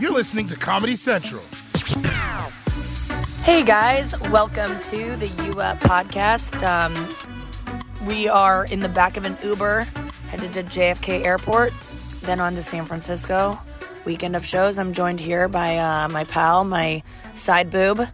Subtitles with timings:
[0.00, 1.42] You're listening to Comedy Central.
[3.42, 6.62] Hey guys, welcome to the U Up podcast.
[6.62, 6.94] Um,
[8.06, 9.82] we are in the back of an Uber
[10.28, 11.74] headed to JFK Airport,
[12.22, 13.58] then on to San Francisco.
[14.06, 14.78] Weekend of shows.
[14.78, 17.02] I'm joined here by uh, my pal, my
[17.34, 18.00] side boob,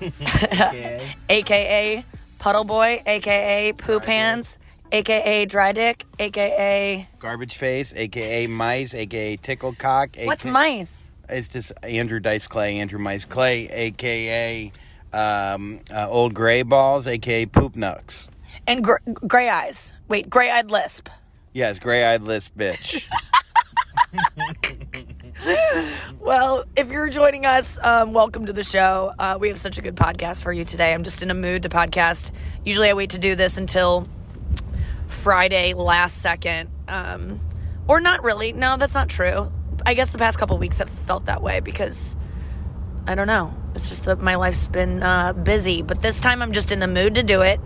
[1.28, 2.04] aka
[2.38, 4.56] Puddle Boy, aka Poo Pants,
[4.92, 10.10] aka Dry Dick, aka Garbage face, aka mice, aka tickle cock.
[10.22, 11.07] what's aka mice?
[11.28, 14.72] It's just Andrew Dice Clay, Andrew Mice Clay, aka
[15.12, 18.28] um, uh, old gray balls, aka poop nucks.
[18.66, 19.92] And gr- gray eyes.
[20.08, 21.08] Wait, gray eyed lisp.
[21.52, 23.04] Yes, gray eyed Lisp, bitch.
[26.20, 29.12] Well, if you're joining us, um, welcome to the show.
[29.18, 30.92] Uh, we have such a good podcast for you today.
[30.92, 32.32] I'm just in a mood to podcast.
[32.64, 34.08] Usually, I wait to do this until
[35.06, 37.40] Friday, last second, um,
[37.86, 38.52] or not really.
[38.52, 39.50] No, that's not true.
[39.86, 42.16] I guess the past couple weeks have felt that way because
[43.06, 43.54] I don't know.
[43.74, 46.88] It's just that my life's been uh, busy, but this time I'm just in the
[46.88, 47.60] mood to do it.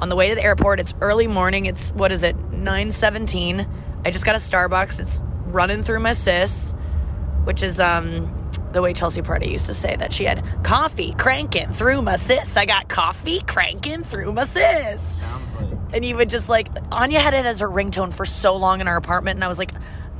[0.00, 1.66] On the way to the airport, it's early morning.
[1.66, 2.36] It's what is it?
[2.50, 3.66] 9:17.
[4.04, 5.00] I just got a Starbucks.
[5.00, 6.74] It's running through my sis
[7.44, 11.72] which is um the way Chelsea Peretti used to say that she had coffee cranking
[11.72, 12.56] through my sis.
[12.56, 15.00] I got coffee cranking through my sis.
[15.00, 15.68] Sounds like.
[15.92, 18.96] And even just like Anya had it as her ringtone for so long in our
[18.96, 19.70] apartment, and I was like,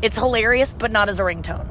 [0.05, 1.67] it's hilarious, but not as a ringtone.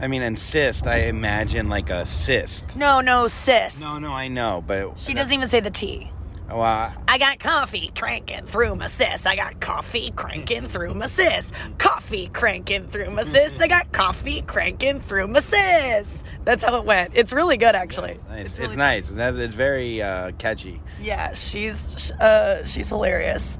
[0.00, 2.76] I mean, and cyst, I imagine like a cyst.
[2.76, 3.80] No, no, sis.
[3.80, 6.10] No, no, I know, but She doesn't even say the T.
[6.48, 9.24] Well, I- I got coffee cranking through my sis.
[9.24, 11.52] I got coffee cranking through my sis.
[11.78, 13.60] Coffee cranking through my sis.
[13.60, 16.24] I got coffee cranking through my sis.
[16.44, 17.12] That's how it went.
[17.14, 18.18] It's really good, actually.
[18.28, 18.46] nice.
[18.46, 19.08] It's, really nice.
[19.10, 20.80] That- It's very uh, catchy.
[21.00, 23.58] Yeah, she's uh, she's hilarious.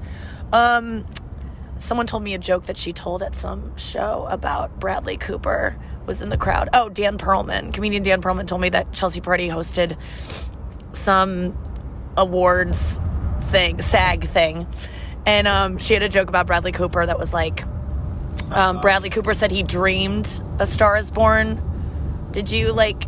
[0.51, 1.05] Um,
[1.81, 6.21] someone told me a joke that she told at some show about Bradley Cooper was
[6.21, 6.69] in the crowd.
[6.73, 9.97] Oh, Dan Perlman, comedian Dan Perlman, told me that Chelsea Peretti hosted
[10.93, 11.57] some
[12.17, 12.99] awards
[13.43, 14.67] thing, SAG thing,
[15.25, 17.63] and um, she had a joke about Bradley Cooper that was like,
[18.51, 21.61] um, Bradley Cooper said he dreamed A Star Is Born.
[22.31, 23.05] Did you like?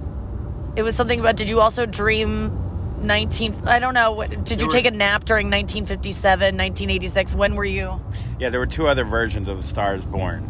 [0.76, 1.36] It was something about.
[1.36, 2.60] Did you also dream?
[3.04, 7.56] 19 I don't know what did you were- take a nap during 1957 1986 when
[7.56, 8.02] were you
[8.40, 10.50] Yeah, there were two other versions of Stars Born,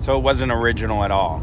[0.00, 1.42] so it wasn't original at all.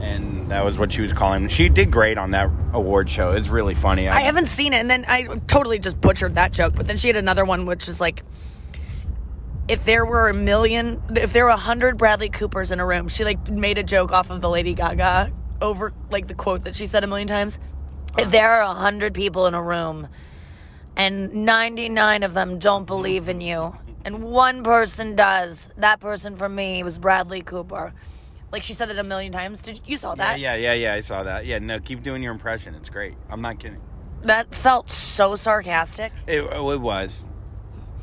[0.00, 1.48] And that was what she was calling.
[1.48, 3.32] She did great on that award show.
[3.32, 4.08] It's really funny.
[4.08, 7.08] I haven't seen it and then I totally just butchered that joke but then she
[7.08, 8.22] had another one which is like
[9.68, 13.08] if there were a million if there were a hundred Bradley Coopers in a room
[13.08, 16.76] she like made a joke off of the Lady Gaga over like the quote that
[16.76, 17.58] she said a million times
[18.18, 20.08] if there are a hundred people in a room
[20.96, 26.48] and 99 of them don't believe in you and one person does that person for
[26.48, 27.92] me was Bradley Cooper
[28.52, 30.92] like she said it a million times did you, you saw that yeah, yeah, yeah.
[30.92, 31.46] Yeah, I saw that.
[31.46, 32.74] Yeah, no, keep doing your impression.
[32.74, 33.14] It's great.
[33.28, 33.80] I'm not kidding.
[34.22, 37.24] that felt so sarcastic It, oh, it was,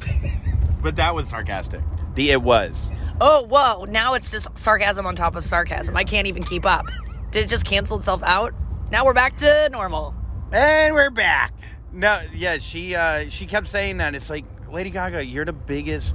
[0.81, 1.81] but that was sarcastic.
[2.16, 2.88] The it was.
[3.22, 3.85] Oh, whoa.
[3.85, 5.95] Now it's just sarcasm on top of sarcasm.
[5.95, 6.85] I can't even keep up.
[7.31, 8.53] Did it just cancel itself out?
[8.94, 10.14] Now we're back to normal.
[10.52, 11.52] And we're back.
[11.92, 14.14] No, yeah, she uh, she kept saying that.
[14.14, 16.14] It's like Lady Gaga, you're the biggest.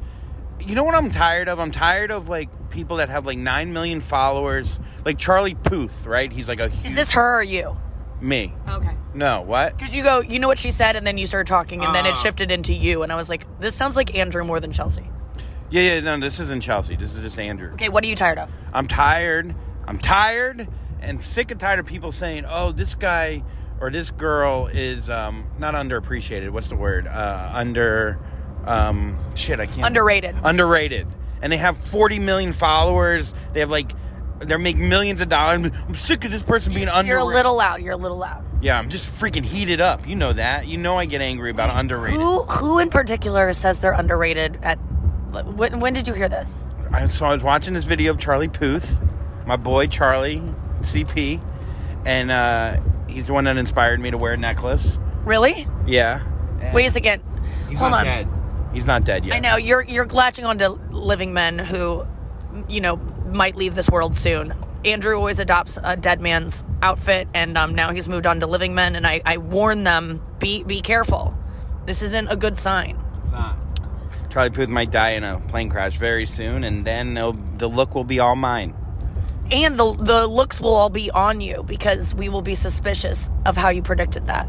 [0.65, 1.59] You know what I'm tired of?
[1.59, 6.31] I'm tired of like people that have like nine million followers, like Charlie Puth, right?
[6.31, 7.77] He's like a huge, Is this her or you?
[8.21, 8.55] me.
[8.69, 8.95] Okay.
[9.13, 9.77] No, what?
[9.77, 12.07] Because you go, you know what she said, and then you started talking, and then
[12.07, 12.15] it Ah.
[12.15, 15.11] shifted into you, and I was like, this sounds like Andrew more than Chelsea.
[15.69, 16.95] Yeah, yeah, no, this isn't Chelsea.
[16.95, 17.73] This is just Andrew.
[17.73, 18.55] Okay, what are you tired of?
[18.73, 19.53] I'm tired.
[19.89, 20.69] I'm tired
[21.01, 23.43] and sick and tired of people saying, "Oh, this guy
[23.81, 26.51] or this girl is um, not underappreciated.
[26.51, 27.07] What's the word?
[27.07, 28.19] Uh, under
[28.65, 29.61] um, shit.
[29.61, 29.87] I can't.
[29.87, 30.37] Underrated.
[30.43, 31.07] Underrated.
[31.41, 33.33] And they have 40 million followers.
[33.53, 33.93] They have like
[34.41, 35.71] they're making millions of dollars.
[35.89, 37.09] I'm sick of this person being underrated.
[37.09, 37.83] You're a little loud.
[37.83, 38.45] You're a little loud.
[38.61, 40.07] Yeah, I'm just freaking heated up.
[40.07, 40.67] You know that.
[40.67, 42.21] You know I get angry about underrated.
[42.21, 44.59] Who, who in particular says they're underrated?
[44.63, 46.67] At when, when did you hear this?
[46.91, 49.01] I so I was watching this video of Charlie Puth,
[49.47, 50.43] my boy Charlie
[50.83, 51.41] CP,
[52.07, 54.99] and uh, he's the one that inspired me to wear a necklace.
[55.25, 55.67] Really?
[55.87, 56.23] Yeah.
[56.61, 57.23] And Wait a second.
[57.69, 58.05] He's Hold not on.
[58.05, 58.29] dead.
[58.73, 59.37] He's not dead yet.
[59.37, 62.07] I know you're you're latching onto living men who,
[62.69, 64.55] you know, might leave this world soon.
[64.85, 68.75] Andrew always adopts a dead man's outfit, and um, now he's moved on to living
[68.75, 68.95] men.
[68.95, 71.37] And I, I warn them: be be careful.
[71.87, 73.01] This isn't a good sign.
[73.23, 73.57] It's not.
[74.31, 78.05] Charlie Puth might die in a plane crash very soon, and then the look will
[78.05, 78.75] be all mine.
[79.51, 83.57] And the the looks will all be on you because we will be suspicious of
[83.57, 84.49] how you predicted that.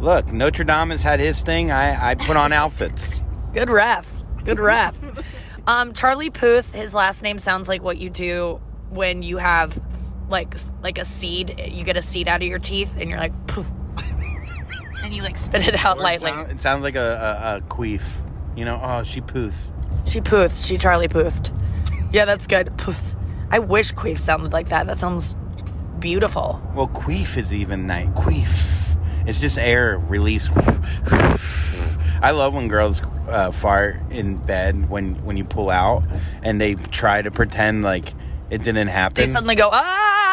[0.00, 1.70] Look, Notre Dame has had his thing.
[1.70, 3.20] I, I put on outfits.
[3.52, 4.06] Good ref.
[4.44, 4.96] Good ref.
[5.66, 9.80] um, Charlie Puth, his last name sounds like what you do when you have
[10.28, 11.58] like like a seed.
[11.66, 13.66] You get a seed out of your teeth, and you're like, poof,
[15.04, 16.30] and you like spit it out Or it lightly.
[16.30, 18.02] sound- It sounds like a, a, a queef.
[18.56, 19.72] You know, oh, she pooth.
[20.06, 20.56] She poothed.
[20.58, 21.50] She Charlie poothed.
[22.12, 22.76] Yeah, that's good.
[22.76, 23.14] Poof.
[23.50, 24.86] I wish queef sounded like that.
[24.86, 25.36] That sounds
[25.98, 26.60] beautiful.
[26.74, 28.08] Well, queef is even nice.
[28.08, 28.96] Queef.
[29.26, 30.48] It's just air release.
[32.22, 36.04] I love when girls uh, fart in bed when when you pull out
[36.42, 38.14] and they try to pretend like
[38.50, 39.24] it didn't happen.
[39.26, 40.25] They suddenly go, ah!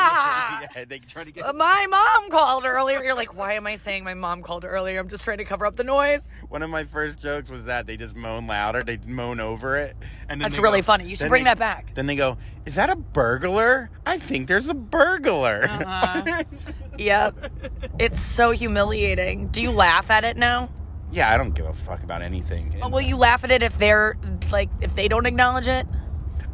[0.76, 1.46] yeah, they try to get.
[1.46, 3.04] Uh, My mom called earlier.
[3.04, 5.00] You're like, why am I saying my mom called earlier?
[5.00, 6.30] I'm just trying to cover up the noise.
[6.50, 8.84] One of my first jokes was that they just moan louder.
[8.84, 9.96] They moan over it,
[10.30, 11.08] and then That's really go- funny.
[11.08, 11.94] You should bring they- that back.
[11.96, 13.90] Then they go, "Is that a burglar?
[14.06, 16.44] I think there's a burglar." Uh-huh.
[16.96, 17.52] Yep.
[17.98, 19.48] It's so humiliating.
[19.48, 20.70] Do you laugh at it now?
[21.12, 22.76] yeah, I don't give a fuck about anything.
[22.80, 24.16] But will you laugh at it if they're
[24.52, 25.88] like if they don't acknowledge it?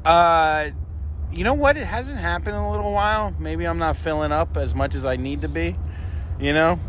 [0.05, 0.69] Uh,
[1.31, 1.77] you know what?
[1.77, 3.33] It hasn't happened in a little while.
[3.39, 5.75] Maybe I'm not filling up as much as I need to be.
[6.39, 6.79] You know,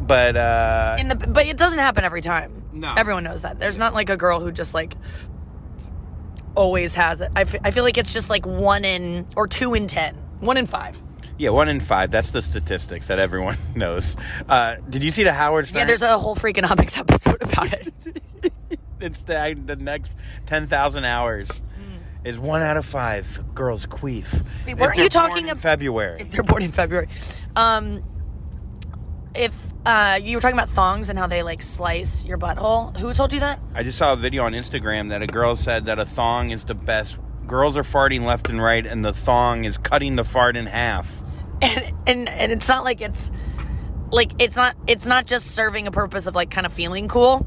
[0.00, 2.64] but uh, In the but it doesn't happen every time.
[2.72, 2.92] No.
[2.96, 3.58] Everyone knows that.
[3.60, 4.94] There's not like a girl who just like
[6.54, 7.30] always has it.
[7.36, 10.14] I I feel like it's just like one in or two in ten.
[10.40, 11.00] One in five.
[11.38, 12.10] yeah, one in five.
[12.10, 14.16] That's the statistics that everyone knows.
[14.48, 15.80] Uh, did you see the Howard Stern?
[15.80, 17.92] Yeah, there's a whole Freakonomics episode about it.
[19.00, 20.10] it's the the next
[20.46, 21.48] ten thousand hours.
[22.28, 24.44] Is one out of five girls queef?
[24.66, 26.20] Wait, weren't you talking in ab- February?
[26.20, 27.08] if they're born in February.
[27.56, 28.04] Um,
[29.34, 33.14] if uh, you were talking about thongs and how they like slice your butthole, who
[33.14, 33.60] told you that?
[33.72, 36.64] I just saw a video on Instagram that a girl said that a thong is
[36.64, 37.16] the best.
[37.46, 41.22] Girls are farting left and right, and the thong is cutting the fart in half.
[41.62, 43.30] And and and it's not like it's
[44.10, 47.46] like it's not it's not just serving a purpose of like kind of feeling cool.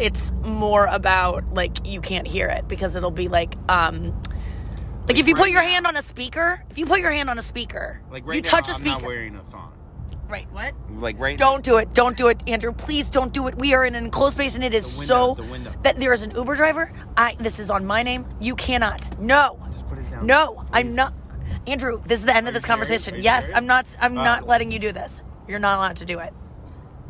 [0.00, 4.20] It's more about like you can't hear it because it'll be like um
[5.06, 5.68] like if you put your now.
[5.68, 8.42] hand on a speaker, if you put your hand on a speaker, Like right you
[8.42, 9.06] now, touch a I'm not speaker.
[9.08, 9.72] wearing a thong.
[10.28, 10.74] Right, what?
[10.92, 11.92] Like right Don't do it.
[11.92, 12.72] Don't do it, Andrew.
[12.72, 13.56] Please don't do it.
[13.58, 15.72] We are in an enclosed space and it is The so the window.
[15.82, 16.92] that there is an Uber driver.
[17.16, 18.24] I this is on my name.
[18.40, 19.20] You cannot.
[19.20, 19.58] No.
[19.72, 20.24] Just put it down.
[20.26, 21.14] No, I'm not
[21.66, 23.16] Andrew, this is the end of this conversation.
[23.20, 23.50] Yes?
[23.54, 25.22] I'm not I'm Uh, not letting you do this.
[25.48, 26.32] You're not allowed to do it.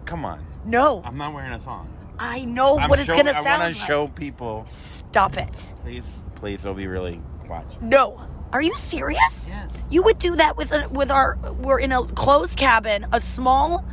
[0.07, 0.45] Come on.
[0.65, 1.03] No.
[1.05, 1.89] I'm not wearing a thong.
[2.21, 3.47] I know I'm what it's show- gonna sound like.
[3.47, 3.81] I sound want like.
[3.81, 4.65] to show people.
[4.67, 5.73] Stop it.
[5.83, 7.67] Please, please, it'll be really watch.
[7.81, 8.21] No.
[8.53, 9.47] Are you serious?
[9.49, 9.71] Yes.
[9.91, 13.85] You would do that with a, with our we're in a closed cabin, a small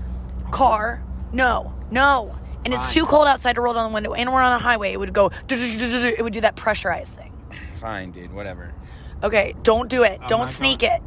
[0.51, 1.03] car.
[1.31, 1.73] No.
[1.91, 2.35] No.
[2.65, 2.91] And it's Fine.
[2.93, 4.91] too cold outside to roll down the window and we're on a highway.
[4.91, 7.31] It would go it would do that pressurized thing.
[7.75, 8.33] Fine, dude.
[8.33, 8.73] Whatever.
[9.23, 10.19] Okay, don't do it.
[10.21, 11.01] I'm don't sneak going- it.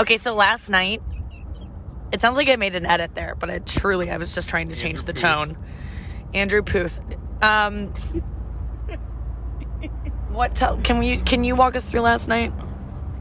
[0.00, 1.02] Okay, so last night
[2.12, 4.70] it sounds like I made an edit there, but it truly I was just trying
[4.70, 5.56] to change the tone.
[6.34, 7.00] Andrew Puth.
[7.40, 7.92] Um
[10.30, 12.52] What tell can we can you walk us through last night?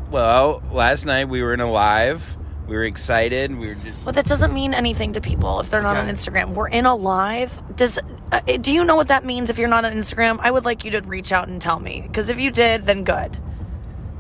[0.10, 2.38] Well, last night we were in a live.
[2.68, 3.56] We were excited.
[3.56, 4.06] We were just.
[4.06, 6.54] Well, that doesn't mean anything to people if they're not on Instagram.
[6.54, 7.62] We're in a live.
[7.76, 8.00] Does
[8.32, 10.40] uh, do you know what that means if you're not on Instagram?
[10.40, 13.04] I would like you to reach out and tell me because if you did, then
[13.04, 13.38] good.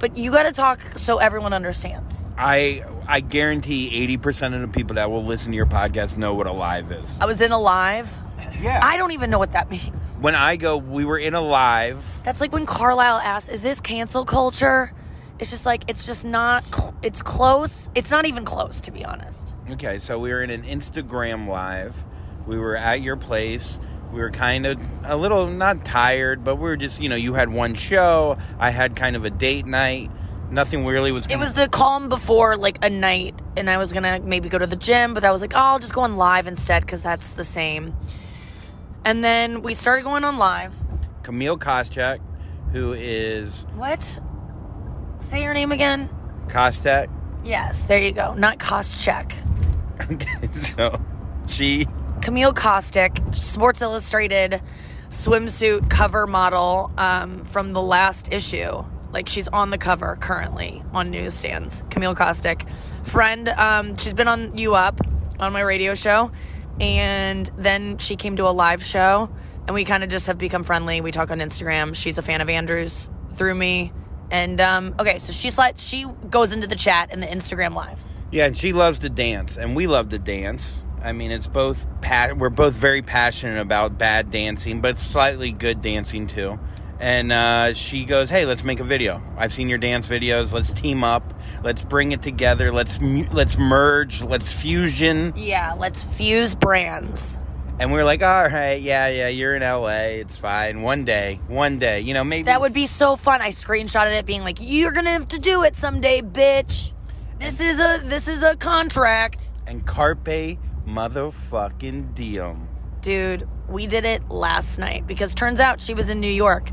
[0.03, 2.25] But you got to talk so everyone understands.
[2.37, 6.33] I I guarantee eighty percent of the people that will listen to your podcast know
[6.33, 7.17] what a live is.
[7.21, 8.13] I was in a live.
[8.59, 8.81] Yeah.
[8.83, 10.09] I don't even know what that means.
[10.19, 12.03] when I go, we were in a live.
[12.25, 14.91] That's like when Carlisle asks, "Is this cancel culture?"
[15.39, 16.65] It's just like it's just not.
[16.75, 17.89] Cl- it's close.
[17.95, 19.55] It's not even close, to be honest.
[19.69, 21.95] Okay, so we were in an Instagram live.
[22.45, 23.79] We were at your place.
[24.13, 27.33] We were kind of a little not tired, but we were just you know you
[27.33, 28.37] had one show.
[28.59, 30.11] I had kind of a date night.
[30.51, 31.25] Nothing really was.
[31.25, 34.59] It gonna- was the calm before like a night, and I was gonna maybe go
[34.59, 37.01] to the gym, but I was like, oh, I'll just go on live instead because
[37.01, 37.95] that's the same.
[39.03, 40.75] And then we started going on live.
[41.23, 42.19] Camille Koschek,
[42.71, 44.19] who is What?
[45.17, 46.09] Say your name again.
[46.47, 47.07] Kostek.
[47.43, 48.33] Yes, there you go.
[48.35, 49.33] Not cost check.
[50.11, 50.99] Okay, so
[51.47, 51.85] she
[52.23, 54.61] Camille Kostek, Sports Illustrated
[55.09, 58.85] swimsuit cover model um, from the last issue.
[59.11, 61.83] Like she's on the cover currently on newsstands.
[61.89, 62.65] Camille Kostek,
[63.05, 63.49] friend.
[63.49, 65.01] Um, she's been on You Up
[65.37, 66.31] on my radio show,
[66.79, 69.29] and then she came to a live show,
[69.67, 71.01] and we kind of just have become friendly.
[71.01, 71.93] We talk on Instagram.
[71.93, 73.91] She's a fan of Andrews through me,
[74.31, 78.01] and um, okay, so she's like she goes into the chat in the Instagram live.
[78.31, 80.79] Yeah, and she loves to dance, and we love to dance.
[81.03, 85.81] I mean, it's both pa- we're both very passionate about bad dancing, but slightly good
[85.81, 86.59] dancing too.
[86.99, 89.21] And uh, she goes, "Hey, let's make a video.
[89.35, 90.53] I've seen your dance videos.
[90.53, 91.33] Let's team up.
[91.61, 92.71] Let's bring it together.
[92.71, 94.21] Let's mu- let's merge.
[94.21, 97.37] Let's fusion." Yeah, let's fuse brands.
[97.79, 99.27] And we are like, "All right, yeah, yeah.
[99.27, 100.21] You're in LA.
[100.21, 100.81] It's fine.
[100.83, 101.99] One day, one day.
[101.99, 103.41] You know, maybe That would be so fun.
[103.41, 106.93] I screenshotted it being like, you're going to have to do it someday, bitch.
[107.39, 109.49] This is a this is a contract.
[109.67, 112.67] and carpe motherfucking diem.
[113.01, 116.69] Dude, we did it last night because turns out she was in New York.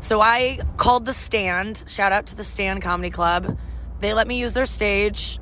[0.00, 1.84] So I called the stand.
[1.86, 3.58] Shout out to the Stand Comedy Club.
[4.00, 5.38] They let me use their stage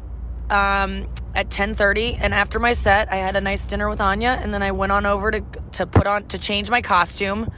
[0.51, 4.55] um, at 10:30 and after my set, I had a nice dinner with Anya and
[4.55, 5.41] then I went on over to
[5.73, 7.51] to put on to change my costume.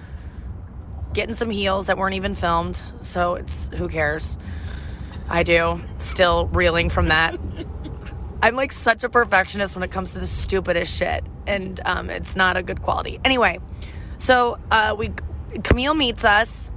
[1.12, 4.38] Getting some heels that weren't even filmed, so it's who cares.
[5.28, 5.80] I do.
[5.98, 7.38] Still reeling from that.
[8.44, 12.36] I'm like such a perfectionist when it comes to the stupidest shit, and um, it's
[12.36, 13.18] not a good quality.
[13.24, 13.58] Anyway,
[14.18, 15.12] so uh, we
[15.62, 16.70] Camille meets us.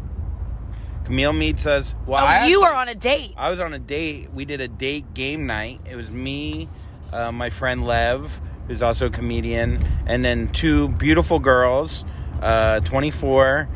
[1.04, 1.94] Camille meets us.
[2.06, 3.34] Well, Oh, I you are on a date.
[3.36, 4.32] I was on a date.
[4.34, 5.82] We did a date game night.
[5.90, 6.70] It was me,
[7.12, 12.06] uh, my friend Lev, who's also a comedian, and then two beautiful girls,
[12.42, 13.68] uh, 24.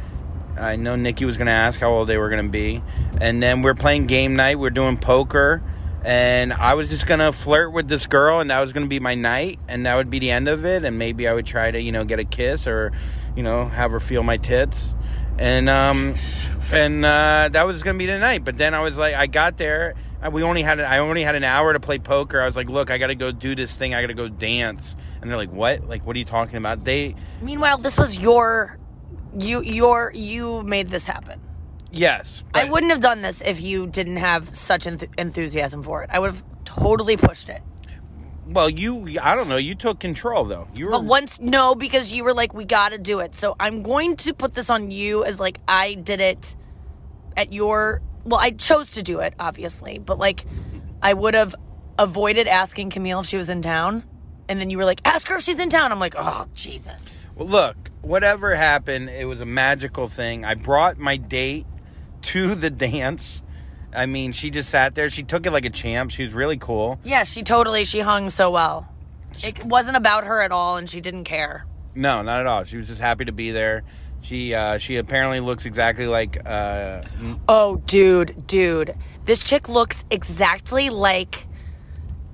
[0.57, 2.81] I know Nikki was going to ask how old they were going to be.
[3.19, 4.59] And then we're playing game night.
[4.59, 5.61] We're doing poker.
[6.03, 9.15] And I was just to flirt with this girl, and that was to be my
[9.15, 9.59] night.
[9.67, 10.83] And that would be the end of it.
[10.83, 12.91] And maybe I would try to, you know, get a kiss or,
[13.35, 14.93] you know, have her feel my tits.
[15.37, 16.15] And, um,
[16.71, 18.43] and uh, that was gonna be the night.
[18.43, 19.95] But then I was like, I got there.
[20.23, 22.41] uh, We only had I only had an hour to play poker.
[22.41, 23.93] I was like, look, I got to go do this thing.
[23.93, 24.95] I got to go dance.
[25.21, 25.87] And they're like, what?
[25.87, 26.83] Like, what are you talking about?
[26.83, 28.77] They, Meanwhile, this was your
[29.37, 31.39] you your you made this happen.
[31.91, 36.09] Yes, I wouldn't have done this if you didn't have such enth- enthusiasm for it.
[36.11, 37.61] I would have totally pushed it.
[38.47, 39.57] Well, you, I don't know.
[39.57, 40.67] You took control though.
[40.75, 43.33] You were But once, no, because you were like, we got to do it.
[43.33, 46.55] So I'm going to put this on you as like, I did it
[47.37, 50.45] at your, well, I chose to do it, obviously, but like,
[51.01, 51.55] I would have
[51.97, 54.03] avoided asking Camille if she was in town.
[54.49, 55.93] And then you were like, ask her if she's in town.
[55.93, 57.05] I'm like, oh, Jesus.
[57.35, 60.43] Well, look, whatever happened, it was a magical thing.
[60.43, 61.65] I brought my date
[62.23, 63.41] to the dance.
[63.93, 65.09] I mean, she just sat there.
[65.09, 66.11] She took it like a champ.
[66.11, 66.99] She was really cool.
[67.03, 68.87] Yeah, she totally, she hung so well.
[69.43, 71.65] It wasn't about her at all, and she didn't care.
[71.93, 72.63] No, not at all.
[72.63, 73.83] She was just happy to be there.
[74.21, 77.01] She uh, she apparently looks exactly like uh,
[77.49, 78.95] Oh, dude, dude.
[79.25, 81.47] This chick looks exactly like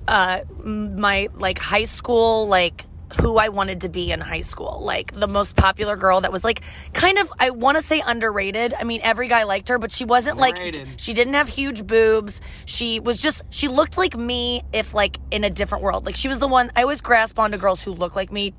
[0.06, 2.84] uh my like high school like
[3.20, 4.80] who I wanted to be in high school.
[4.82, 6.60] Like the most popular girl that was like
[6.92, 8.74] kind of I want to say underrated.
[8.74, 10.56] I mean, every guy liked her, but she wasn't like
[10.96, 12.40] she didn't have huge boobs.
[12.66, 16.06] She was just she looked like me if like in a different world.
[16.06, 18.54] Like she was the one I always grasp onto girls who look like me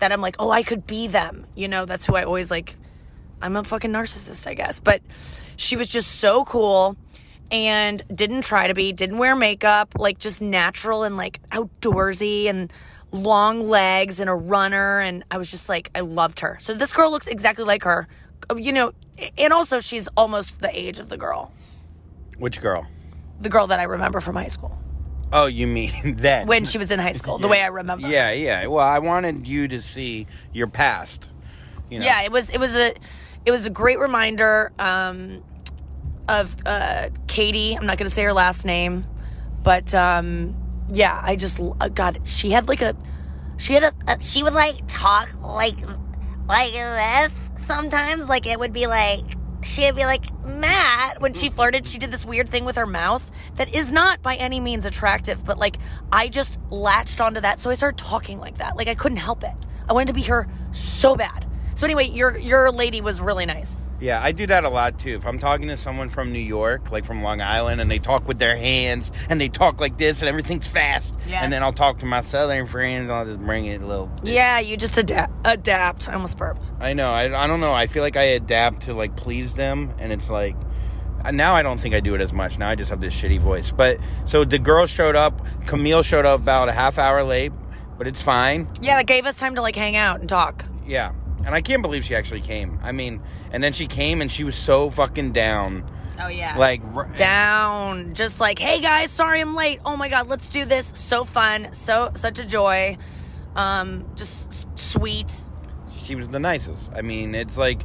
[0.00, 2.76] that I'm like, "Oh, I could be them." You know, that's who I always like
[3.40, 4.80] I'm a fucking narcissist, I guess.
[4.80, 5.02] But
[5.56, 6.96] she was just so cool
[7.50, 12.72] and didn't try to be, didn't wear makeup, like just natural and like outdoorsy and
[13.14, 14.98] long legs and a runner.
[15.00, 16.58] And I was just like, I loved her.
[16.60, 18.08] So this girl looks exactly like her,
[18.56, 18.92] you know,
[19.38, 21.52] and also she's almost the age of the girl,
[22.38, 22.86] which girl?
[23.40, 24.78] the girl that I remember from high school
[25.32, 26.46] Oh, you mean then?
[26.46, 28.08] when she was in high school, the way I remember.
[28.08, 28.66] Yeah, yeah.
[28.66, 31.28] Well, I wanted you to see your past.
[31.90, 32.06] You know?
[32.06, 32.94] yeah it was it was a
[33.44, 35.44] it was a great reminder um
[36.28, 39.04] of uh katie i'm not gonna say her last name
[39.62, 40.56] but um
[40.94, 42.96] yeah i just uh, god she had like a
[43.56, 45.76] she had a, a she would like talk like
[46.46, 47.32] like this
[47.66, 49.24] sometimes like it would be like
[49.62, 53.30] she'd be like matt when she flirted she did this weird thing with her mouth
[53.56, 55.78] that is not by any means attractive but like
[56.12, 59.42] i just latched onto that so i started talking like that like i couldn't help
[59.42, 59.54] it.
[59.88, 61.46] I wanted to be her so bad.
[61.74, 65.14] So anyway your your lady was really nice Yeah, I do that a lot too.
[65.14, 68.28] If I'm talking to someone from New York, like from Long Island, and they talk
[68.28, 71.40] with their hands and they talk like this and everything's fast, Yes.
[71.42, 74.10] and then I'll talk to my southern friends and I'll just bring it a little.
[74.22, 77.10] yeah you just adapt adapt i almost burped I know.
[77.12, 77.72] I, I don't know.
[77.72, 80.54] I feel like I adapt to like please them, and it's like
[81.24, 82.58] uh, now I don't think I do it as much.
[82.58, 83.70] Now I just have this shitty voice.
[83.70, 85.40] But so the girl showed up.
[85.66, 87.52] Camille showed up about a half hour late,
[87.96, 88.68] but it's fine.
[88.82, 91.12] yeah that gave us time to like hang out and talk Yeah,
[91.44, 92.78] and I can't believe she actually came.
[92.82, 93.20] I mean,
[93.52, 95.84] and then she came and she was so fucking down.
[96.20, 100.28] oh yeah Like r- down just like hey guys sorry i'm late oh my god
[100.28, 102.96] let's do this so fun so such a joy
[103.56, 105.42] um just s- sweet
[106.04, 106.90] she was the nicest.
[106.94, 107.82] I mean, it's like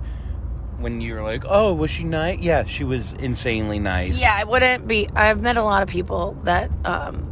[0.78, 4.20] when you're like, "Oh, was she nice?" Yeah, she was insanely nice.
[4.20, 7.26] yeah i wouldn't be i've met a lot of people that um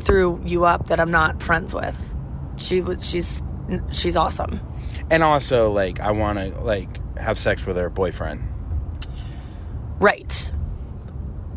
[0.00, 2.14] threw you up that i'm not friends with
[2.56, 3.42] she was she's
[3.92, 4.60] she's awesome
[5.10, 6.88] And also, like, I want to like
[7.18, 8.42] have sex with her boyfriend.
[10.00, 10.52] right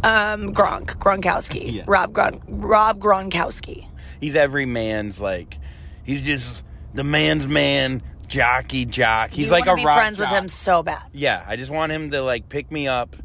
[0.03, 1.83] um gronk gronkowski Yeah.
[1.85, 3.87] rob Gron- rob gronkowski
[4.19, 5.57] He's every man's like,
[6.03, 9.31] he's just the man's man, jockey jock.
[9.31, 10.31] He's You like a be rock friends jock.
[10.31, 13.15] with him so bad Yeah, I just want him to like pick me up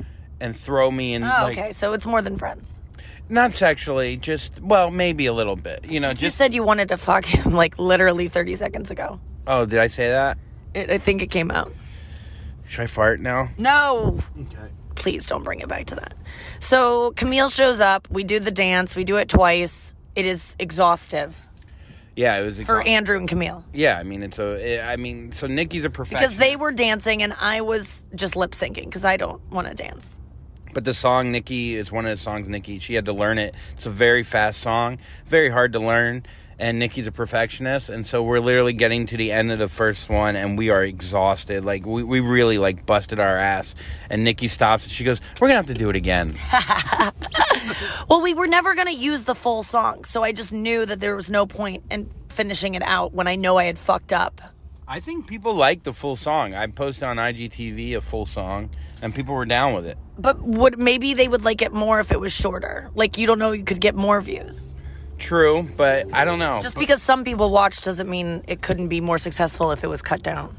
[0.40, 1.22] and throw me in.
[1.24, 2.80] oh like, okay so it's more than friends
[3.28, 5.84] Not sexually, just well, maybe a little bit.
[5.86, 9.18] You know, just, You said you wanted to fuck him like literally 30 seconds ago.
[9.46, 10.38] Oh, did I say that?
[10.74, 11.72] It, I think it came out.
[12.66, 13.50] Should I fart now?
[13.58, 14.18] No.
[14.40, 14.70] Okay.
[14.94, 16.14] Please don't bring it back to that.
[16.58, 18.08] So Camille shows up.
[18.10, 18.96] We do the dance.
[18.96, 19.94] We do it twice.
[20.14, 21.46] It is exhaustive
[22.16, 24.78] Yeah, it was for exha- Andrew and Camille Yeah, I mean it's a.
[24.78, 28.34] Eh, I mean, so Nikki's a professional because they were dancing and I was just
[28.34, 30.18] lip syncing because I don't want to dance.
[30.72, 33.54] But the song Nikki is one of the songs Nikki she had to learn it.
[33.76, 36.24] It's a very fast song, very hard to learn.
[36.58, 40.08] And Nikki's a perfectionist, and so we're literally getting to the end of the first
[40.08, 41.66] one, and we are exhausted.
[41.66, 43.74] Like we, we really like busted our ass.
[44.08, 46.34] And Nikki stops and she goes, "We're gonna have to do it again."
[48.08, 51.00] Well, we were never going to use the full song, so I just knew that
[51.00, 54.40] there was no point in finishing it out when I know I had fucked up.
[54.86, 56.54] I think people like the full song.
[56.54, 58.70] I posted on IGTV a full song,
[59.02, 59.98] and people were down with it.
[60.16, 62.88] But would maybe they would like it more if it was shorter?
[62.94, 64.75] Like you don't know you could get more views.
[65.18, 66.60] True, but I don't know.
[66.60, 70.02] Just because some people watch doesn't mean it couldn't be more successful if it was
[70.02, 70.54] cut down.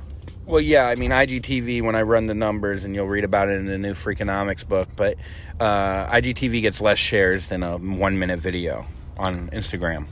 [0.46, 3.60] Well, yeah, I mean IGTV when I run the numbers, and you'll read about it
[3.60, 4.88] in the new Freakonomics book.
[4.96, 5.18] But
[5.60, 8.86] uh, IGTV gets less shares than a one-minute video
[9.18, 10.08] on Instagram.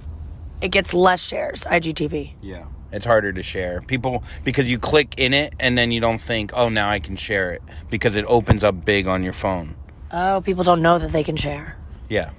[0.61, 2.33] It gets less shares, IGTV.
[2.41, 3.81] Yeah, it's harder to share.
[3.81, 7.15] People because you click in it, and then you don't think, "Oh, now I can
[7.15, 9.75] share it," because it opens up big on your phone.
[10.11, 11.77] Oh, people don't know that they can share.
[12.09, 12.31] Yeah,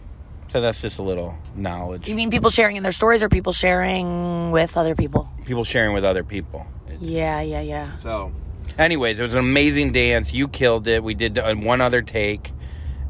[0.50, 2.08] so that's just a little knowledge.
[2.08, 5.28] You mean people sharing in their stories or people sharing with other people?
[5.44, 6.66] People sharing with other people.
[6.88, 7.96] It's- Yeah, yeah, yeah.
[7.98, 8.32] So,
[8.78, 10.32] anyways, it was an amazing dance.
[10.32, 11.02] You killed it.
[11.02, 12.52] We did uh, one other take,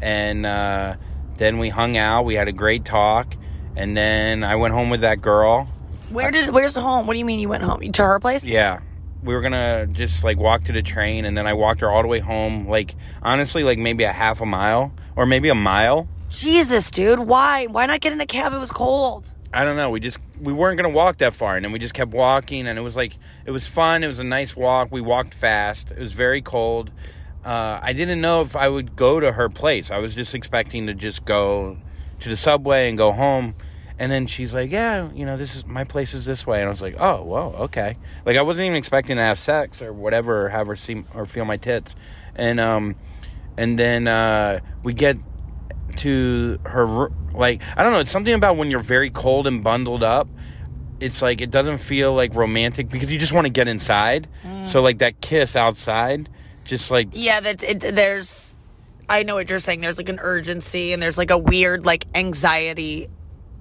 [0.00, 0.96] and uh,
[1.36, 2.24] then we hung out.
[2.24, 3.34] We had a great talk,
[3.76, 5.68] and then I went home with that girl.
[6.10, 7.06] Where did where's the home?
[7.06, 7.80] What do you mean you went home?
[7.92, 8.44] To her place?
[8.44, 8.80] Yeah,
[9.22, 12.02] we were gonna just like walk to the train, and then I walked her all
[12.02, 12.68] the way home.
[12.68, 16.08] Like honestly, like maybe a half a mile or maybe a mile.
[16.28, 17.66] Jesus, dude, why?
[17.66, 18.52] Why not get in a cab?
[18.52, 19.32] It was cold.
[19.52, 19.90] I don't know.
[19.90, 22.78] We just we weren't gonna walk that far, and then we just kept walking, and
[22.78, 24.04] it was like it was fun.
[24.04, 24.88] It was a nice walk.
[24.90, 25.92] We walked fast.
[25.92, 26.90] It was very cold.
[27.44, 29.90] Uh, I didn't know if I would go to her place.
[29.90, 31.78] I was just expecting to just go
[32.20, 33.54] to the subway and go home.
[33.98, 36.66] And then she's like, "Yeah, you know, this is my place is this way." And
[36.66, 37.96] I was like, "Oh, whoa, okay."
[38.26, 41.24] Like I wasn't even expecting to have sex or whatever, or have her see or
[41.24, 41.96] feel my tits.
[42.34, 42.96] And um,
[43.56, 45.16] and then uh, we get
[45.96, 48.00] to her like I don't know.
[48.00, 50.28] It's something about when you're very cold and bundled up.
[51.00, 54.28] It's like it doesn't feel like romantic because you just want to get inside.
[54.44, 54.66] Mm.
[54.66, 56.28] So like that kiss outside,
[56.64, 57.80] just like Yeah, that's it.
[57.80, 58.58] There's,
[59.08, 59.82] I know what you're saying.
[59.82, 63.08] There's like an urgency and there's like a weird like anxiety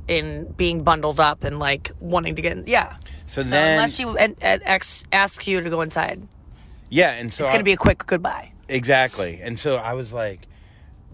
[0.08, 2.54] in being bundled up and like wanting to get.
[2.58, 2.96] In, yeah.
[3.28, 6.26] so, So then unless she and, and ex, asks you to go inside,
[6.90, 8.52] yeah, and so it's I- gonna be a quick goodbye.
[8.70, 9.40] exactly.
[9.42, 10.42] And so I was like,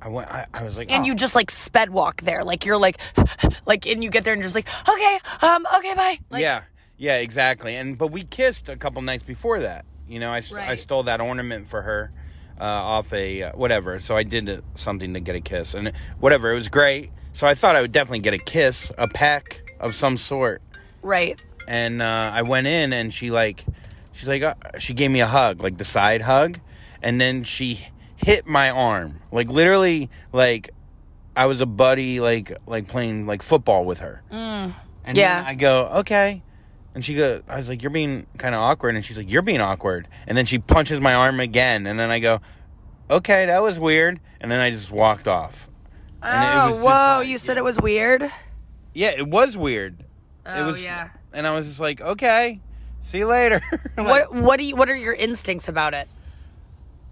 [0.02, 0.30] I went.
[0.30, 1.08] I, I was like, And oh.
[1.08, 2.98] you just like sped walk there, like you're like,
[3.66, 6.20] like, and you get there and you're just like, okay, um, okay, bye.
[6.30, 6.64] Like, yeah,
[6.98, 7.76] yeah, exactly.
[7.76, 9.86] And but we kissed a couple nights before that.
[10.08, 10.80] You know, I Right.
[10.80, 12.12] stole that ornament for her
[12.60, 14.00] uh, off a uh, whatever.
[14.00, 16.52] So I did uh, something to get a kiss, and whatever.
[16.52, 17.12] It was great.
[17.34, 20.62] So I thought I would definitely get a kiss, a peck of some sort.
[21.02, 21.42] Right.
[21.68, 23.66] And uh, I went in, and she like,
[24.12, 26.60] she's like, uh, she gave me a hug, like the side hug,
[27.02, 27.88] and then she
[28.24, 30.70] hit my arm, like literally, like
[31.36, 34.22] I was a buddy, like like playing like football with her.
[34.32, 34.76] Mm.
[35.06, 35.38] And Yeah.
[35.38, 36.44] then I go, okay.
[36.94, 38.96] And she go, I was like, you're being kind of awkward.
[38.96, 40.08] And she's like, you're being awkward.
[40.28, 41.88] And then she punches my arm again.
[41.88, 42.42] And then I go,
[43.10, 44.20] okay, that was weird.
[44.42, 45.70] And then I just walked off.
[46.22, 46.84] And it oh, was whoa!
[47.20, 48.30] like- you said it was weird.
[48.94, 50.02] Yeah, it was weird.
[50.02, 50.06] it
[50.46, 51.10] Oh, was, yeah.
[51.32, 52.60] And I was just like, okay,
[53.02, 53.62] see you later.
[53.98, 54.76] Like, what What do you?
[54.76, 56.08] What are your instincts about it?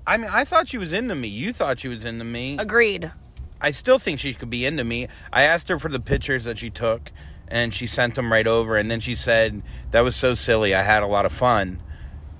[0.09, 1.27] I mean, I thought she was into me.
[1.27, 2.57] You thought she was into me.
[2.57, 3.11] Agreed.
[3.61, 5.07] I still think she could be into me.
[5.31, 7.11] I asked her for the pictures that she took,
[7.47, 8.75] and she sent them right over.
[8.75, 10.73] And then she said that was so silly.
[10.73, 11.83] I had a lot of fun.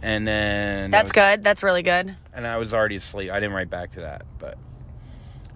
[0.02, 1.44] And then That's good.
[1.44, 2.16] That's really good.
[2.34, 3.30] And I was already asleep.
[3.30, 4.58] I didn't write back to that, but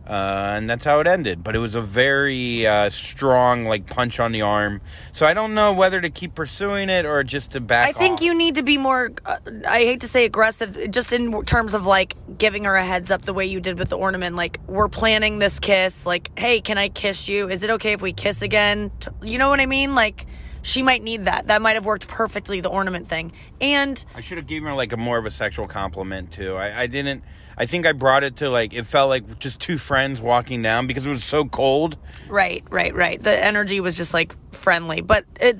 [0.08, 1.44] uh, and that's how it ended.
[1.44, 4.82] But it was a very uh, strong like punch on the arm.
[5.14, 7.88] So I don't know whether to keep pursuing it or just to back.
[7.90, 8.22] I think off.
[8.22, 9.12] you need to be more.
[9.26, 9.38] Uh,
[9.68, 13.22] I hate to say aggressive, just in terms of like giving her a heads up
[13.22, 14.36] the way you did with the ornament.
[14.36, 16.06] Like we're planning this kiss.
[16.06, 17.50] Like, hey, can I kiss you?
[17.50, 18.92] Is it okay if we kiss again?
[19.00, 19.96] T- You know what I mean?
[19.96, 20.26] Like
[20.64, 21.48] she might need that.
[21.48, 22.62] That might have worked perfectly.
[22.62, 24.04] The ornament thing and.
[24.16, 26.56] I should have given her like a more of a sexual compliment too.
[26.56, 27.24] I, I didn't.
[27.58, 30.88] I think I brought it to like it felt like just two friends walking down
[30.88, 31.98] because it was so cold.
[32.28, 33.22] Right, right, right.
[33.22, 35.58] The energy was just like friendly, but it,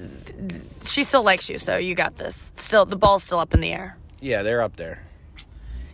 [0.86, 2.52] she still likes you, so you got this.
[2.56, 3.98] Still, the ball's still up in the air.
[4.20, 5.04] Yeah, they're up there.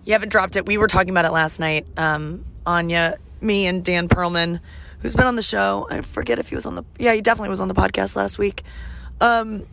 [0.05, 0.65] You haven't dropped it.
[0.65, 1.85] We were talking about it last night.
[1.97, 4.59] Um, Anya, me, and Dan Perlman
[5.01, 5.87] who's been on the show.
[5.89, 8.37] I forget if he was on the yeah, he definitely was on the podcast last
[8.37, 8.63] week.
[9.21, 9.65] Um,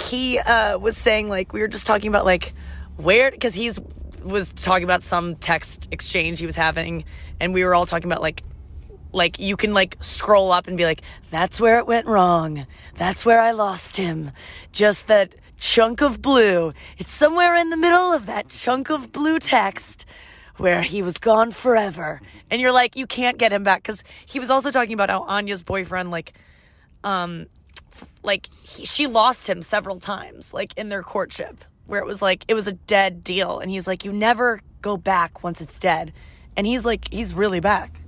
[0.00, 2.54] he uh, was saying like we were just talking about like
[2.96, 3.78] where because he's
[4.24, 7.04] was talking about some text exchange he was having,
[7.40, 8.42] and we were all talking about like
[9.12, 12.66] like you can like scroll up and be like that's where it went wrong.
[12.96, 14.32] That's where i lost him.
[14.72, 16.72] Just that chunk of blue.
[16.98, 20.04] It's somewhere in the middle of that chunk of blue text
[20.56, 22.20] where he was gone forever.
[22.50, 25.24] And you're like you can't get him back because he was also talking about how
[25.24, 26.32] anya's boyfriend like
[27.04, 27.46] um
[27.92, 32.22] f- like he, she lost him several times like in their courtship where it was
[32.22, 35.78] like it was a dead deal and he's like you never go back once it's
[35.78, 36.12] dead
[36.56, 38.00] and he's like he's really back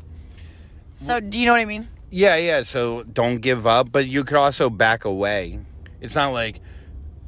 [0.97, 1.89] so do you know what I mean?
[2.11, 2.63] Yeah, yeah.
[2.63, 5.61] So don't give up, but you could also back away.
[6.01, 6.61] It's not like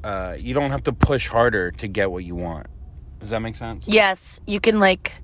[0.02, 2.66] uh, you don't have to push harder to get what you want.
[3.20, 3.86] Does that make sense?
[3.86, 5.14] Yes, you can like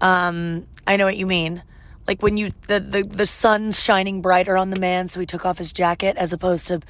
[0.00, 1.62] um I know what you mean.
[2.08, 5.46] Like when you the the, the sun's shining brighter on the man so he took
[5.46, 6.80] off his jacket as opposed to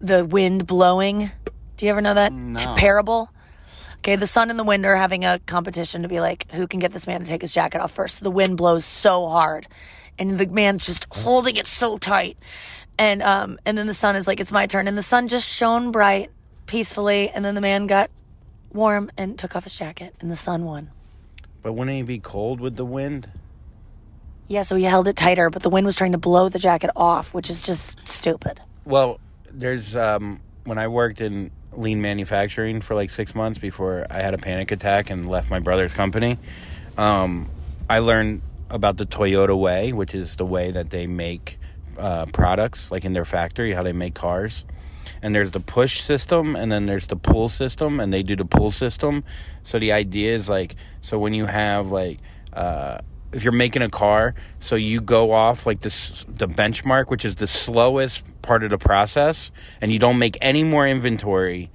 [0.00, 1.32] the wind blowing.
[1.78, 2.74] Do you ever know that No.
[2.76, 3.30] parable?
[3.98, 6.80] Okay, the sun and the wind are having a competition to be like, who can
[6.80, 8.20] get this man to take his jacket off first?
[8.22, 9.66] The wind blows so hard,
[10.18, 12.36] and the man's just holding it so tight,
[12.98, 15.48] and um, and then the sun is like, it's my turn, and the sun just
[15.48, 16.30] shone bright,
[16.66, 18.10] peacefully, and then the man got
[18.72, 20.90] warm and took off his jacket, and the sun won.
[21.62, 23.30] But wouldn't he be cold with the wind?
[24.48, 26.90] Yeah, so he held it tighter, but the wind was trying to blow the jacket
[26.96, 28.60] off, which is just stupid.
[28.84, 34.20] Well, there's um, when I worked in lean manufacturing for like six months before I
[34.20, 36.38] had a panic attack and left my brother's company.
[36.96, 37.50] Um,
[37.88, 41.58] I learned about the Toyota way, which is the way that they make
[41.96, 44.64] uh, products, like in their factory, how they make cars.
[45.22, 48.44] And there's the push system, and then there's the pull system, and they do the
[48.44, 49.24] pull system.
[49.64, 52.18] So the idea is like, so when you have like,
[52.52, 52.98] uh,
[53.32, 57.36] if you're making a car, so you go off like this the benchmark, which is
[57.36, 61.70] the slowest part of the process, and you don't make any more inventory.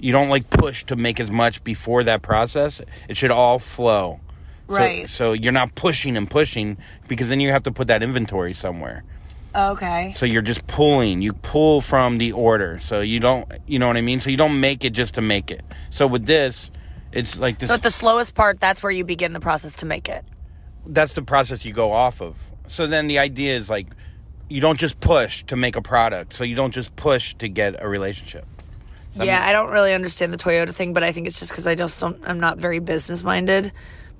[0.00, 2.80] You don't like push to make as much before that process.
[3.08, 4.20] It should all flow.
[4.68, 5.08] So- Right.
[5.10, 6.76] So, you're not pushing and pushing
[7.08, 9.02] because then you have to put that inventory somewhere.
[9.56, 10.12] Okay.
[10.14, 11.22] So you're just pulling.
[11.22, 12.78] You pull from the order.
[12.82, 14.20] So you don't, you know what I mean.
[14.20, 15.62] So you don't make it just to make it.
[15.90, 16.70] So with this,
[17.12, 17.68] it's like this.
[17.68, 20.22] So at the slowest part, that's where you begin the process to make it.
[20.88, 22.38] That's the process you go off of.
[22.66, 23.86] So then the idea is like,
[24.48, 26.34] you don't just push to make a product.
[26.34, 28.46] So you don't just push to get a relationship.
[29.14, 31.66] Yeah, make- I don't really understand the Toyota thing, but I think it's just because
[31.66, 32.18] I just don't.
[32.28, 33.72] I'm not very business minded,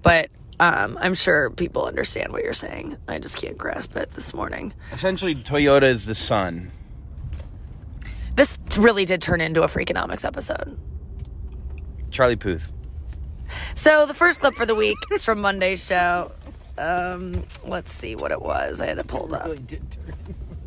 [0.03, 0.29] but
[0.61, 2.97] um, I'm sure people understand what you're saying.
[3.07, 4.75] I just can't grasp it this morning.
[4.93, 6.73] essentially Toyota is the sun.
[8.35, 10.79] This really did turn into a Freakonomics episode.
[12.11, 12.73] Charlie Puth.
[13.75, 16.33] So the first clip for the week is from Monday's show.
[16.79, 18.81] Um, let's see what it was.
[18.81, 19.51] I had it pulled up.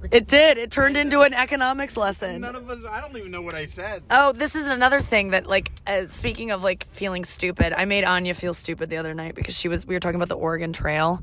[0.10, 0.58] It did.
[0.58, 2.42] It turned into an economics lesson.
[2.42, 2.80] None of us.
[2.90, 4.02] I don't even know what I said.
[4.10, 8.04] Oh, this is another thing that, like, uh, speaking of like feeling stupid, I made
[8.04, 9.86] Anya feel stupid the other night because she was.
[9.86, 11.22] We were talking about the Oregon Trail,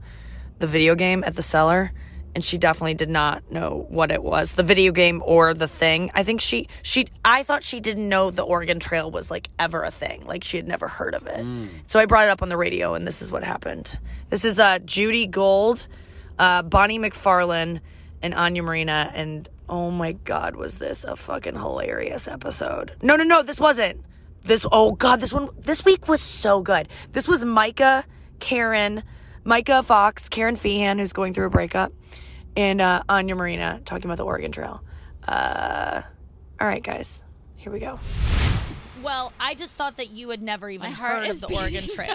[0.61, 1.93] the video game at the cellar,
[2.35, 6.11] and she definitely did not know what it was, the video game or the thing.
[6.15, 7.07] I think she she.
[7.25, 10.25] I thought she didn't know the Oregon Trail was like ever a thing.
[10.27, 11.45] Like she had never heard of it.
[11.87, 13.99] So I brought it up on the radio, and this is what happened.
[14.31, 15.87] This is uh, Judy Gold,
[16.39, 17.81] uh, Bonnie McFarlane,
[18.23, 22.93] and Anya Marina, and oh my god, was this a fucking hilarious episode?
[23.03, 24.05] No, no, no, this wasn't.
[24.45, 26.89] This oh god, this one this week was so good.
[27.13, 28.05] This was Micah,
[28.39, 29.03] Karen,
[29.49, 31.91] Micah Fox, Karen Feehan, who's going through a breakup,
[32.55, 34.85] and uh, Anya Marina talking about the Oregon Trail.
[35.27, 36.03] Uh,
[36.61, 37.25] all right, guys,
[37.57, 37.99] here we go.
[39.03, 42.15] Well, I just thought that you had never even My heard of the Oregon Trail.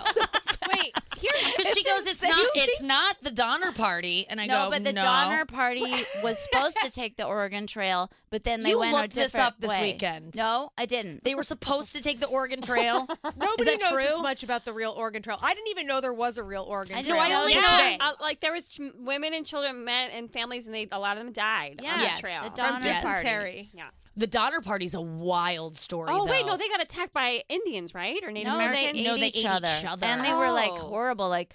[0.74, 4.46] Wait, here Because she goes, it's not, You it's not the Donner Party, and I
[4.46, 5.02] No, go, but the no.
[5.02, 5.92] Donner Party
[6.24, 9.36] was supposed to take the Oregon Trail, but then they You went looked a this
[9.36, 9.94] up this way.
[9.94, 10.36] weekend.
[10.36, 11.24] No, I didn't.
[11.24, 13.08] They were supposed to take the Oregon Trail.
[13.38, 14.04] Nobody Is that knows true?
[14.04, 15.38] this much about the real Oregon Trail.
[15.42, 17.22] I didn't even know there was a real Oregon I just Trail.
[17.22, 20.66] I only until know- uh, like there was ch- women and children, men and families,
[20.66, 22.44] and they a lot of them died on Yes, the trail.
[22.44, 23.70] the From Donner Party.
[23.74, 23.88] yeah.
[24.16, 26.10] The Donner Party's a wild story.
[26.12, 29.00] Oh wait, no, they got attacked by Indians, right, or Native No, they Americans?
[29.00, 29.68] ate, No, they each, ate other.
[29.80, 30.06] each other.
[30.06, 30.88] and they were like Oh.
[30.88, 31.30] horrible.
[31.30, 31.54] Like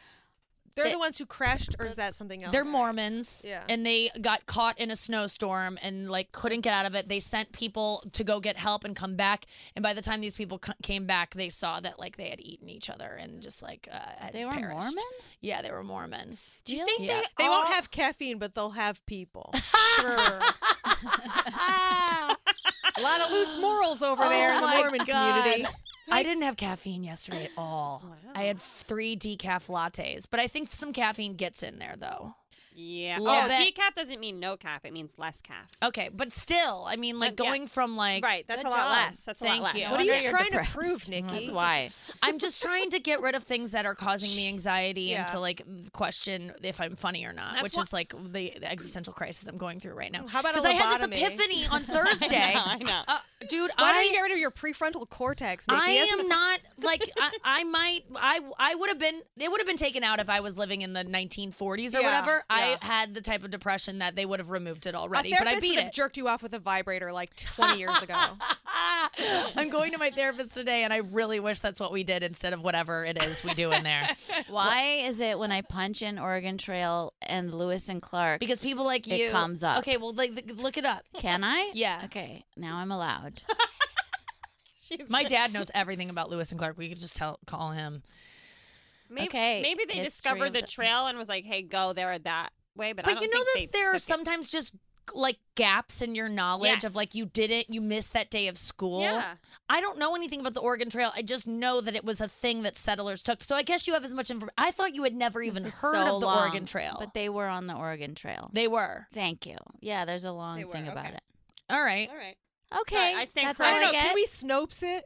[0.75, 2.53] They're They- the ones who crashed, or is that something else?
[2.53, 3.64] They're Mormons, Yeah.
[3.68, 7.09] and they got caught in a snowstorm and like couldn't get out of it.
[7.09, 10.37] They sent people to go get help and come back, and by the time these
[10.37, 13.61] people c- came back, they saw that like they had eaten each other and just
[13.61, 14.79] like uh, had they were perished.
[14.79, 15.05] Mormon.
[15.40, 16.38] Yeah, they were Mormon.
[16.64, 17.23] Do you think Yeah.
[17.37, 19.53] they They won't have caffeine, but they'll have people.
[19.97, 20.40] sure.
[22.99, 25.43] a lot of loose morals over oh there in the Oh Mormon God.
[25.45, 25.67] community.
[26.11, 28.03] I didn't have caffeine yesterday at all.
[28.05, 32.35] Oh, I had three decaf lattes, but I think some caffeine gets in there though.
[32.81, 33.19] Yeah.
[33.19, 33.75] Little Oh, bit.
[33.75, 34.85] decaf doesn't mean no calf.
[34.85, 35.67] It means less calf.
[35.83, 37.51] Okay, but still, I mean, like But yeah.
[37.51, 38.45] going from like right.
[38.47, 38.93] That's Good a lot job.
[39.11, 39.25] less.
[39.25, 39.83] That's a Thank lot less.
[39.83, 39.91] you.
[39.91, 40.73] What are wonder you you're trying depressed.
[40.73, 41.27] to prove, Nikki?
[41.29, 41.91] That's why.
[42.23, 45.23] I'm just trying to get rid of things that are causing me anxiety Yeah.
[45.23, 45.62] and to like
[45.93, 49.49] question if I'm funny or not, That's which why- is like the, the existential crisis
[49.49, 50.27] I'm going through right now.
[50.29, 51.11] How about a Because I had lobotomy?
[51.14, 53.03] this epiphany on Thursday, I know.
[53.09, 53.71] Uh, dude.
[53.77, 55.81] Why I don't you get rid of your prefrontal cortex, Nikki?
[55.83, 59.51] I That's am an- not like I, I might I I would have been it
[59.51, 61.61] would have been taken out if I was living in the 1940s
[61.97, 62.45] or Yeah, whatever.
[62.49, 62.77] I yeah.
[62.81, 65.61] had the type of depression that they would have removed it already, therapist but I
[65.61, 65.93] beat would beat have it.
[65.95, 68.15] jerked you off with a vibrator like 20 years ago.
[69.57, 72.53] I'm going to my therapist today, and I really wish that's what we did instead
[72.53, 74.09] of whatever it is we do in there.
[74.49, 78.41] Why is it when I punch in Oregon Trail and Lewis and Clark?
[78.41, 79.79] Because people like you It comes up.
[79.81, 81.05] Okay, well, like look it up.
[81.19, 81.73] Can I?
[81.75, 82.03] Yeah.
[82.07, 83.43] Okay, now I'm allowed.
[84.83, 86.79] She's My dad knows everything about Lewis and Clark.
[86.79, 88.03] We could just tell call him.
[89.11, 91.93] Maybe, Okay, Maybe they history discovered of the the- trail and was like, "Hey, go
[91.93, 94.01] there at that way." But, I But don't you know think that there are took
[94.03, 94.05] it.
[94.05, 94.75] sometimes just
[95.14, 99.01] like gaps in your knowledge of like you didn't you missed that day of school.
[99.01, 99.37] Yeah.
[99.71, 101.12] I don't know anything about the Oregon Trail.
[101.17, 103.43] I just know that it was a thing that settlers took.
[103.43, 104.53] So I guess you have as much information.
[104.59, 106.97] I thought you had never even heard so of the long, Oregon Trail.
[106.99, 108.51] But they were on the Oregon Trail.
[108.53, 109.07] they were.
[109.14, 109.57] Thank you.
[109.81, 111.14] Yeah, there's a long They were, thing about okay.
[111.14, 111.23] it.
[111.71, 112.09] All right.
[112.11, 112.37] All right.
[112.83, 113.93] Okay, I stand that's I don't I know.
[113.93, 114.05] get.
[114.09, 115.05] Can we Snopes it?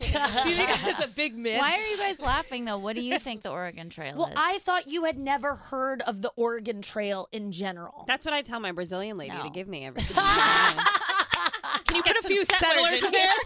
[0.00, 0.06] Do
[0.50, 1.58] you think that's a big myth?
[1.60, 2.78] Why are you guys laughing though?
[2.78, 4.34] What do you think the Oregon Trail Well, is?
[4.36, 8.04] I thought you had never heard of the Oregon Trail in general.
[8.06, 9.42] That's what I tell my Brazilian lady No.
[9.42, 10.02] to give me every.
[11.86, 13.28] Can you put a few settlers settlers in in there?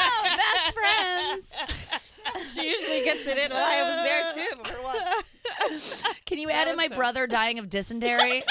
[0.00, 2.54] Oh, best friends.
[2.54, 4.72] she usually gets it in when I was there too.
[4.74, 6.02] For once.
[6.26, 8.42] Can you add in my so- brother dying of dysentery?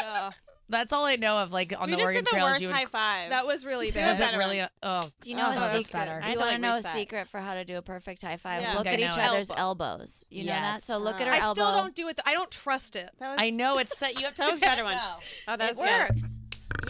[0.69, 2.49] Yeah, That's all I know of, like on we the just Oregon did the trails.
[2.51, 3.29] worst You would, high five.
[3.29, 4.09] that was really It bad.
[4.09, 4.59] was it really?
[4.59, 4.69] one.
[4.83, 5.91] oh, Do you know oh, a secret?
[5.93, 6.19] better.
[6.21, 6.95] I Do you want to like, know a reset.
[6.95, 8.61] secret for how to do a perfect high five?
[8.61, 8.73] Yeah.
[8.77, 9.61] Look at each other's Elbow.
[9.85, 10.23] elbows.
[10.29, 10.83] You know that?
[10.83, 11.61] So look at Uh, her I elbow.
[11.61, 12.19] still don't do it.
[12.25, 13.09] I don't trust it.
[13.19, 14.19] That was, I know it's set.
[14.19, 14.41] You have to.
[14.41, 14.93] That was a better one.
[14.95, 15.15] No.
[15.47, 16.09] Oh, that It was good.
[16.21, 16.37] works.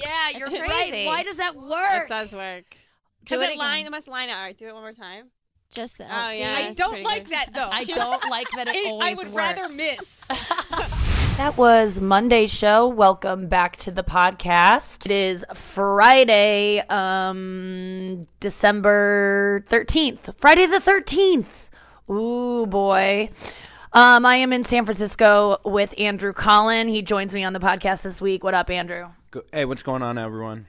[0.02, 0.70] Yeah, you're It's right.
[0.70, 1.06] crazy.
[1.06, 2.04] Why does that work?
[2.04, 2.66] It does work.
[2.72, 2.78] Do
[3.38, 4.38] Because it it line, it must line out.
[4.38, 5.30] All right, do it one more time.
[5.72, 6.56] Just the Oh, yeah.
[6.58, 7.70] I don't like that though.
[7.72, 10.26] I don't like that it I- always I would rather miss.
[11.38, 12.88] That was Monday's show.
[12.88, 15.06] Welcome back to the podcast.
[15.06, 20.36] It is Friday, um, December 13th.
[20.40, 21.70] Friday the 13th.
[22.10, 23.30] Ooh, boy.
[23.94, 26.88] Um, I am in San Francisco with Andrew Collin.
[26.88, 28.44] He joins me on the podcast this week.
[28.44, 29.10] What up, Andrew?
[29.54, 30.66] Hey, what's going on, everyone?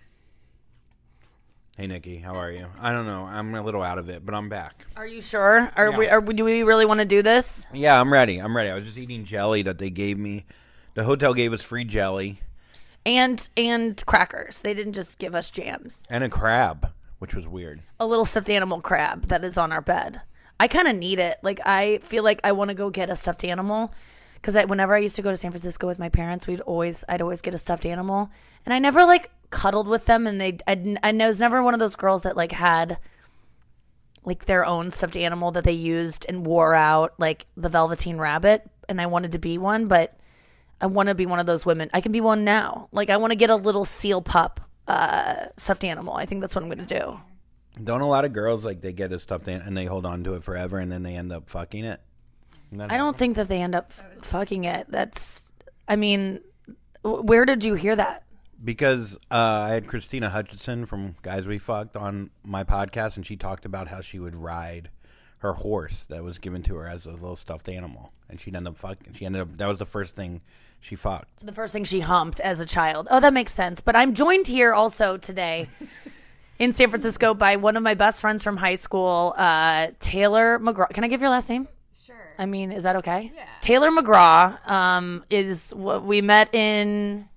[1.78, 2.66] Hey, Nikki, how are you?
[2.80, 3.22] I don't know.
[3.22, 4.84] I'm a little out of it, but I'm back.
[4.96, 5.70] Are you sure?
[5.76, 5.96] Are Yeah.
[5.96, 6.08] we?
[6.08, 7.66] Are, we- do we really want to do this?
[7.72, 8.38] Yeah, I'm ready.
[8.38, 8.68] I'm ready.
[8.68, 10.44] I was just eating jelly that they gave me.
[10.98, 12.40] The hotel gave us free jelly
[13.06, 14.62] And and crackers.
[14.62, 16.02] They didn't just give us jams.
[16.10, 17.82] and a crab, which was weird.
[18.00, 20.22] a little stuffed animal crab that is on our bed.
[20.58, 21.38] I kind of need it.
[21.40, 23.94] Like I feel like I want to go get a stuffed animal
[24.34, 27.04] because I, whenever I used to go to San Francisco with my parents, we'd always
[27.08, 28.28] I'd always get a stuffed animal,
[28.66, 31.78] and I never like cuddled with them, and they I, I was never one of
[31.80, 32.98] those girls that like had
[34.24, 38.68] like their own stuffed animal that they used and wore out like the Velveteen Rabbit,
[38.88, 40.16] and I wanted to be one, but
[40.80, 41.90] I want to be one of those women.
[41.92, 42.88] I can be one now.
[42.92, 46.14] Like I want to get a little seal pup uh, stuffed animal.
[46.14, 47.20] I think that's what I'm gonna do.
[47.82, 50.24] Don't a lot of girls like they get a stuffed an- and they hold on
[50.24, 52.00] to it forever and then they end up fucking it?
[52.78, 54.86] I don't think that they end up fucking it.
[54.90, 55.50] That's,
[55.88, 56.40] I mean,
[57.02, 58.24] wh- where did you hear that?
[58.64, 63.36] because uh, I had Krystyna Hutchinson from Guys We Fucked on my podcast, and she
[63.36, 64.90] talked about how she would ride
[65.38, 68.66] her horse that was given to her as a little stuffed animal, and she'd end
[68.66, 69.14] up fucking.
[69.14, 70.40] She ended up that was the first thing
[70.80, 71.44] she fucked.
[71.44, 73.08] The first thing she humped as a child.
[73.10, 73.80] Oh, that makes sense.
[73.80, 75.68] But I'm joined here also today
[76.58, 80.90] in San Francisco by one of my best friends from high school, uh, Taylor McGraw.
[80.90, 81.68] Can I give your last name?
[82.04, 82.16] Sure.
[82.38, 83.32] I mean, is that okay?
[83.34, 83.44] Yeah.
[83.60, 87.28] Taylor McGraw um, is what we met in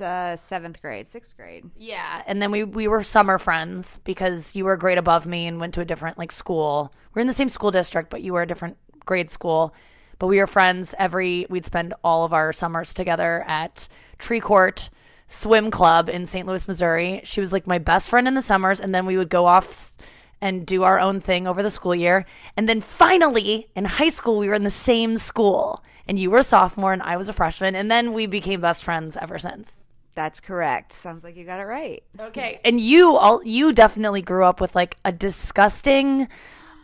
[0.00, 1.70] uh, seventh grade, sixth grade.
[1.76, 5.46] Yeah, and then we we were summer friends because you were a grade above me
[5.46, 6.92] and went to a different like school.
[7.14, 9.74] We're in the same school district, but you were a different grade school.
[10.18, 14.90] But we were friends every we'd spend all of our summers together at Tree Court
[15.28, 16.46] Swim Club in St.
[16.46, 17.20] Louis, Missouri.
[17.24, 19.96] She was like my best friend in the summers and then we would go off
[20.40, 22.24] and do our own thing over the school year.
[22.56, 25.84] And then finally in high school we were in the same school.
[26.06, 28.84] And you were a sophomore and I was a freshman and then we became best
[28.84, 29.76] friends ever since.
[30.18, 30.94] That's correct.
[30.94, 32.02] Sounds like you got it right.
[32.18, 36.26] Okay, and you all you definitely grew up with like a disgusting,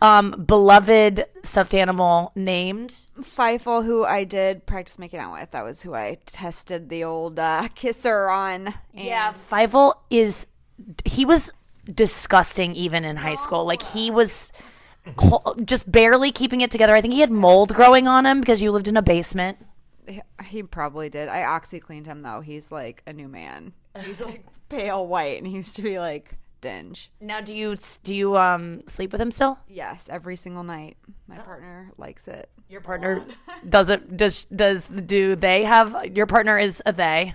[0.04, 2.94] um, beloved stuffed animal named.
[3.20, 7.38] Fievel, who I did practice making out with, that was who I tested the old
[7.38, 8.66] uh, kisser on.
[8.66, 10.46] And Yeah, Fievel is
[11.06, 11.52] he was
[11.86, 13.64] disgusting even in high school.
[13.64, 14.52] Like he was
[15.64, 16.94] just barely keeping it together.
[16.94, 19.56] I think he had mold growing on him because you lived in a basement.
[20.06, 21.28] He, he probably did.
[21.28, 22.40] I oxy cleaned him though.
[22.40, 23.72] He's like a new man.
[24.04, 27.10] He's like pale white, and he used to be like dinge.
[27.20, 29.58] Now, do you do you um sleep with him still?
[29.68, 30.96] Yes, every single night.
[31.28, 32.48] My partner likes it.
[32.68, 33.24] Your partner
[33.68, 34.16] does it?
[34.16, 37.34] Does does do they have your partner is a they?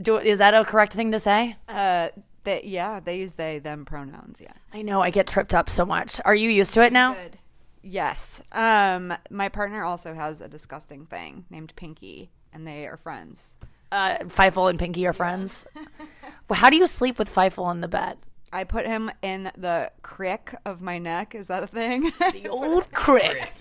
[0.00, 1.56] Do is that a correct thing to say?
[1.68, 2.08] Uh,
[2.44, 4.40] they, yeah, they use they them pronouns.
[4.40, 4.52] Yeah.
[4.72, 6.20] I know I get tripped up so much.
[6.24, 7.14] Are you used to it now?
[7.14, 7.38] Good.
[7.82, 8.42] Yes.
[8.52, 13.54] Um, my partner also has a disgusting thing named Pinky, and they are friends.
[13.92, 15.66] Uh, Fievel and Pinky are friends.
[16.48, 18.18] well, how do you sleep with Fievel in the bed?
[18.54, 21.34] I put him in the crick of my neck.
[21.34, 22.12] Is that a thing?
[22.20, 23.52] The old crick.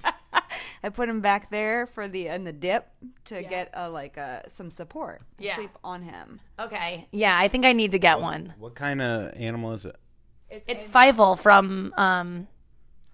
[0.83, 2.87] I put him back there for the in the dip
[3.25, 5.23] to get a like a some support.
[5.39, 5.55] Yeah.
[5.55, 6.39] Sleep on him.
[6.59, 7.07] Okay.
[7.11, 8.53] Yeah, I think I need to get one.
[8.59, 9.95] What kind of animal is it?
[10.67, 12.47] It's Fievel from um,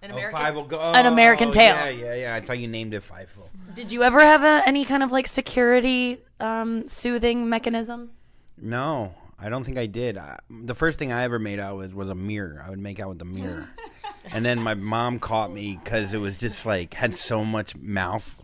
[0.02, 0.38] an Oh, American.
[0.38, 1.74] Five go- An American oh, Tail.
[1.74, 2.34] Yeah, yeah, yeah.
[2.34, 3.48] I thought you named it Fifel.
[3.74, 8.10] Did you ever have a, any kind of like security um, soothing mechanism?
[8.60, 10.18] No, I don't think I did.
[10.18, 12.62] I, the first thing I ever made out with was a mirror.
[12.66, 13.68] I would make out with the mirror,
[14.32, 18.36] and then my mom caught me because it was just like had so much mouth.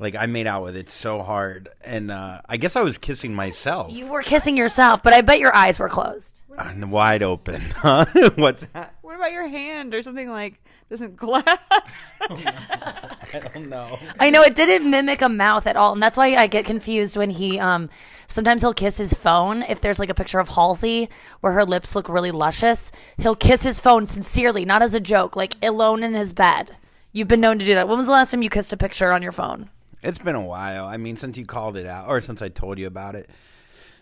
[0.00, 3.34] Like I made out with it so hard, and uh, I guess I was kissing
[3.34, 6.40] myself, You were kissing yourself, but I bet your eyes were closed.
[6.56, 7.60] and wide open.
[7.76, 8.04] Huh?
[8.36, 8.94] What's that?
[9.08, 12.12] What about your hand or something like doesn't glass?
[12.20, 13.98] I don't know.
[14.20, 17.16] I know it didn't mimic a mouth at all, and that's why I get confused
[17.16, 17.88] when he um
[18.26, 21.08] sometimes he'll kiss his phone if there's like a picture of Halsey
[21.40, 22.92] where her lips look really luscious.
[23.16, 26.76] He'll kiss his phone sincerely, not as a joke, like alone in his bed.
[27.10, 27.88] You've been known to do that.
[27.88, 29.70] When was the last time you kissed a picture on your phone?
[30.02, 30.84] It's been a while.
[30.84, 33.30] I mean, since you called it out, or since I told you about it,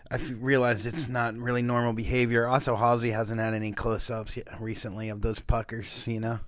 [0.09, 2.47] I realized it's not really normal behavior.
[2.47, 6.05] Also, Halsey hasn't had any close-ups yet recently of those puckers.
[6.07, 6.39] You know,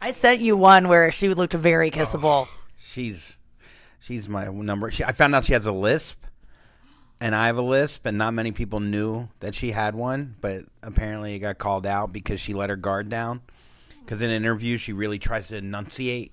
[0.00, 2.48] I sent you one where she looked very oh, kissable.
[2.76, 3.38] she's
[3.98, 4.90] she's my number.
[4.90, 6.24] She, I found out she has a lisp,
[7.20, 10.36] and I have a lisp, and not many people knew that she had one.
[10.40, 13.40] But apparently, it got called out because she let her guard down.
[14.04, 16.32] Because in interviews, she really tries to enunciate,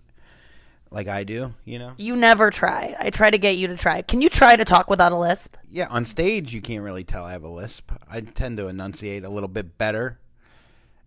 [0.91, 1.53] like I do.
[1.65, 1.93] You know.
[1.97, 2.95] You never try.
[2.99, 4.01] I try to get you to try.
[4.01, 5.55] Can you try to talk without a lisp?
[5.69, 7.91] Yeah, on stage you can't really tell I have a lisp.
[8.09, 10.19] I tend to enunciate a little bit better.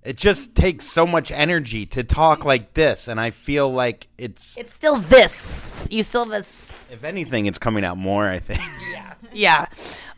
[0.02, 4.56] It just takes so much energy to talk like this, and I feel like it's.
[4.56, 5.86] It's still this.
[5.90, 6.70] You still have this.
[6.90, 8.28] If anything, it's coming out more.
[8.28, 8.60] I think.
[8.92, 9.14] Yeah.
[9.32, 9.66] yeah.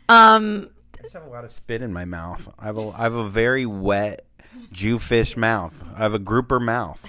[0.09, 0.69] Um.
[0.99, 2.51] I just have a lot of spit in my mouth.
[2.57, 4.25] I have a, I have a very wet
[4.73, 5.83] Jewfish mouth.
[5.95, 7.05] I have a grouper mouth.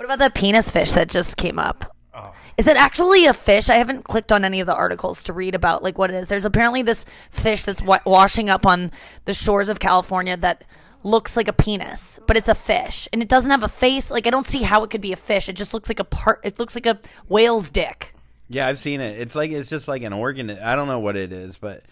[0.00, 1.94] What about the penis fish that just came up?
[2.14, 2.32] Oh.
[2.56, 3.68] Is it actually a fish?
[3.68, 6.28] I haven't clicked on any of the articles to read about like what it is.
[6.28, 8.92] There's apparently this fish that's wa- washing up on
[9.26, 10.64] the shores of California that
[11.02, 14.10] looks like a penis, but it's a fish and it doesn't have a face.
[14.10, 15.50] Like I don't see how it could be a fish.
[15.50, 16.40] It just looks like a part.
[16.44, 18.14] It looks like a whale's dick.
[18.48, 19.20] Yeah, I've seen it.
[19.20, 20.48] It's like it's just like an organ.
[20.48, 21.82] I don't know what it is, but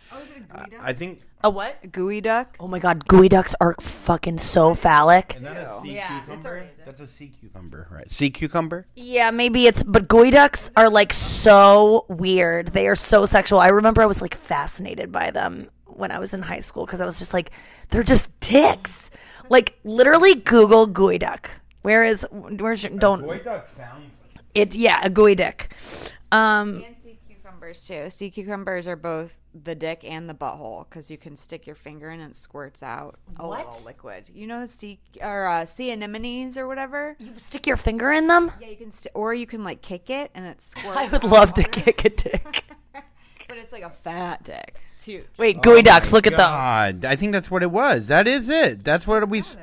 [0.50, 1.80] I, I think A what?
[1.92, 2.46] Geoduck.
[2.58, 5.36] Oh my god, geoducks are fucking so phallic.
[5.36, 6.66] is that a sea cucumber?
[6.84, 8.10] That's a sea cucumber, right?
[8.10, 8.86] Sea cucumber.
[8.96, 12.68] Yeah, maybe it's but geoducks are like so weird.
[12.72, 13.60] They are so sexual.
[13.60, 17.00] I remember I was like fascinated by them when I was in high school because
[17.00, 17.50] I was just like,
[17.90, 19.10] they're just dicks.
[19.48, 21.46] Like literally Google geoduck.
[21.82, 24.10] Where is where's your don't duck sounds.
[24.54, 25.72] it yeah, a gooey dick.
[26.32, 26.97] Um And sea
[27.58, 28.10] cucumbers too.
[28.10, 32.10] Sea cucumbers are both the dick and the butthole because you can stick your finger
[32.10, 33.66] in and it squirts out a What?
[33.66, 34.30] little liquid.
[34.32, 37.16] You know sea or uh, sea anemones or whatever.
[37.18, 38.52] you stick your finger in them?
[38.60, 40.96] Yeah, you can, st- or you can like kick it and it squirts.
[40.98, 42.64] I would love to kick a dick.
[42.92, 44.76] but it's like a fat dick.
[44.96, 45.26] It's huge.
[45.36, 46.36] Wait, geoducks, look at the.
[46.38, 48.08] God, I think that's what it was.
[48.08, 48.84] That is it.
[48.84, 49.40] That's what we.
[49.40, 49.56] s-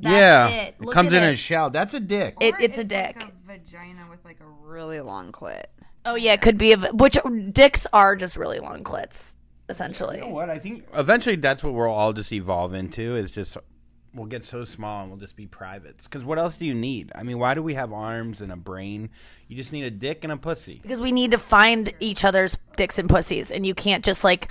[0.00, 0.80] yeah, it.
[0.80, 1.32] Look comes in it.
[1.32, 1.70] a shell.
[1.70, 2.36] That's a dick.
[2.40, 3.16] It, Or it's a dick.
[3.16, 5.64] Like a vagina with like a really long clit.
[6.04, 7.16] Oh yeah, it could be a which
[7.52, 9.36] dicks are just really long clits
[9.68, 10.16] essentially.
[10.16, 10.50] You know what?
[10.50, 13.16] I think eventually that's what we'll all just evolve into.
[13.16, 13.56] Is just
[14.14, 16.04] we'll get so small and we'll just be privates.
[16.04, 17.10] Because what else do you need?
[17.14, 19.08] I mean, why do we have arms and a brain?
[19.48, 20.80] You just need a dick and a pussy.
[20.82, 24.48] because we need to find each other's dicks and pussies and you can't just like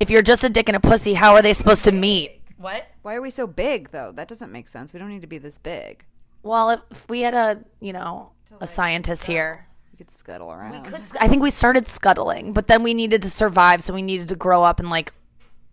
[0.00, 2.86] if you're just a dick and a pussy how are they supposed to meet what
[3.02, 4.12] Why are we so big though?
[4.12, 4.92] That doesn't make sense.
[4.92, 6.04] We don't need to be this big.
[6.42, 9.67] well if we had a you know a scientist here
[9.98, 10.94] We could scuttle around.
[11.20, 14.36] i think we started scuttling but then we needed to survive so we needed to
[14.36, 15.12] grow up and like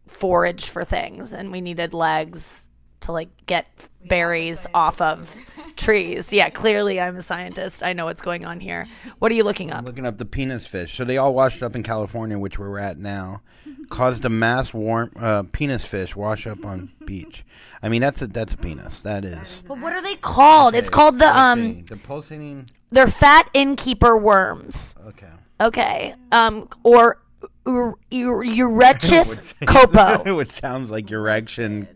[0.07, 2.69] forage for things and we needed legs
[3.01, 3.67] to like get
[4.07, 5.35] berries off of
[5.75, 8.87] trees yeah clearly i'm a scientist i know what's going on here
[9.19, 10.95] what are you looking up Looking up the penis fish.
[10.97, 13.41] So they all washed up in California, which we're at now.
[13.89, 17.45] Caused a mass warm uh, penis fish wash up on beach.
[17.83, 19.01] I mean, that's a that's a penis.
[19.01, 19.61] That is.
[19.67, 22.67] but what are they called it's called the um the pulsating.
[22.91, 25.27] they're fat innkeeper worms Okay.
[25.61, 26.15] Okay.
[26.31, 27.21] Um, or
[27.67, 30.35] ur- ur- Urechis caupo.
[30.35, 31.87] which sounds like erection.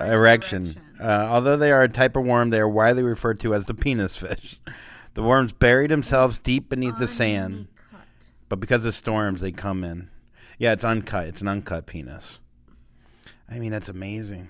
[0.00, 0.80] Erection.
[1.00, 3.74] Uh, although they are a type of worm, they are widely referred to as the
[3.74, 4.60] penis fish.
[5.14, 7.68] The worms bury themselves deep beneath the sand,
[8.48, 10.08] but because of storms, they come in.
[10.58, 11.26] Yeah, it's uncut.
[11.28, 12.38] It's an uncut penis.
[13.50, 14.48] I mean, that's amazing.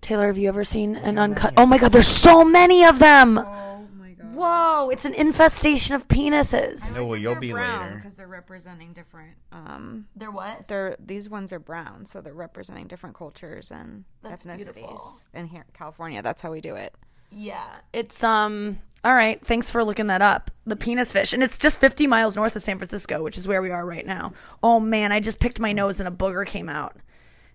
[0.00, 1.54] Taylor, have you ever seen an uncut?
[1.56, 3.38] Oh my god, there's so many of them.
[3.38, 4.34] Oh my god.
[4.34, 6.96] Whoa, it's an infestation of penises.
[6.96, 7.94] No, well, you'll be later.
[7.96, 9.34] because they're representing different.
[9.50, 10.68] Um, They're what?
[10.68, 14.74] they're these ones are brown, so they're representing different cultures and That's ethnicities.
[14.74, 15.12] beautiful.
[15.34, 16.94] And here, in California, that's how we do it.
[17.32, 17.66] Yeah.
[17.92, 20.50] It's um all right, thanks for looking that up.
[20.66, 21.32] The penis fish.
[21.32, 24.06] And it's just 50 miles north of San Francisco, which is where we are right
[24.06, 24.32] now.
[24.62, 26.96] Oh man, I just picked my nose and a booger came out.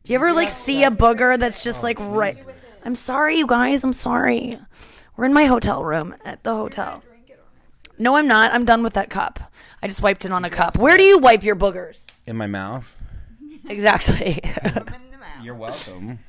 [0.03, 2.37] Do you ever like see a booger that's just oh, like right
[2.83, 3.83] I'm sorry, you guys.
[3.83, 4.57] I'm sorry.
[5.15, 7.03] We're in my hotel room at the hotel.
[7.99, 8.51] No, I'm not.
[8.53, 9.39] I'm done with that cup.
[9.83, 10.77] I just wiped it on a cup.
[10.77, 12.05] Where do you wipe your boogers?
[12.25, 12.95] In my mouth.
[13.69, 14.41] Exactly.
[15.43, 16.19] You're welcome.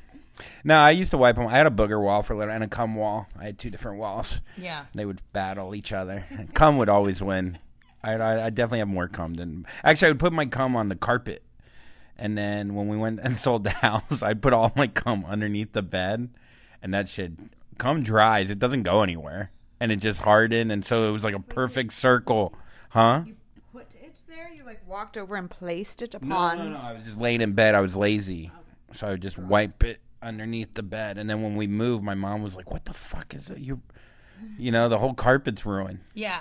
[0.63, 1.47] No, I used to wipe them.
[1.47, 3.27] I had a booger wall for a little and a cum wall.
[3.39, 4.41] I had two different walls.
[4.57, 4.85] yeah.
[4.95, 6.25] They would battle each other.
[6.53, 7.59] Cum would always win.
[8.03, 9.65] I, I, I definitely have more cum than.
[9.83, 11.43] Actually, I would put my cum on the carpet.
[12.17, 15.73] And then when we went and sold the house, I'd put all my cum underneath
[15.73, 16.29] the bed.
[16.81, 17.33] And that shit,
[17.77, 18.49] cum dries.
[18.49, 19.51] It doesn't go anywhere.
[19.79, 20.71] And it just hardened.
[20.71, 22.53] And so it was like a perfect circle.
[22.89, 23.21] Huh?
[23.25, 23.35] You
[23.71, 24.49] put it there.
[24.51, 26.57] You like walked over and placed it No, upon.
[26.57, 26.77] no, no.
[26.77, 27.75] I was just laying in bed.
[27.75, 28.51] I was lazy.
[28.95, 31.17] So I would just wipe it underneath the bed.
[31.17, 33.59] And then when we moved, my mom was like, What the fuck is it?
[33.59, 33.81] You,
[34.57, 35.99] you know, the whole carpet's ruined.
[36.13, 36.39] Yeah.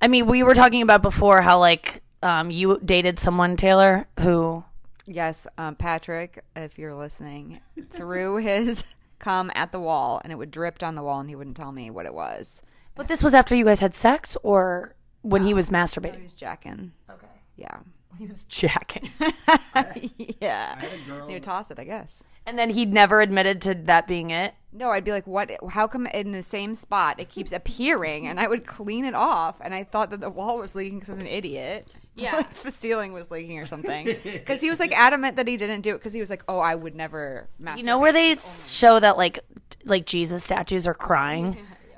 [0.00, 4.64] I mean, we were talking about before how like um you dated someone Taylor who
[5.06, 7.60] Yes, um, Patrick, if you're listening,
[7.90, 8.84] threw his
[9.18, 11.72] cum at the wall, and it would drip down the wall, and he wouldn't tell
[11.72, 12.62] me what it was.
[12.94, 16.04] But this was after you guys had sex or when he was masturbating.
[16.04, 16.22] He masturbating?
[16.22, 16.92] was jacking.
[17.10, 17.26] Okay.
[17.56, 17.78] Yeah.
[18.18, 19.10] He was jacking.
[20.40, 20.80] yeah.
[21.26, 22.22] He would toss it, I guess.
[22.46, 24.54] and then he never admitted to that being it.
[24.72, 25.50] No, I'd be like, what?
[25.70, 28.26] How come in the same spot it keeps appearing?
[28.26, 31.10] And I would clean it off, and I thought that the wall was leaking because
[31.10, 31.90] I was an idiot.
[32.14, 32.36] Yeah.
[32.36, 34.04] Like the ceiling was leaking or something.
[34.22, 36.58] Because he was like adamant that he didn't do it because he was like, oh,
[36.58, 37.78] I would never masturbate.
[37.78, 39.38] You know where they oh show that like
[39.86, 41.56] like Jesus statues are crying?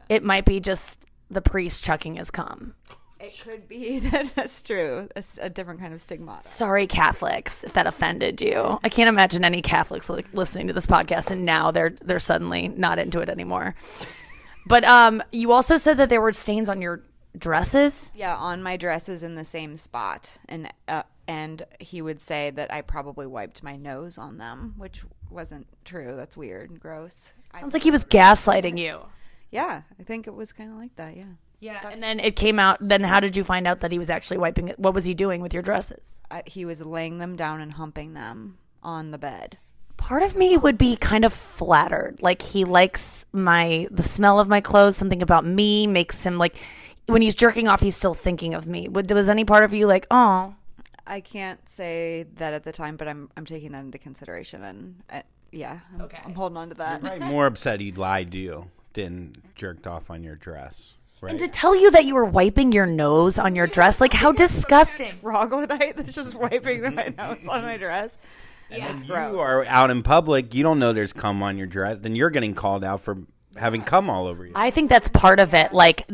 [0.08, 1.00] It might be just
[1.32, 2.74] the priest chucking his cum.
[3.26, 5.08] It could be that that's true.
[5.16, 6.46] It's a different kind of stigmata.
[6.48, 8.78] Sorry, Catholics, if that offended you.
[8.82, 12.68] I can't imagine any Catholics li- listening to this podcast and now they're they're suddenly
[12.68, 13.74] not into it anymore.
[14.66, 17.02] But um, you also said that there were stains on your
[17.36, 18.12] dresses.
[18.14, 22.72] Yeah, on my dresses in the same spot, and uh, and he would say that
[22.72, 26.14] I probably wiped my nose on them, which wasn't true.
[26.16, 27.34] That's weird and gross.
[27.52, 29.04] I, Sounds like he was gaslighting you.
[29.50, 31.16] yeah, I think it was kind of like that.
[31.16, 31.24] Yeah,
[31.60, 32.78] Yeah, and then it came out.
[32.80, 34.78] Then how did you find out that he was actually wiping it?
[34.78, 36.16] What was he doing with your dresses?
[36.30, 39.58] I, he was laying them down and humping them on the bed.
[39.96, 42.16] Part of me would be kind of flattered.
[42.20, 44.96] Like he likes my the smell of my clothes.
[44.96, 46.56] Something about me makes him like
[47.06, 48.88] when he's jerking off, he's still thinking of me.
[48.88, 50.54] Would was any part of you like, oh,
[51.06, 55.02] I can't say that at the time, but I'm I'm taking that into consideration, and
[55.10, 56.18] uh, yeah, I'm, Okay.
[56.24, 57.00] I'm holding on to that.
[57.00, 60.93] Probably more upset he lied to you than jerked off on your dress.
[61.20, 61.30] Right?
[61.30, 64.32] and to tell you that you were wiping your nose on your dress, like how
[64.32, 65.12] disgusting.
[65.20, 68.18] Troglodyte that's just wiping my nose on my dress.
[68.70, 69.36] Yeah, it's you gross.
[69.36, 72.54] are out in public, you don't know there's cum on your dress, then you're getting
[72.54, 73.18] called out for
[73.56, 74.52] having cum all over you.
[74.54, 75.72] I think that's part of it.
[75.72, 76.08] Like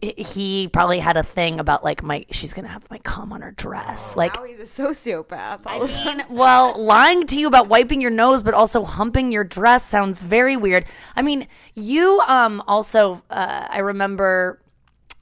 [0.00, 3.50] he probably had a thing about like my she's gonna have my cum on her
[3.52, 4.16] dress.
[4.16, 5.60] Like now he's a sociopath.
[5.66, 6.18] all of a I sudden.
[6.18, 10.22] mean, well, lying to you about wiping your nose, but also humping your dress sounds
[10.22, 10.84] very weird.
[11.16, 14.60] I mean, you um also uh, I remember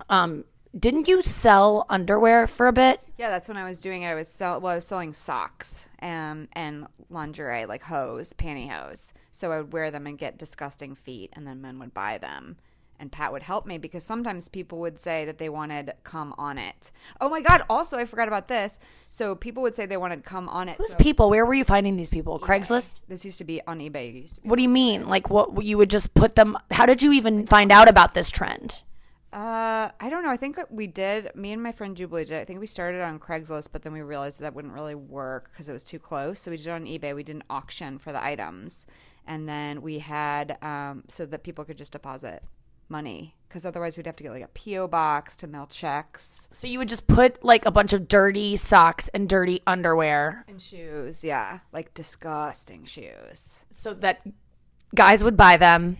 [0.08, 0.44] um
[0.78, 3.00] didn't you sell underwear for a bit?
[3.18, 4.08] Yeah, that's when I was doing it.
[4.08, 9.12] I was sell well, I was selling socks um, and lingerie, like hose, pantyhose.
[9.30, 12.56] So I would wear them and get disgusting feet, and then men would buy them.
[12.98, 16.56] And Pat would help me because sometimes people would say that they wanted come on
[16.56, 16.92] it.
[17.20, 17.62] Oh my God!
[17.68, 18.78] Also, I forgot about this.
[19.08, 20.76] So people would say they wanted come on it.
[20.78, 21.28] Who's so people?
[21.28, 22.38] Where were you finding these people?
[22.38, 23.00] Craigslist?
[23.08, 24.08] this used to be on eBay.
[24.08, 24.48] It used to be.
[24.48, 25.08] What do you mean?
[25.08, 28.30] Like what you would just put them How did you even find out about this
[28.30, 28.82] trend?
[29.32, 30.30] Uh, I don't know.
[30.30, 31.34] I think we did.
[31.34, 32.40] Me and my friend Jubilee did.
[32.40, 35.68] I think we started on Craigslist, but then we realized that wouldn't really work because
[35.68, 36.38] it was too close.
[36.40, 37.14] So we did it on eBay.
[37.14, 38.86] We did an auction for the items,
[39.26, 42.42] and then we had um, so that people could just deposit
[42.88, 46.66] money because otherwise we'd have to get like a PO box to mail checks So
[46.66, 51.24] you would just put like a bunch of dirty socks and dirty underwear and shoes.
[51.24, 53.64] Yeah, like disgusting shoes.
[53.74, 54.20] so that
[54.94, 55.96] guys would buy them.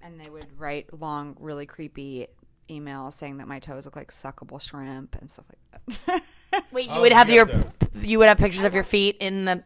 [0.00, 2.28] And they would write long, really creepy
[2.68, 6.22] emails saying that my toes look like suckable shrimp and stuff like that.
[6.72, 9.16] Wait, you Oh, would have you your have you would have pictures of your feet
[9.20, 9.62] in the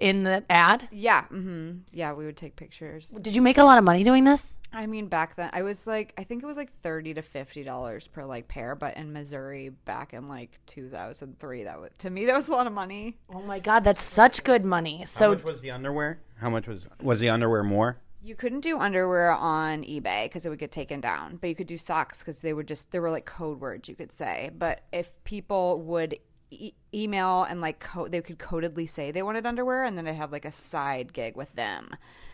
[0.00, 0.88] in the ad.
[0.92, 3.10] Yeah, hmm yeah, we would take pictures.
[3.20, 4.54] Did you make a lot of money doing this?
[4.72, 7.64] I mean, back then I was like, I think it was like thirty to fifty
[7.64, 11.90] dollars per like pair, but in Missouri back in like two thousand three, that was
[11.98, 13.16] to me that was a lot of money.
[13.32, 15.06] Oh my god, that's such good money.
[15.14, 16.20] How So much was the underwear?
[16.36, 17.98] How much was was the underwear more?
[18.20, 21.66] You couldn't do underwear on eBay because it would get taken down, but you could
[21.66, 24.50] do socks because they would just there were like code words you could say.
[24.56, 26.18] But if people would
[26.50, 30.16] e- email and like co- they could codedly say they wanted underwear, and then I'd
[30.16, 31.90] have like a side gig with them.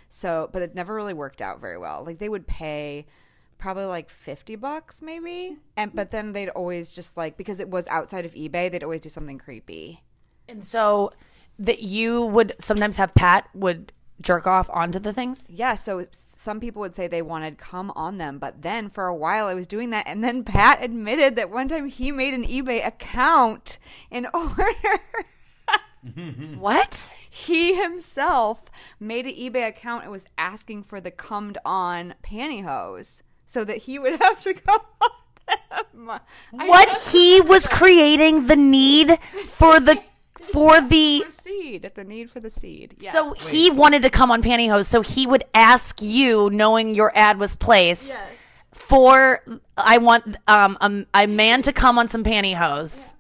[0.09, 2.05] So, but it never really worked out very well.
[2.05, 3.07] Like they would pay
[3.59, 7.87] probably like 50 bucks maybe and but then they'd always just like because it was
[7.87, 10.03] outside of ebay they'd always do something creepy
[10.49, 11.13] and so
[11.59, 15.47] that you would sometimes have Pat would jerk off onto the things.
[15.51, 19.15] Yeah, so some people would say they wanted come on them, but then for a
[19.15, 22.45] while I was doing that, and then Pat admitted that one time he made an
[22.45, 23.79] eBay account
[24.11, 24.73] in order.
[26.59, 27.15] What?
[27.31, 28.65] he himself
[29.01, 33.99] made an eBay account and was asking for the cummed on pantyhose so that he
[33.99, 35.11] would have to go on
[36.07, 36.21] them.
[36.51, 40.01] What he was creating the need for the
[40.53, 42.97] for the for seed, the need for the seed.
[42.99, 43.13] Yeah.
[43.13, 47.39] so he wanted to come on pantyhose, so he would ask you, knowing your ad
[47.39, 48.31] was placed, yes.
[48.73, 49.43] for
[49.77, 53.13] I want um a, a man to come on some pantyhose,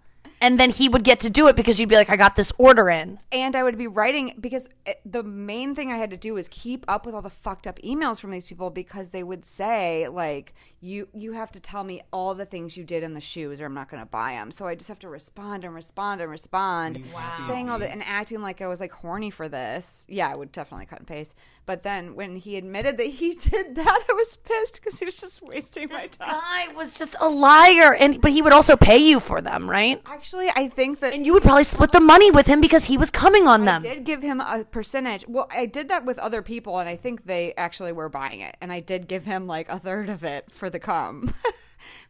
[0.44, 2.52] and then he would get to do it because you'd be like, I got this
[2.58, 3.18] order in.
[3.32, 6.48] and I would be writing because it, the main thing I had to do was
[6.50, 10.06] keep up with all the fucked up emails from these people because they would say
[10.06, 13.58] like you you have to tell me all the things you did in the shoes
[13.58, 14.50] or I'm not going to buy them.
[14.50, 17.46] So I just have to respond and respond and respond, mm.
[17.46, 20.04] saying all that and acting like I was like horny for this.
[20.10, 21.34] Yeah, I would definitely cut and paste.
[21.66, 25.18] But then when he admitted that he did that, I was pissed because he was
[25.18, 26.28] just wasting my time.
[26.28, 30.02] Guy was just a liar, and but he would also pay you for them, right?
[30.04, 32.98] Actually, I think that And you would probably split the money with him because he
[32.98, 33.82] was coming on them.
[33.84, 35.24] I did give him a percentage.
[35.28, 38.56] Well, I did that with other people, and I think they actually were buying it.
[38.60, 41.34] And I did give him like a third of it for the cum.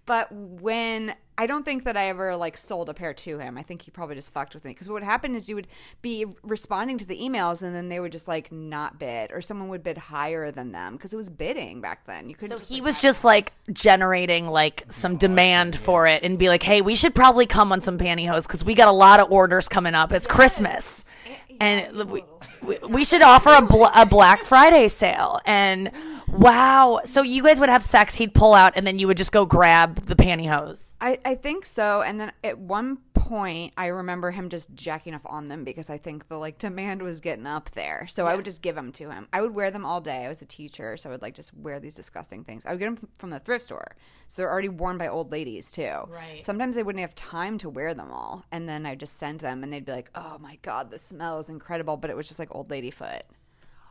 [0.06, 3.58] but when I don't think that I ever like sold a pair to him.
[3.58, 5.66] I think he probably just fucked with me because what would happen is you would
[6.00, 9.68] be responding to the emails, and then they would just like not bid, or someone
[9.68, 12.28] would bid higher than them because it was bidding back then.
[12.28, 12.50] You couldn't.
[12.50, 16.48] So just, he like, was just like generating like some demand for it and be
[16.48, 19.32] like, hey, we should probably come on some pantyhose because we got a lot of
[19.32, 20.12] orders coming up.
[20.12, 21.04] It's Christmas.
[21.60, 22.24] And we,
[22.88, 25.40] we, should offer a, bl- a Black Friday sale.
[25.44, 25.90] And
[26.28, 27.00] wow.
[27.04, 29.44] So you guys would have sex, he'd pull out, and then you would just go
[29.44, 30.94] grab the pantyhose.
[31.00, 32.02] I, I think so.
[32.02, 35.98] And then at one point, I remember him just jacking off on them because I
[35.98, 38.06] think the like demand was getting up there.
[38.06, 39.28] So I would just give them to him.
[39.32, 40.24] I would wear them all day.
[40.24, 42.66] I was a teacher, so I would like just wear these disgusting things.
[42.66, 43.96] I would get them from the thrift store,
[44.26, 46.00] so they're already worn by old ladies too.
[46.08, 46.42] Right.
[46.42, 49.62] Sometimes they wouldn't have time to wear them all, and then I'd just send them,
[49.62, 52.38] and they'd be like, "Oh my god, the smell is incredible," but it was just
[52.38, 53.24] like old lady foot.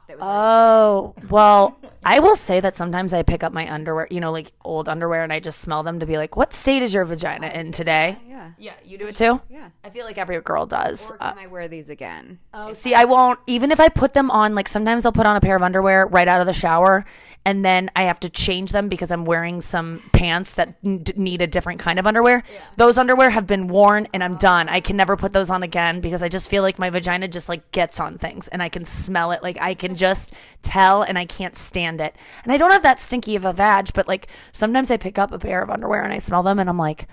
[0.07, 4.19] That was Oh, well, I will say that sometimes I pick up my underwear, you
[4.19, 6.93] know, like old underwear, and I just smell them to be like, what state is
[6.93, 8.17] your vagina in today?
[8.27, 8.51] yeah.
[8.59, 9.41] Yeah, you do it too?
[9.49, 9.69] Yeah.
[9.83, 11.09] I feel like every girl does.
[11.09, 12.39] Or uh, can I wear these again?
[12.53, 13.39] Oh, see, I won't.
[13.47, 16.05] Even if I put them on, like sometimes I'll put on a pair of underwear
[16.05, 17.03] right out of the shower,
[17.45, 21.41] and then I have to change them because I'm wearing some pants that n- need
[21.41, 22.43] a different kind of underwear.
[22.77, 24.69] Those underwear have been worn, and I'm done.
[24.69, 27.49] I can never put those on again because I just feel like my vagina just
[27.49, 29.43] like gets on things, and I can smell it.
[29.43, 32.15] Like I can just tell, and I can't stand it.
[32.43, 35.31] And I don't have that stinky of a vag, but like sometimes I pick up
[35.31, 37.07] a pair of underwear and I smell them, and I'm like.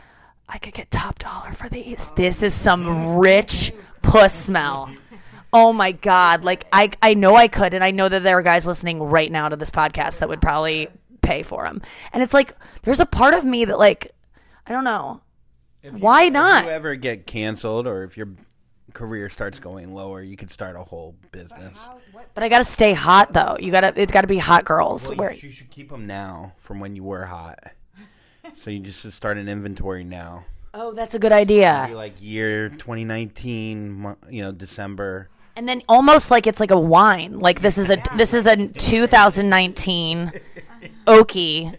[0.52, 2.10] I could get top dollar for these.
[2.16, 3.72] This is some rich
[4.02, 4.90] puss smell.
[5.52, 6.44] Oh my god!
[6.44, 9.30] Like I, I know I could, and I know that there are guys listening right
[9.30, 10.88] now to this podcast that would probably
[11.22, 11.82] pay for them.
[12.12, 14.12] And it's like there's a part of me that like
[14.66, 15.20] I don't know.
[15.98, 16.62] Why not?
[16.62, 18.28] If you ever get canceled or if your
[18.92, 21.88] career starts going lower, you could start a whole business.
[22.34, 23.56] But I gotta stay hot though.
[23.58, 23.92] You gotta.
[24.00, 25.08] It's gotta be hot girls.
[25.08, 27.58] Well, Where you should keep them now from when you were hot.
[28.56, 30.44] So you just should start an inventory now.
[30.74, 31.94] oh, that's a good Maybe idia.
[31.94, 35.28] like year 2019, you know, December.
[35.60, 37.38] And then almost like it's like a wine.
[37.38, 40.32] Like this is a this is a 2019
[41.06, 41.76] oaky.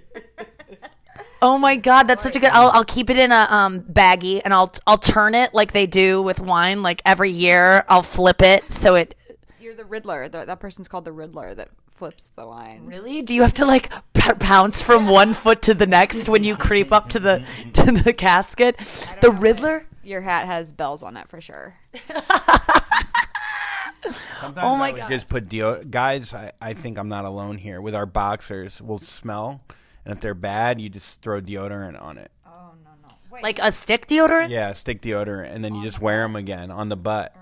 [1.41, 2.51] Oh my god, that's such a good.
[2.51, 5.87] I'll, I'll keep it in a um baggie and I'll I'll turn it like they
[5.87, 6.83] do with wine.
[6.83, 9.15] Like every year, I'll flip it so it.
[9.59, 10.29] You're the Riddler.
[10.29, 12.85] The, that person's called the Riddler that flips the line.
[12.85, 13.23] Really?
[13.23, 16.55] Do you have to like p- pounce from one foot to the next when you
[16.55, 18.79] creep up to the to the casket?
[19.21, 19.87] The Riddler.
[20.03, 21.77] Your hat has bells on it for sure.
[24.39, 25.09] Sometimes Oh my I would God.
[25.09, 26.33] just put deo- guys.
[26.33, 27.81] I, I think I'm not alone here.
[27.81, 29.61] With our boxers, we'll smell,
[30.05, 32.31] and if they're bad, you just throw deodorant on it.
[32.45, 33.13] Oh no no.
[33.31, 33.43] Wait.
[33.43, 34.49] Like a stick deodorant?
[34.49, 37.35] Yeah, stick deodorant, and then you just wear them again on the butt.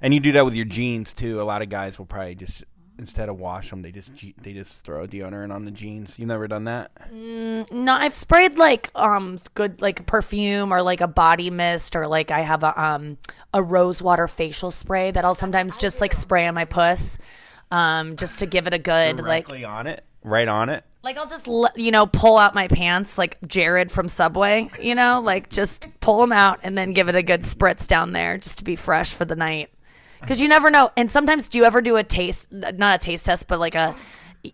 [0.00, 1.40] And you do that with your jeans too.
[1.40, 2.62] A lot of guys will probably just
[2.98, 6.18] instead of wash them, they just je- they just throw deodorant on the jeans.
[6.18, 6.90] You never done that?
[7.12, 12.30] No, I've sprayed like um good like perfume or like a body mist or like
[12.30, 13.18] I have a um
[13.54, 17.18] a rose water facial spray that I'll sometimes just like spray on my puss,
[17.70, 20.84] um just to give it a good like Directly on it, right on it.
[21.02, 24.94] like I'll just l- you know pull out my pants like Jared from Subway, you
[24.94, 28.38] know, like just pull them out and then give it a good spritz down there
[28.38, 29.70] just to be fresh for the night.
[30.20, 30.90] Because you never know.
[30.96, 33.94] And sometimes, do you ever do a taste, not a taste test, but like a,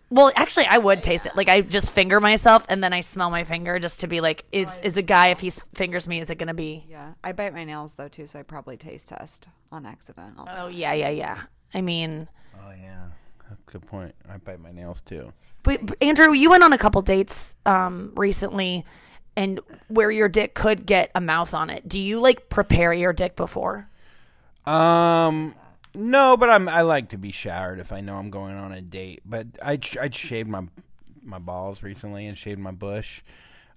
[0.09, 1.35] well, actually, I would taste it.
[1.35, 4.43] Like I just finger myself and then I smell my finger just to be like,
[4.51, 6.85] is is a guy if he s- fingers me, is it gonna be?
[6.89, 10.35] yeah, I bite my nails though too, so I probably taste test on accident.
[10.37, 10.71] all the Oh time.
[10.73, 11.41] yeah, yeah, yeah.
[11.73, 13.05] I mean, Oh yeah,
[13.67, 14.15] good point.
[14.27, 15.31] I bite my nails too.
[15.63, 18.85] but, but Andrew, you went on a couple dates um recently,
[19.37, 21.87] and where your dick could get a mouth on it.
[21.87, 23.87] Do you like prepare your dick before?
[24.67, 25.55] Um,
[25.93, 28.81] no, but I'm I like to be showered if I know I'm going on a
[28.81, 29.21] date.
[29.25, 30.63] But I I shaved my
[31.23, 33.21] my balls recently and shaved my bush.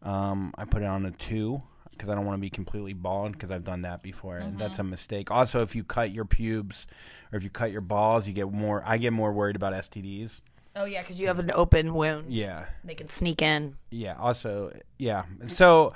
[0.03, 3.33] Um, I put it on a two because I don't want to be completely bald
[3.33, 5.31] because I've done that before and that's a mistake.
[5.31, 6.87] Also, if you cut your pubes
[7.33, 8.83] or if you cut your balls, you get more.
[8.87, 10.41] I get more worried about STDs.
[10.77, 12.33] Oh yeah, because you have an open wound.
[12.33, 13.77] Yeah, They can sneak in.
[13.91, 14.15] yeah.
[14.19, 15.25] Also, yeah.
[15.49, 15.93] So.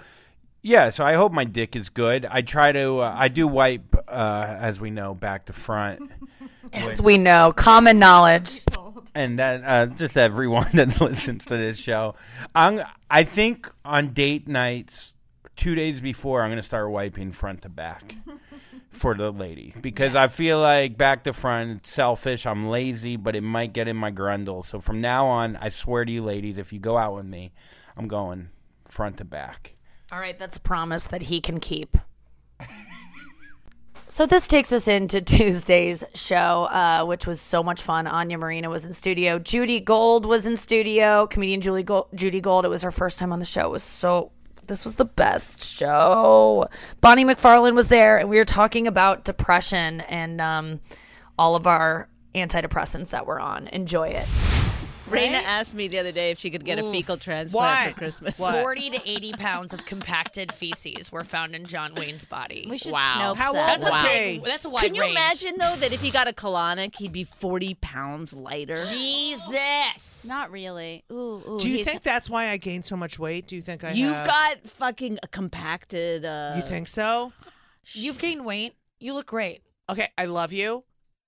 [0.62, 2.24] Yeah, so I hope my dick is good.
[2.24, 6.10] I try to, uh, I do wipe, uh, as we know, back to front.
[6.72, 8.62] As we know, common knowledge.
[9.14, 12.14] and that uh, just everyone that listens to this show.
[12.54, 15.12] I'm, I think on date nights,
[15.54, 18.14] two days before, I'm going to start wiping front to back
[18.88, 22.46] for the lady because I feel like back to front, it's selfish.
[22.46, 24.64] I'm lazy, but it might get in my grundle.
[24.64, 27.52] So from now on, I swear to you, ladies, if you go out with me,
[27.98, 28.48] I'm going
[28.86, 29.74] front to back.
[30.12, 31.96] All right, that's a promise that he can keep.
[34.08, 38.06] so this takes us into Tuesday's show, uh, which was so much fun.
[38.06, 39.38] Anya Marina was in studio.
[39.38, 41.26] Judy Gold was in studio.
[41.26, 42.66] Comedian Julie Gold, Judy Gold.
[42.66, 43.62] It was her first time on the show.
[43.62, 44.32] It was so.
[44.66, 46.68] This was the best show.
[47.00, 50.80] Bonnie McFarlane was there, and we were talking about depression and um,
[51.38, 53.66] all of our antidepressants that we're on.
[53.68, 54.28] Enjoy it.
[55.12, 57.92] Raina asked me the other day if she could get a fecal transplant Why?
[57.92, 58.38] for Christmas.
[58.38, 58.54] What?
[58.62, 62.66] 40 to 80 pounds of compacted feces were found in John Wayne's body.
[62.68, 63.32] We should Wow.
[63.34, 63.70] Snopes How that.
[63.78, 64.04] old was Wow.
[64.04, 64.38] he?
[64.44, 65.12] That's a wide Can you range.
[65.12, 68.76] imagine though that if he got a colonic, he'd be forty pounds lighter?
[68.76, 70.24] Jesus.
[70.28, 71.04] Not really.
[71.10, 71.58] Ooh, ooh.
[71.60, 73.46] Do you he's- think that's why I gained so much weight?
[73.46, 76.24] Do you think I You've have- got fucking a compacted.
[76.24, 77.32] Uh, You think so?
[77.92, 78.74] You've gained weight.
[79.00, 79.62] You look great.
[79.90, 80.84] Okay, I love you.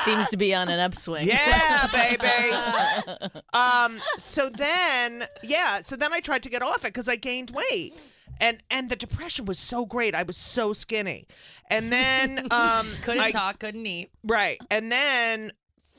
[0.04, 1.26] Seems to be on an upswing.
[1.26, 3.32] Yeah, baby.
[3.52, 3.98] um.
[4.16, 5.80] So then, yeah.
[5.80, 7.92] So then I tried to get off it because I gained weight,
[8.40, 10.14] and and the depression was so great.
[10.14, 11.26] I was so skinny,
[11.70, 14.10] and then um, Couldn't I- talk, couldn't eat.
[14.24, 15.52] Right, and then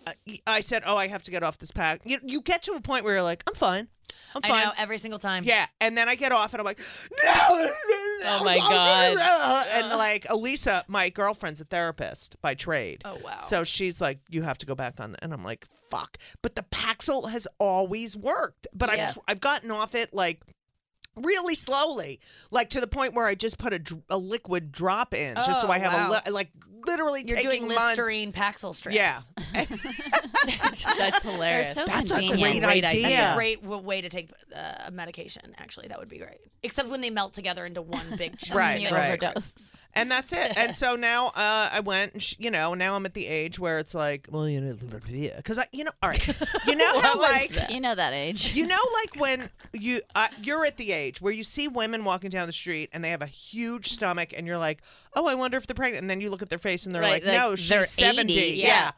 [0.08, 0.14] Uh,
[0.48, 2.82] I said, "Oh, I have to get off this pack." You you get to a
[2.82, 3.88] point where you're like, "I'm fine,
[4.36, 5.44] I'm fine." I know every single time.
[5.44, 6.80] Yeah, and then I get off and I'm like,
[7.24, 7.74] no.
[8.22, 9.68] Oh, my God.
[9.72, 13.02] And like Elisa, my girlfriend's a therapist by trade.
[13.06, 13.38] Oh, wow.
[13.38, 16.18] So she's like, you have to go back on, and I'm like, fuck.
[16.42, 19.10] But the Paxil has always worked, but Yeah.
[19.10, 20.42] I've I've gotten off it like.
[21.22, 22.20] Really slowly,
[22.52, 25.62] like to the point where I just put a, dr- a liquid drop in, just
[25.62, 26.10] so Oh, I have wow.
[26.10, 26.50] a li- like
[26.88, 27.98] literally You're taking doing months.
[27.98, 28.96] Listerine Paxil strips.
[28.96, 29.20] Yeah,
[29.54, 31.74] That's They're hilarious.
[31.76, 32.64] so That's a convenient.
[32.64, 33.02] great idea.
[33.02, 33.34] That's Yeah.
[33.34, 35.54] a great w- way to take uh, a medication.
[35.58, 36.38] Actually, that would be great.
[36.64, 38.58] Except when they melt together into one big chunk.
[38.60, 39.08] Right, You right.
[39.10, 39.54] overdose.
[39.94, 40.56] And that's it.
[40.58, 43.60] And so now uh, I went, and sh- you know, now I'm at the age
[43.60, 44.74] where it's like, well, you know,
[45.38, 46.28] because I, you know, all right,
[46.68, 47.56] you know how like.
[47.70, 48.54] You know that age.
[48.56, 52.30] You know, like when you uh, you're at the age where you see women walking
[52.30, 54.82] down the street and they have a huge stomach, and you're like,
[55.16, 57.02] "Oh, I wonder if they're pregnant." And then you look at their face and they're
[57.02, 58.68] Right, like, like, "No, they're she's 70." 80, Yeah.
[58.68, 58.92] yeah.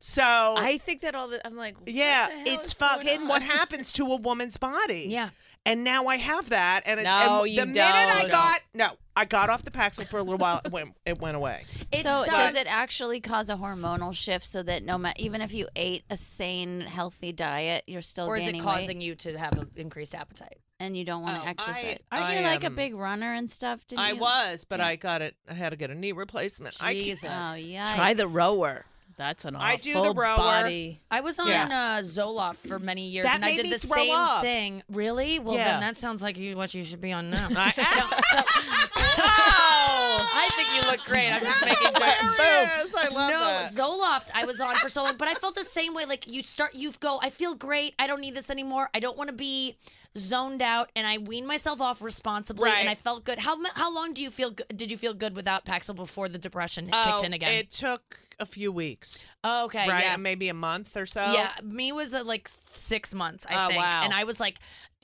[0.00, 2.90] So I think that all the I'm like, what yeah, the hell it's is going
[2.98, 3.28] fucking on?
[3.28, 5.06] what happens to a woman's body.
[5.08, 5.30] Yeah.
[5.66, 8.30] And now I have that, and, it's, No, and you the minute I don't.
[8.30, 10.60] got no, I got off the Paxil for a little while.
[10.64, 11.64] It went, it went away.
[12.02, 15.52] so It's, does it actually cause a hormonal shift so that no matter even if
[15.52, 19.36] you ate a sane, healthy diet, you're still or is it causing weight you to
[19.36, 20.58] have an increased appetite?
[20.80, 21.98] and you don't want Oh, to I- exercise?
[22.12, 23.84] Aren't I you like a big runner and stuff?
[23.88, 24.18] Didn't I you?
[24.20, 24.86] was, but Yeah.
[24.86, 25.34] I got it.
[25.50, 26.76] I had to get a knee replacement.
[26.80, 27.30] I can't- Jesus.
[27.32, 27.96] Oh yeah.
[27.96, 28.84] Try the rower.
[29.18, 30.36] That's an I awful do the rower.
[30.36, 31.00] body.
[31.10, 31.64] I was on Yeah.
[31.98, 34.42] uh, Zoloft for many years, That and I did me the same up.
[34.42, 34.84] thing.
[34.88, 35.40] Really?
[35.40, 35.72] Well, Yeah.
[35.72, 37.48] then that sounds like you, what you should be on now.
[37.56, 37.74] I,
[39.20, 41.30] I think you look great.
[41.30, 42.94] I'm just making Hilarious.
[42.96, 43.72] I love no, that.
[43.72, 46.04] Zoloft I was on for so long, but I felt the same way.
[46.04, 47.94] Like you start, you go, I feel great.
[47.98, 48.88] I don't need this anymore.
[48.94, 49.76] I don't want to be
[50.16, 52.80] zoned out, and I weaned myself off responsibly, Right.
[52.80, 53.38] and I felt good.
[53.40, 54.50] How how long do you feel?
[54.50, 57.50] Good, did you feel good without Paxil before the depression Oh, kicked in again?
[57.52, 60.04] It took a few weeks, oh, okay, right?
[60.04, 61.32] yeah, Maybe a month or so.
[61.32, 61.52] yeah.
[61.62, 64.02] Me was uh, like six months, I Oh, think, wow.
[64.04, 64.58] and I was like.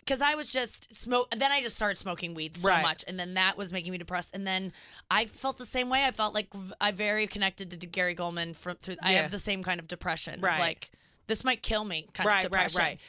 [0.07, 2.83] Because I was just smoke, then I just started smoking weed so Right.
[2.83, 4.35] much, and then that was making me depressed.
[4.35, 4.71] And then
[5.11, 6.05] I felt the same way.
[6.05, 6.49] I felt like
[6.79, 8.97] I very connected to Gary Gulman from through.
[9.03, 10.61] I have the same kind of depression, Right.
[10.61, 10.91] like
[11.27, 12.79] this might kill me, kind Right, of right, depression.
[12.79, 13.01] right.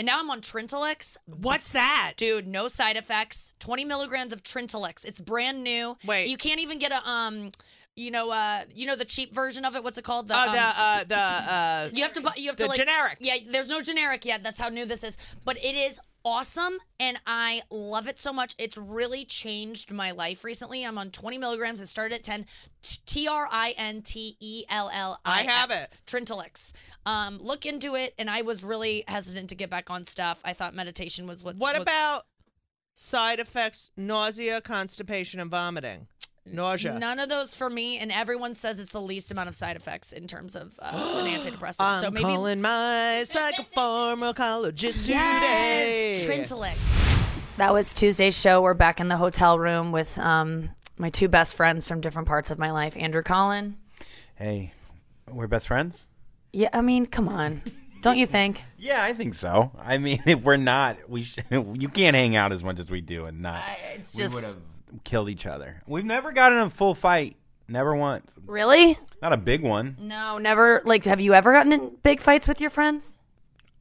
[0.00, 1.18] And now I'm on Trintellix.
[1.26, 2.14] What's that?
[2.16, 3.54] Dude, no side effects.
[3.58, 5.04] 20 milligrams of Trintellix.
[5.04, 5.94] It's brand new.
[6.06, 6.26] Wait.
[6.30, 7.50] You can't even get a um
[7.96, 9.84] you know, uh, you know the cheap version of it.
[9.84, 10.28] What's it called?
[10.28, 12.32] The, Uh, um, the uh, the uh, you have to buy.
[12.36, 13.18] You have to like generic.
[13.20, 14.42] Yeah, there's no generic yet.
[14.42, 15.18] That's how new this is.
[15.44, 18.54] But it is awesome, and I love it so much.
[18.58, 20.84] It's really changed my life recently.
[20.84, 21.80] I'm on 20 milligrams.
[21.80, 22.46] It started at 10.
[23.06, 25.42] T R I N T E L L I.
[25.42, 25.88] Have it.
[26.06, 26.72] Trintellix.
[27.06, 28.14] Um, look into it.
[28.18, 30.40] And I was really hesitant to get back on stuff.
[30.44, 32.22] I thought meditation was what's what was- about
[32.94, 33.90] side effects?
[33.96, 36.06] Nausea, constipation, and vomiting.
[36.46, 36.98] Nausea.
[36.98, 40.12] None of those for me, and everyone says it's the least amount of side effects
[40.12, 40.90] in terms of uh,
[41.24, 41.76] an antidepressant.
[41.80, 46.38] I'm so maybe calling my psychopharmacologist Yes, today.
[46.38, 46.76] Trintellix.
[47.56, 48.62] That was Tuesday's show.
[48.62, 52.50] We're back in the hotel room with um, my two best friends from different parts
[52.50, 53.76] of my life, Andrew Collin.
[54.34, 54.72] Hey,
[55.30, 55.98] we're best friends?
[56.52, 57.62] Yeah, I mean, come on,
[58.00, 58.62] don't you think?
[58.82, 59.72] Yeah, I think so.
[59.78, 63.02] I mean, if we're not, we sh- you can't hang out as much as we
[63.02, 63.62] do and not.
[63.94, 64.56] it's we just- would have
[65.04, 65.82] killed each other.
[65.86, 67.36] We've never gotten in a full fight.
[67.68, 68.30] Never once.
[68.46, 68.98] Really?
[69.22, 69.96] Not a big one.
[70.00, 70.82] No, never.
[70.84, 73.18] Like, have you ever gotten in big fights with your friends?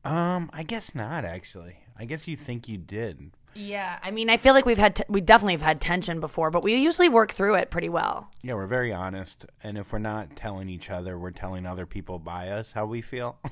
[0.06, 1.78] Um, I guess not actually.
[1.98, 3.32] I guess you think you did.
[3.56, 6.52] Yeah, I mean, I feel like we've had t- we definitely have had tension before,
[6.52, 8.30] but we usually work through it pretty well.
[8.44, 12.20] Yeah, we're very honest, and if we're not telling each other, we're telling other people
[12.20, 13.38] by us how we feel.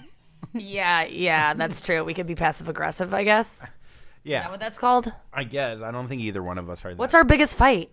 [0.54, 2.04] Yeah, yeah, that's true.
[2.04, 3.66] We could be passive aggressive, I guess.
[4.28, 5.14] Is that yeah, what that's called?
[5.32, 5.82] I guess.
[5.82, 6.94] I don't think either one of us are.
[6.94, 7.20] What's that.
[7.20, 7.90] our biggest fight?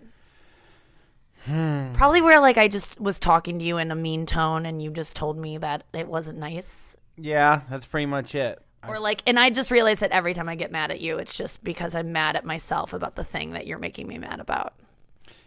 [1.45, 1.93] Hmm.
[1.93, 4.91] Probably where like I just was talking to you in a mean tone and you
[4.91, 6.97] just told me that it wasn't nice.
[7.17, 8.61] Yeah, that's pretty much it.
[8.87, 11.37] Or like and I just realized that every time I get mad at you it's
[11.37, 14.75] just because I'm mad at myself about the thing that you're making me mad about.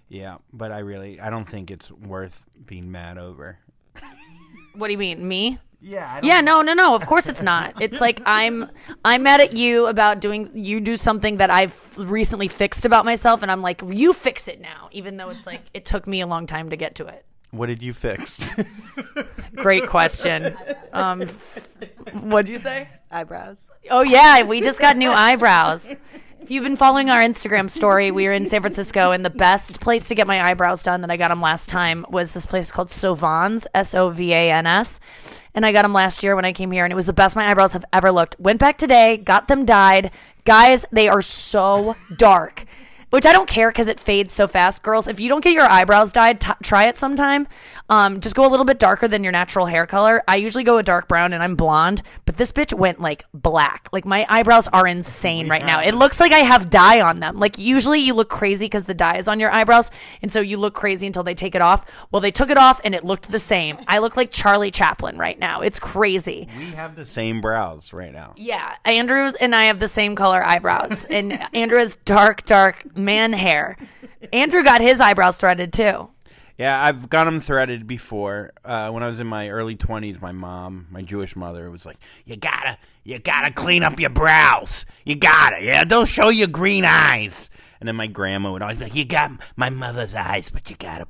[0.07, 3.59] Yeah, but I really, I don't think it's worth being mad over.
[4.73, 5.27] What do you mean?
[5.27, 5.59] Me?
[5.79, 6.95] Yeah, I Yeah, no, no, no.
[6.95, 7.75] Of course it's not.
[7.81, 8.69] It's like I'm
[9.05, 13.43] I'm mad at you about doing you do something that I've recently fixed about myself
[13.43, 16.27] and I'm like, "You fix it now." Even though it's like it took me a
[16.27, 17.25] long time to get to it.
[17.51, 18.51] What did you fix?
[19.55, 20.57] Great question.
[20.91, 21.27] Um,
[22.13, 22.89] what'd you say?
[23.09, 23.69] Eyebrows.
[23.89, 25.93] Oh yeah, we just got new eyebrows.
[26.41, 29.79] If you've been following our Instagram story, we were in San Francisco, and the best
[29.79, 32.71] place to get my eyebrows done that I got them last time was this place
[32.71, 34.99] called Sovans, S O V A N S.
[35.57, 37.35] And I got them last year when I came here, and it was the best
[37.35, 38.39] my eyebrows have ever looked.
[38.39, 40.11] Went back today, got them dyed.
[40.45, 42.63] Guys, they are so dark.
[43.09, 44.83] Which I don't care because it fades so fast.
[44.83, 47.47] Girls, if you don't get your eyebrows dyed, t- try it sometime.
[47.89, 50.21] Um, just go a little bit darker than your natural hair color.
[50.27, 53.87] I usually go a dark brown and I'm blonde, but this bitch went like black.
[53.93, 55.81] Like my eyebrows are insane right now.
[55.81, 57.39] It looks like I have dye on them.
[57.39, 59.89] Like usually you look crazy because the dye is on your eyebrows,
[60.21, 61.85] and so you look crazy until they take it off.
[62.11, 63.77] Well, they took it off and it looked the same.
[63.87, 65.61] I look like Charlie Chaplin right now.
[65.61, 66.49] It's crazy.
[66.57, 68.33] we have the same brows right now.
[68.35, 73.33] Yeah, Andrews and I have the same color eyebrows, and Andrew has dark, dark man
[73.33, 73.77] hair.
[74.33, 76.09] Andrew got his eyebrows threaded too.
[76.57, 78.51] Yeah, I've got them threaded before.
[78.65, 81.97] Uh, when I was in my early twenties, my mom, my Jewish mother, was like,
[82.25, 84.85] "You gotta, you gotta clean up your brows.
[85.05, 85.83] You gotta, yeah.
[85.83, 89.33] Don't show your green eyes." And then my grandma would always be like, "You got
[89.55, 91.05] my mother's eyes, but you gotta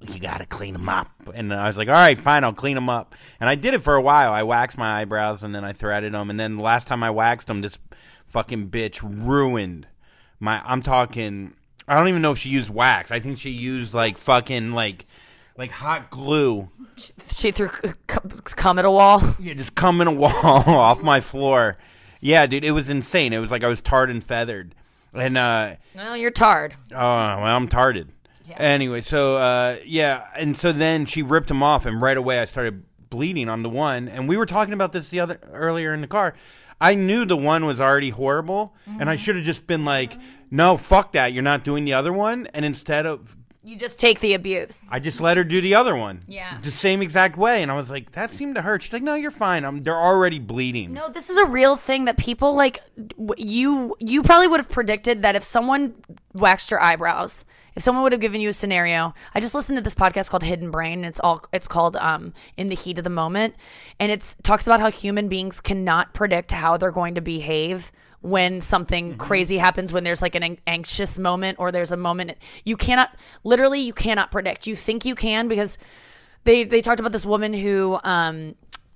[0.00, 2.90] you gotta clean them up." And I was like, "All right, fine, I'll clean them
[2.90, 4.32] up." And I did it for a while.
[4.32, 6.28] I waxed my eyebrows and then I threaded them.
[6.28, 7.78] And then the last time I waxed them, this
[8.26, 9.86] fucking bitch ruined
[10.40, 10.60] my.
[10.64, 11.54] I'm talking.
[11.86, 13.10] I don't even know if she used wax.
[13.10, 15.06] I think she used like fucking like
[15.56, 16.68] like hot glue.
[17.32, 18.18] She threw c- c-
[18.56, 19.22] cum at a wall.
[19.40, 21.78] Yeah, just come in a wall off my floor.
[22.20, 23.32] Yeah, dude, it was insane.
[23.32, 24.74] It was like I was tarred and feathered.
[25.14, 26.74] And uh Well, you're tarred.
[26.92, 28.12] oh, well, I'm tarded.
[28.56, 32.44] Anyway, so uh yeah, and so then she ripped him off and right away I
[32.44, 36.00] started bleeding on the one and we were talking about this the other earlier in
[36.02, 36.34] the car.
[36.80, 39.22] I knew the one was already horrible and I mm-hmm.
[39.22, 40.16] should have just been like,
[40.50, 41.32] "No, fuck that.
[41.32, 43.36] You're not doing the other one." And instead of
[43.68, 44.80] You just take the abuse.
[44.90, 46.22] I just let her do the other one.
[46.26, 46.58] Yeah.
[46.62, 47.62] The same exact way.
[47.62, 48.82] And I was like, that seemed to hurt.
[48.82, 49.66] She's like, no, you're fine.
[49.66, 50.94] I'm, they're already bleeding.
[50.94, 52.78] No, this is a real thing that people like.
[53.36, 55.94] You you probably would have predicted that if someone
[56.32, 57.44] waxed your eyebrows,
[57.76, 59.12] if someone would have given you a scenario.
[59.34, 61.00] I just listened to this podcast called Hidden Brain.
[61.00, 63.54] And it's all it's called um in the heat of the moment,
[64.00, 68.60] and it's talks about how human beings cannot predict how they're going to behave when
[68.60, 72.32] something crazy happens when there's like an an- anxious moment or there's a moment
[72.64, 73.14] you cannot
[73.44, 74.66] literally you cannot predict.
[74.66, 75.78] You think you can because
[76.44, 78.54] they they talked about this woman who um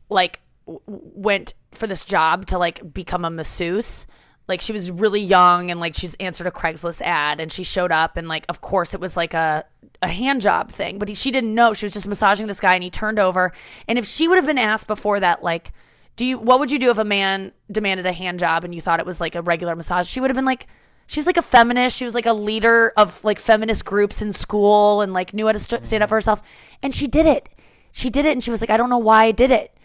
[0.09, 4.07] like w- went for this job to like become a masseuse.
[4.49, 7.93] Like she was really young and like she's answered a craigslist ad and she showed
[7.93, 9.65] up and like of course it was like a
[10.03, 11.75] a hand job thing but he, she didn't know.
[11.75, 13.53] She was just massaging this guy and he turned over.
[13.87, 15.73] And if she would have been asked before that like
[16.17, 18.81] do you what would you do if a man demanded a hand job and you
[18.81, 20.09] thought it was like a regular massage?
[20.09, 20.67] She would have been like
[21.07, 21.97] she's like a feminist.
[21.97, 25.53] She was like a leader of like feminist groups in school and like knew how
[25.53, 26.43] to st- stand up for herself.
[26.83, 27.49] And she did it.
[27.93, 29.77] She did it and she was like i don't know why i did it.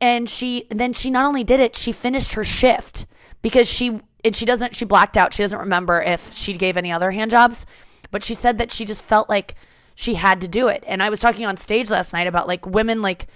[0.00, 3.06] And she then she not only did it she finished her shift
[3.42, 5.34] because she and she doesn't she blacked out.
[5.34, 7.66] She doesn't remember if she gave any other hand jobs
[8.10, 9.54] but she said that she just felt like
[9.94, 10.82] she had to do it.
[10.86, 13.28] And i was talking on stage last night about like women like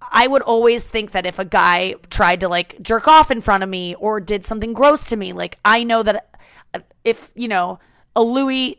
[0.00, 3.62] I would always think that if a guy tried to like jerk off in front
[3.62, 6.30] of me or did something gross to me, like I know that
[6.74, 7.78] uh, if, you know,
[8.16, 8.78] a Louis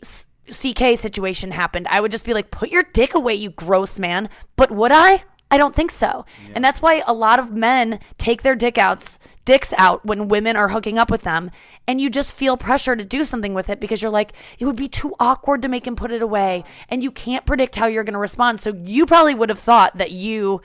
[0.49, 4.29] CK situation happened, I would just be like, put your dick away, you gross man.
[4.55, 5.23] But would I?
[5.51, 6.25] I don't think so.
[6.53, 10.55] And that's why a lot of men take their dick outs, dicks out when women
[10.55, 11.49] are hooking up with them,
[11.87, 14.75] and you just feel pressure to do something with it because you're like, it would
[14.75, 18.03] be too awkward to make him put it away, and you can't predict how you're
[18.03, 18.59] going to respond.
[18.59, 20.61] So you probably would have thought that you,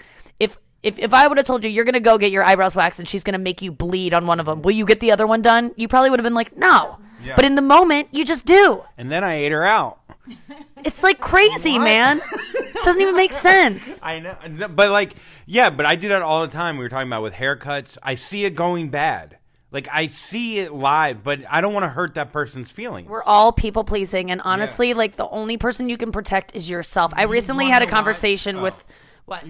[0.84, 2.76] if if if I would have told you you're going to go get your eyebrows
[2.76, 5.00] waxed and she's going to make you bleed on one of them, will you get
[5.00, 5.72] the other one done?
[5.76, 6.98] You probably would have been like, no.
[7.22, 7.36] Yeah.
[7.36, 8.82] But in the moment, you just do.
[8.98, 9.98] And then I ate her out.
[10.84, 12.20] It's like crazy, man.
[12.54, 13.98] It doesn't even make sense.
[14.02, 15.14] I know, but like,
[15.46, 16.76] yeah, but I do that all the time.
[16.76, 17.96] We were talking about with haircuts.
[18.02, 19.38] I see it going bad.
[19.70, 23.08] Like I see it live, but I don't want to hurt that person's feelings.
[23.08, 27.14] We're all people pleasing, and honestly, like the only person you can protect is yourself.
[27.16, 27.96] I recently had a know why?
[27.96, 28.62] conversation Oh.
[28.64, 28.84] with
[29.26, 29.44] what?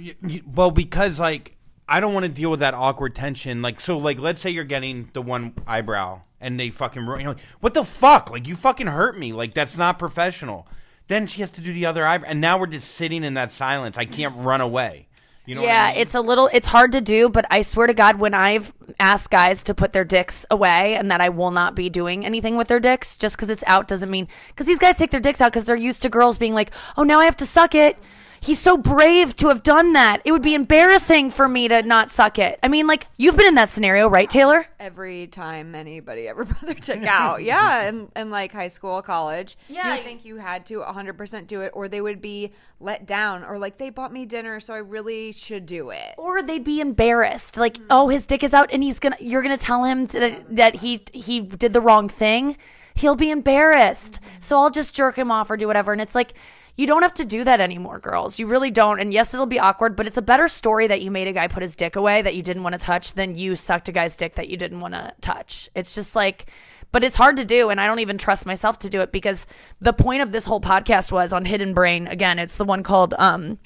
[0.47, 1.57] Well, because like
[1.89, 3.62] I don't want to deal with that awkward tension.
[3.62, 7.20] Like, so like, let's say you're getting the one eyebrow and they fucking ruin.
[7.20, 8.31] You're like, what the fuck?
[8.31, 9.33] Like, you fucking hurt me.
[9.33, 10.66] Like, that's not professional.
[11.09, 13.53] Then she has to do the other eyebrow, and now we're just sitting in that
[13.53, 13.99] silence.
[13.99, 15.09] I can't run away.
[15.45, 15.61] You know?
[15.61, 16.01] what I yeah, mean?
[16.01, 19.31] it's a little it's hard to do, but I swear to God, when I've asked
[19.31, 22.68] guys to put their dicks away and that I will not be doing anything with
[22.68, 25.53] their dicks just because it's out doesn't mean because these guys take their dicks out
[25.53, 27.99] because they're used to girls being like, oh, now I have to suck it.
[28.45, 30.21] He's so brave to have done that.
[30.25, 32.59] It would be embarrassing for me to not suck it.
[32.63, 34.67] I mean, like you've been in that scenario, right, Taylor?
[34.85, 37.43] every time anybody ever their dick out.
[37.43, 39.57] Yeah, in, in like high school, college.
[39.69, 39.89] Yeah.
[39.89, 43.45] You would think you had to 100% do it, or they would be let down,
[43.45, 46.15] or like they bought me dinner, so I really should do it.
[46.19, 47.87] or they'd be embarrassed like mm-hmm.
[47.91, 51.03] oh his dick is out and he's gonna you're gonna tell him that, that he
[51.13, 52.57] he did the wrong thing
[52.95, 54.41] he'll be embarrassed mm-hmm.
[54.41, 56.35] so i'll just jerk him off or do whatever and it's like
[56.77, 58.39] you don't have to do that anymore girls.
[58.39, 58.99] You really don't.
[59.01, 61.49] And yes it'll be awkward but it's a better story that you made a guy
[61.49, 64.16] put his dick away that you didn't want to touch than you sucked a guy's
[64.16, 65.68] dick that you didn't want to touch.
[65.75, 66.47] It's just like
[66.93, 69.49] but it's hard to do and i don't even trust myself to do it because
[69.81, 72.07] the point of this whole podcast was on hidden brain.
[72.07, 73.59] Again it's the one called um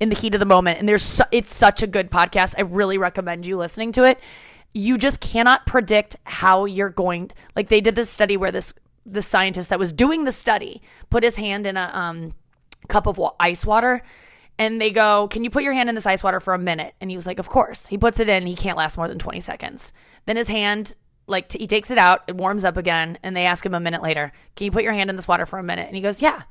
[0.00, 2.54] in the heat of the moment and there's su- it's such a good podcast.
[2.58, 4.18] I really recommend you listening to it.
[4.72, 8.74] You just cannot predict how you're going like they did this study where this
[9.06, 12.32] the scientist that was doing the study put his hand in a um
[12.88, 14.02] cup of ice water
[14.58, 16.94] and they go can you put your hand in this ice water for a minute?
[17.00, 17.86] And he was like of course.
[17.86, 19.92] He puts it in he can't last more than 20 seconds.
[20.26, 20.94] Then his hand
[21.26, 23.80] like t- he takes it out it warms up again and they ask him a
[23.80, 25.86] minute later can you put your hand in this water for a minute?
[25.86, 26.42] And he goes yeah.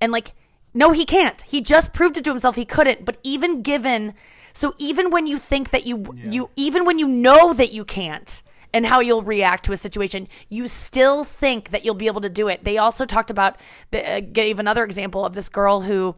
[0.00, 0.34] And like
[0.72, 1.42] no he can't.
[1.42, 3.04] He just proved it to himself he couldn't.
[3.04, 4.14] But even given
[4.52, 8.42] so even when you think that you you even when you know that you can't
[8.72, 12.28] and how you'll react to a situation, you still think that you'll be able to
[12.28, 12.64] do it.
[12.64, 13.58] They also talked about,
[13.92, 16.16] uh, gave another example of this girl who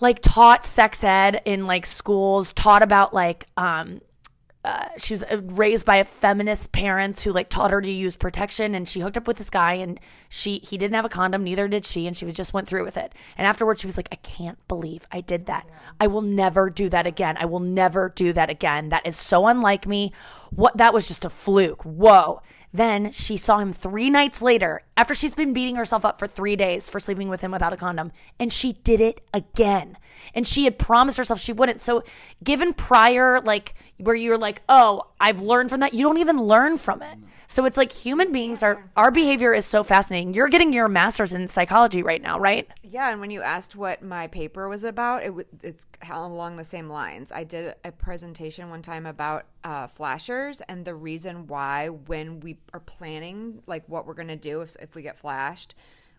[0.00, 4.00] like taught sex ed in like schools, taught about like um
[4.66, 8.16] uh, she was uh, raised by a feminist parents who like taught her to use
[8.16, 11.44] protection and she hooked up with this guy and she he didn't have a condom
[11.44, 13.12] neither did she and she was just went through with it.
[13.38, 15.68] And afterwards she was like i can't believe i did that.
[16.00, 17.36] I will never do that again.
[17.38, 18.88] I will never do that again.
[18.88, 20.10] That is so unlike me.
[20.50, 21.84] What that was just a fluke.
[21.84, 22.42] Whoa.
[22.72, 26.56] Then she saw him three nights later after she's been beating herself up for three
[26.56, 28.10] days for sleeping with him without a condom.
[28.40, 29.96] And she did it again.
[30.34, 31.80] And she had promised herself she wouldn't.
[31.80, 32.04] So,
[32.42, 36.76] given prior, like, where you're like, oh, I've learned from that, you don't even learn
[36.76, 37.18] from it.
[37.48, 40.34] So it's like human beings are, our behavior is so fascinating.
[40.34, 42.68] You're getting your master's in psychology right now, right?
[42.82, 46.88] Yeah, and when you asked what my paper was about, it it's along the same
[46.88, 47.30] lines.
[47.30, 52.58] I did a presentation one time about uh, flashers and the reason why when we
[52.72, 55.74] are planning like what we're gonna do if if we get flashed,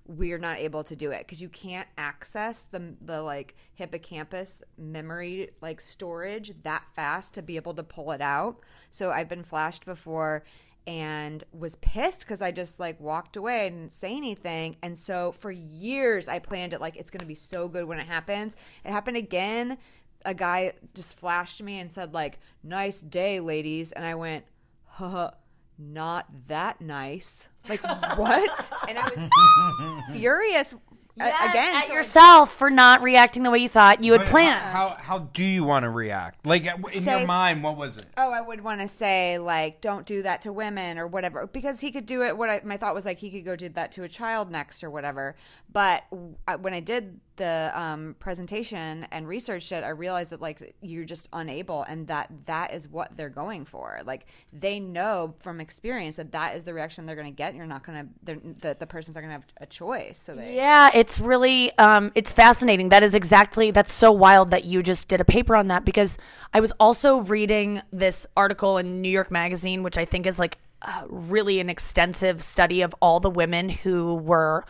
[0.08, 5.49] we're not able to do it because you can't access the the like hippocampus memory
[5.62, 8.62] like storage that fast to be able to pull it out.
[8.89, 10.43] So I've been flashed before
[10.86, 14.78] and was pissed because I just like walked away and didn't say anything.
[14.82, 18.08] And so for years I planned it like it's gonna be so good when it
[18.08, 18.55] happens.
[18.86, 19.78] It happened again.
[20.26, 24.45] A guy just flashed me and said like, "Nice day, ladies," and I went,
[24.86, 25.32] "Huh."
[25.78, 27.47] Not that nice.
[27.69, 27.84] Like
[28.17, 28.71] what?
[28.88, 30.78] and I was furious uh,
[31.19, 31.75] again.
[31.75, 34.63] at so I- yourself for not reacting the way you thought you had But planned.
[34.63, 36.45] How, how how do you want to react?
[36.45, 38.05] Like in Say- your mind, what was it?
[38.17, 41.82] Oh, I would want to say like, don't do that to women or whatever, because
[41.82, 42.38] he could do it.
[42.38, 44.82] What I, my thought was like, he could go do that to a child next
[44.82, 45.36] or whatever.
[45.69, 46.03] But
[46.47, 51.05] I, when I did the um, presentation and researched it, I realized that like you're
[51.05, 53.99] just unable, and that that is what they're going for.
[54.05, 57.55] Like they know from experience that that is the reaction they're going to get.
[57.55, 60.17] You're not going to the the person's not going to have a choice.
[60.17, 62.89] So they Yeah, it's really um, it's fascinating.
[62.89, 66.17] That is exactly that's so wild that you just did a paper on that because
[66.53, 70.57] I was also reading this article in New York Magazine, which I think is like
[70.81, 74.65] uh, really an extensive study of all the women who were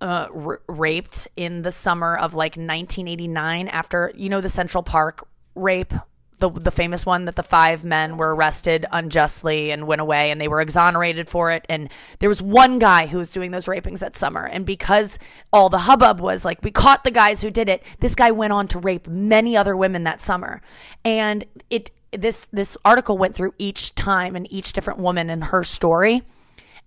[0.00, 5.26] uh, r- raped in the summer of like 1989 after you know the Central Park
[5.54, 5.92] rape
[6.38, 10.40] the the famous one that the five men were arrested unjustly and went away and
[10.40, 11.64] they were exonerated for it.
[11.68, 11.88] And
[12.18, 14.44] there was one guy who was doing those rapings that summer.
[14.44, 15.18] And because
[15.52, 18.52] all the hubbub was like we caught the guys who did it this guy went
[18.52, 20.60] on to rape many other women that summer.
[21.04, 25.64] And it this this article went through each time and each different woman and her
[25.64, 26.22] story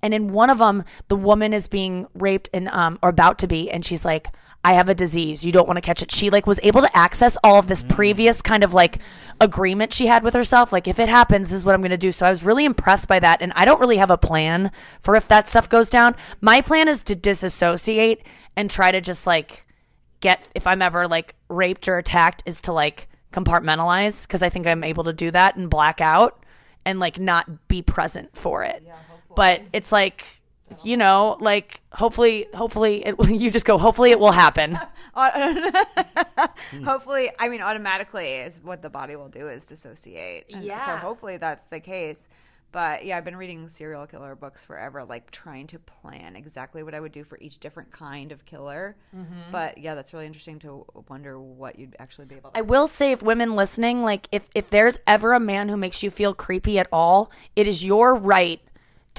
[0.01, 3.47] and in one of them the woman is being raped and um or about to
[3.47, 4.27] be and she's like
[4.63, 5.45] i have a disease.
[5.45, 6.11] You don't want to catch it.
[6.11, 8.99] She like was able to access all of this previous kind of like
[9.39, 11.97] agreement she had with herself like if it happens this is what i'm going to
[11.97, 12.11] do.
[12.11, 14.71] So i was really impressed by that and i don't really have a plan
[15.01, 16.15] for if that stuff goes down.
[16.41, 18.21] My plan is to disassociate
[18.57, 19.65] and try to just like
[20.19, 24.67] get if I'm ever like raped or attacked is to like compartmentalize because I think
[24.67, 26.43] I'm able to do that and black out
[26.85, 28.83] and like not be present for it.
[29.35, 30.39] But it's like
[30.83, 34.79] you know, like hopefully hopefully it you just go hopefully it will happen.
[36.85, 40.45] hopefully i mean automatically is what the body will do is dissociate.
[40.53, 42.27] And so hopefully that's the case.
[42.71, 46.93] But yeah i've been reading serial killer books forever like trying to plan exactly what
[46.93, 48.95] i would do for each different kind of killer.
[49.15, 49.51] Mm-hmm.
[49.51, 52.87] But yeah that's really interesting to wonder what you'd actually be able to I will
[52.87, 56.33] say if women listening, like if if there's ever a man who makes you feel
[56.33, 58.61] creepy at all, it is your right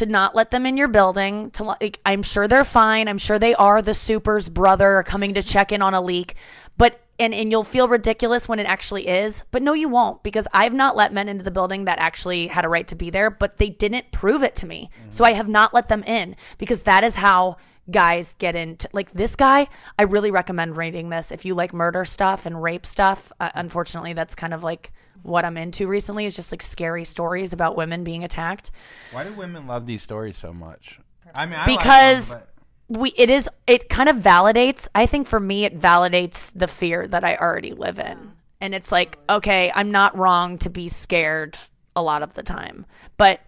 [0.01, 1.51] to not let them in your building.
[1.53, 3.07] To like, I'm sure they're fine.
[3.07, 6.37] I'm sure they are the super's brother coming to check in on a leak,
[6.79, 9.45] but and and you'll feel ridiculous when it actually is.
[9.51, 12.65] But no, you won't because I've not let men into the building that actually had
[12.65, 14.89] a right to be there, but they didn't prove it to me.
[15.01, 15.11] Mm-hmm.
[15.11, 17.59] So I have not let them in because that is how
[17.91, 19.67] guys get into like this guy
[19.99, 21.31] i really recommend reading this.
[21.33, 25.45] If you like murder stuff and rape stuff uh, unfortunately that's kind of like what
[25.45, 28.71] i'm into recently is just like scary stories about women being attacked.
[29.13, 30.99] Why do women love these stories so much?
[31.35, 32.47] I mean, I Because- like them,
[32.89, 36.67] but- we it is it kind of validates i think for me it validates the
[36.67, 38.33] fear that i already live in.
[38.61, 41.57] And it's like okay i'm not wrong to be scared
[41.95, 42.87] a lot of the time.
[43.17, 43.41] But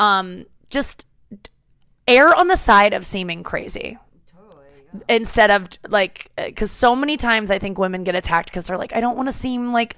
[0.00, 1.06] um just
[2.08, 3.98] err on the side of seeming crazy
[5.08, 8.78] instead of like uh, because so many times i think women get attacked because they're
[8.78, 9.96] like i don't want to seem like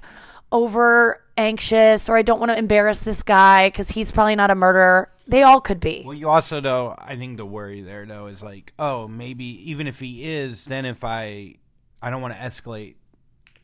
[0.51, 4.55] over anxious or i don't want to embarrass this guy because he's probably not a
[4.55, 8.25] murderer they all could be Well, you also though, I think the worry there though
[8.27, 11.55] is like, oh, maybe even if he is, then if I,
[12.01, 12.95] I don't want to escalate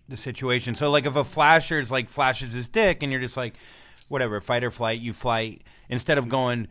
[0.07, 0.75] the situation.
[0.75, 3.55] So like, if a flasher is like flashes his dick, and you're just like,
[4.07, 5.01] whatever fight or flight.
[5.01, 6.69] You fly instead of going.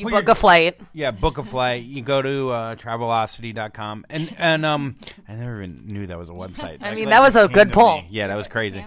[0.00, 0.80] You book your- a flight.
[0.92, 1.84] Yeah, book a flight.
[1.84, 4.96] You go to uh, Travelocity.com, and and um,
[5.28, 6.78] I never even knew that was a website.
[6.82, 8.02] I Like- mean, like that was a good to pull.
[8.10, 8.84] Yeah, that was crazy.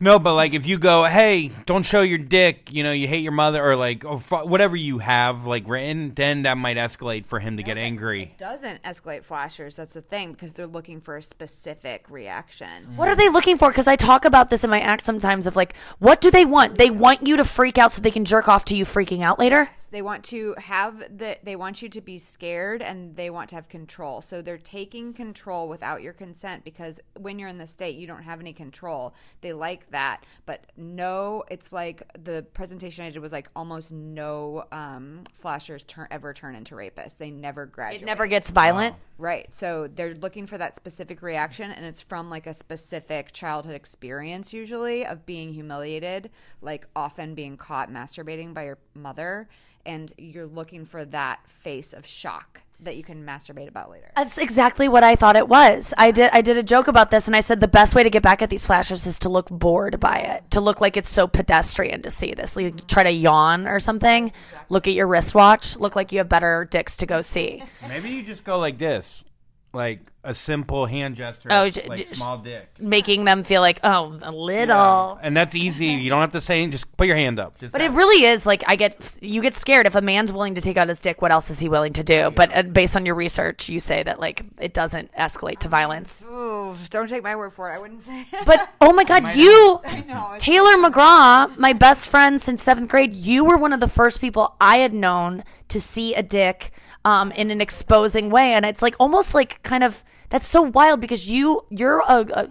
[0.00, 2.68] No, but like if you go, hey, don't show your dick.
[2.72, 6.14] You know, you hate your mother, or like or fu- whatever you have like written,
[6.14, 8.22] then that might escalate for him to get angry.
[8.22, 9.76] It doesn't escalate flashers.
[9.76, 12.96] That's the thing because they're looking for a specific reaction.
[12.96, 13.70] What are they looking for?
[13.70, 16.78] Because I talk about this in my act sometimes of like, what do they want?
[16.78, 19.38] They want you to freak out so they can jerk off to you freaking out
[19.38, 19.68] later.
[19.90, 23.56] They want to have the they want you to be scared and they want to
[23.56, 24.20] have control.
[24.20, 28.22] So they're taking control without your consent because when you're in the state you don't
[28.22, 29.14] have any control.
[29.40, 30.24] They like that.
[30.46, 36.08] But no, it's like the presentation I did was like almost no um flashers turn
[36.10, 37.16] ever turn into rapists.
[37.16, 38.02] They never graduate.
[38.02, 38.96] It never gets violent.
[39.18, 39.52] Right.
[39.52, 44.52] So they're looking for that specific reaction, and it's from like a specific childhood experience,
[44.52, 46.30] usually of being humiliated,
[46.62, 49.48] like often being caught masturbating by your mother.
[49.86, 54.10] And you're looking for that face of shock that you can masturbate about later.
[54.14, 55.92] That's exactly what I thought it was.
[55.98, 58.10] I did I did a joke about this and I said the best way to
[58.10, 60.50] get back at these flashers is to look bored by it.
[60.52, 62.56] To look like it's so pedestrian to see this.
[62.56, 64.32] Like try to yawn or something.
[64.68, 65.76] Look at your wristwatch.
[65.76, 67.64] Look like you have better dicks to go see.
[67.88, 69.24] Maybe you just go like this,
[69.72, 72.68] like a simple hand gesture, Oh, j- like j- small dick.
[72.80, 75.18] Making them feel like, oh, a little.
[75.22, 75.86] And that's easy.
[75.86, 76.66] You don't have to say.
[76.66, 77.58] Just put your hand up.
[77.58, 77.92] Just But that.
[77.92, 80.76] it really is like I get you get scared if a man's willing to take
[80.76, 81.22] out his dick.
[81.22, 82.30] What else is he willing to do?
[82.30, 86.22] But uh, based on your research, you say that like it doesn't escalate to violence.
[86.28, 87.74] Ooh, don't take my word for it.
[87.74, 88.26] I wouldn't say.
[88.44, 93.14] But oh my God, you, know, it's- Taylor McGraw, my best friend since seventh grade,
[93.14, 96.72] you were one of the first people I had known to see a dick
[97.08, 101.00] um, in an exposing way, and it's like almost like kind of that's so wild
[101.00, 102.18] because you you're a.
[102.40, 102.50] a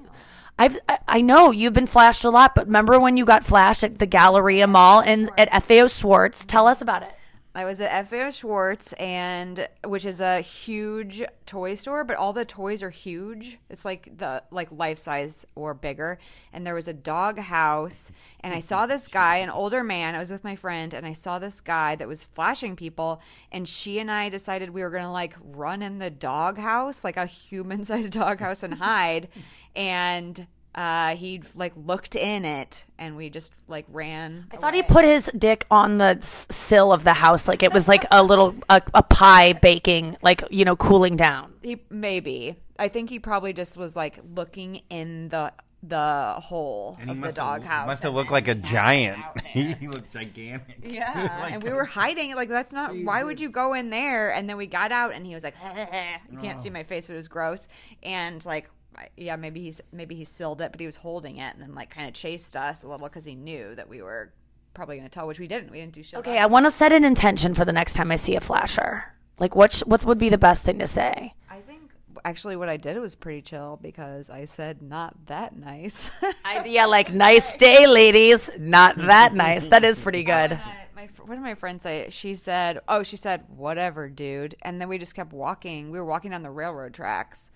[0.59, 3.83] I've, I- I know you've been flashed a lot, but remember when you got flashed
[3.83, 6.43] at the Galleria Mall and at FAO Schwarz?
[6.45, 7.11] Tell us about it.
[7.57, 12.45] I was at FAO Schwarz, and which is a huge toy store, but all the
[12.45, 13.57] toys are huge.
[13.67, 16.19] It's like the like life size or bigger.
[16.53, 20.13] And there was a dog house, and I saw this guy, an older man.
[20.13, 23.23] I was with my friend, and I saw this guy that was flashing people.
[23.51, 27.17] And she and I decided we were gonna like run in the dog house, like
[27.17, 29.29] a human sized dog house, and hide.
[29.75, 30.45] And
[30.77, 34.45] uh, he like looked in it, and we just like ran.
[34.51, 37.73] I thought he put his dick on the s- sill of the house, like it
[37.73, 41.53] was like a little a, a pie baking, like you know, cooling down.
[41.63, 42.55] He maybe.
[42.79, 45.51] I think he probably just was like looking in the
[45.83, 47.87] the hole of the doghouse.
[47.87, 49.19] Must have looked like a giant.
[49.45, 50.77] he looked gigantic.
[50.83, 52.35] Yeah, Like, and we were hiding.
[52.35, 52.95] Like that's not.
[53.03, 54.31] Why would you go in there?
[54.33, 55.55] And then we got out, and he was like,
[56.31, 57.67] "You can't see my face, but it was gross."
[58.03, 58.69] And like, I-
[59.15, 61.89] yeah, maybe he's maybe he sealed it, but he was holding it, and then like
[61.89, 64.33] kind of chased us a little because he knew that we were
[64.73, 65.71] probably going to tell, which we didn't.
[65.71, 66.19] We didn't do shit.
[66.19, 69.13] Okay, I want to set an intention for the next time I see a flasher.
[69.39, 71.33] Like, what sh- what would be the best thing to say?
[71.49, 71.91] I think
[72.25, 76.11] actually what I did was pretty chill because I said not that nice.
[76.45, 78.49] I, yeah, like nice day, ladies.
[78.57, 79.65] Not that nice.
[79.65, 80.53] That is pretty good.
[80.53, 80.59] Uh,
[80.95, 82.07] my what did my friend say?
[82.09, 85.91] She said, "Oh, she said whatever, dude." And then we just kept walking.
[85.91, 87.51] We were walking down the railroad tracks,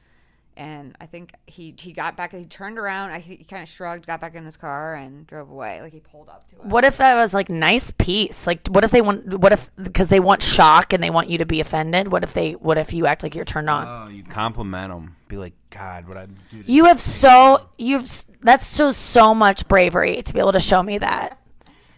[0.58, 2.34] and I think he he got back.
[2.34, 3.12] He turned around.
[3.12, 5.82] I, he kind of shrugged, got back in his car, and drove away.
[5.82, 6.66] Like he pulled up to us.
[6.66, 8.45] What if that was like nice piece?
[8.45, 9.39] Like, what if they want?
[9.39, 12.12] What if because they want shock and they want you to be offended?
[12.12, 12.54] What if they?
[12.54, 13.88] What if you act like you're turned on?
[13.88, 15.15] Oh, you compliment them.
[15.28, 16.64] Be like, God, what I do.
[16.65, 20.84] You have so you've s- that's shows so much bravery to be able to show
[20.84, 21.38] me that.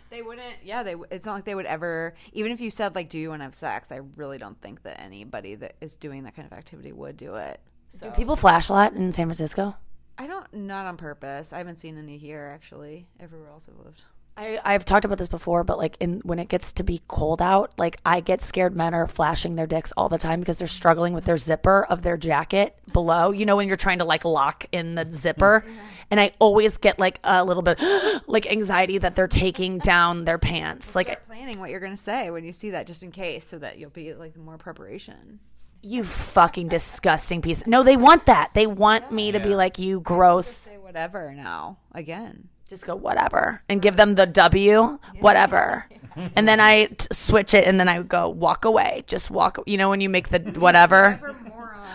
[0.10, 0.58] They wouldn't.
[0.64, 0.94] Yeah, they.
[1.10, 2.14] It's not like they would ever.
[2.34, 4.84] Even if you said like, "Do you want to have sex?" I really don't think
[4.84, 7.60] that anybody that is doing that kind of activity would do it.
[7.94, 9.76] So Do people flash a lot in San Francisco?
[10.18, 10.52] I don't.
[10.54, 11.54] Not on purpose.
[11.54, 13.08] I haven't seen any here actually.
[13.20, 14.04] Everywhere else I've lived.
[14.36, 17.40] I, I've talked about this before, but like in when it gets to be cold
[17.40, 20.68] out, like I get scared men are flashing their dicks all the time because they're
[20.68, 23.32] struggling with their zipper of their jacket below.
[23.32, 25.64] You know when you're trying to like lock in the zipper,
[26.12, 27.80] and I always get like a little bit
[28.28, 30.96] like anxiety that they're taking down their pants.
[30.96, 33.78] Like planning what you're gonna say when you see that, just in case, so that
[33.78, 35.40] you'll be like more preparation.
[35.84, 37.68] You fucking disgusting piece.
[37.68, 38.52] No, they want that.
[38.54, 40.48] They want me to be like you gross.
[40.48, 41.78] Say whatever now.
[41.94, 42.48] Again.
[42.70, 45.86] Just go whatever and give them the W, whatever.
[46.36, 49.04] And then I t- switch it and then I go walk away.
[49.08, 49.58] Just walk.
[49.66, 51.14] You know when you make the whatever.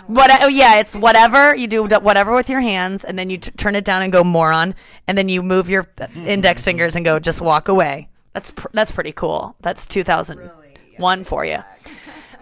[0.07, 0.43] What?
[0.43, 1.55] Oh yeah, it's whatever.
[1.55, 4.25] You do whatever with your hands, and then you t- turn it down and go
[4.25, 4.75] moron,
[5.07, 8.09] and then you move your index fingers and go just walk away.
[8.33, 9.55] That's pr- that's pretty cool.
[9.61, 10.51] That's two thousand
[10.97, 11.59] one for you.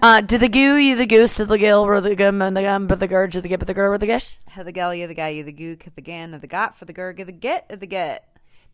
[0.02, 2.62] Uh, did the goo, you the goose, did the gill, or the gum, and the
[2.62, 4.38] gum, but the gurge, to the gip, but the gur, or the gish?
[4.50, 6.78] Have the gal, you the guy, you the goo, get the gan, of the got,
[6.78, 8.28] for the gur, get the get, of the get.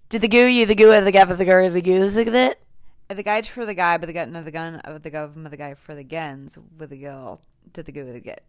[0.09, 2.27] Did the goo you the goo of the gaff of the girl the goose of
[2.27, 2.59] it?
[3.07, 5.51] The guy's for the guy, but the gun of the gun of the government of
[5.51, 7.41] the guy for the guns with the girl
[7.73, 8.43] to the goo with the get.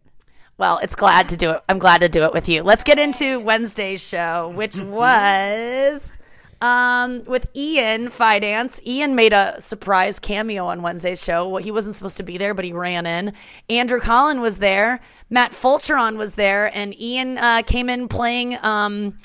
[0.59, 1.63] Well, it's glad to do it.
[1.67, 2.61] I'm glad to do it with you.
[2.61, 6.17] Let's get into Wednesday's show, which was
[6.61, 8.81] um, with Ian Fidance.
[8.85, 11.47] Ian made a surprise cameo on Wednesday's show.
[11.47, 13.33] Well, he wasn't supposed to be there, but he ran in.
[13.69, 14.99] Andrew Collin was there.
[15.29, 19.17] Matt Fulchiron was there, and Ian uh, came in playing um,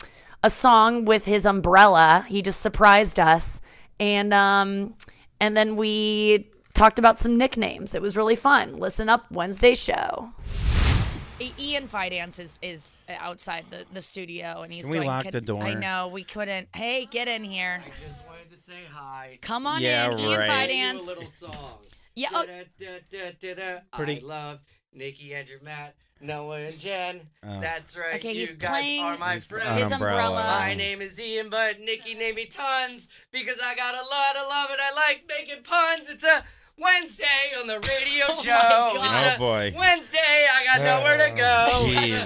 [0.42, 2.24] a song with his umbrella.
[2.28, 3.60] He just surprised us,
[3.98, 4.94] and um,
[5.40, 7.94] and then we talked about some nicknames.
[7.94, 8.78] It was really fun.
[8.78, 10.32] Listen up, Wednesday's show.
[11.58, 15.08] Ian Fidance is is outside the, the studio, and he's Can we going.
[15.08, 16.68] lock the door?" I know we couldn't.
[16.74, 17.82] Hey, get in here.
[17.84, 19.38] I just wanted to say hi.
[19.40, 20.46] Come on Yeah, in, Ian right.
[20.46, 21.06] Do a Fidance.
[21.06, 21.78] little song.
[22.14, 22.28] Yeah.
[22.34, 23.80] Oh, Da-da-da-da-da-da.
[23.96, 24.60] Pretty- I love
[24.92, 27.20] Nikki, Andrew, Matt, Noah, and Jen.
[27.42, 27.60] Oh.
[27.60, 28.16] That's right.
[28.16, 29.64] Okay, you he's guys playing are my His friends.
[29.82, 30.30] his umbrella.
[30.30, 30.60] umbrella.
[30.60, 34.48] My name is Ian, but Nikki named me Tons because I got a lot of
[34.48, 36.10] love and I like making puns.
[36.10, 36.44] It's a
[36.80, 37.24] Wednesday
[37.60, 38.92] on the radio Oh my show.
[38.96, 39.34] God.
[39.34, 39.74] Oh, boy.
[39.78, 41.68] Wednesday, I got nowhere to go.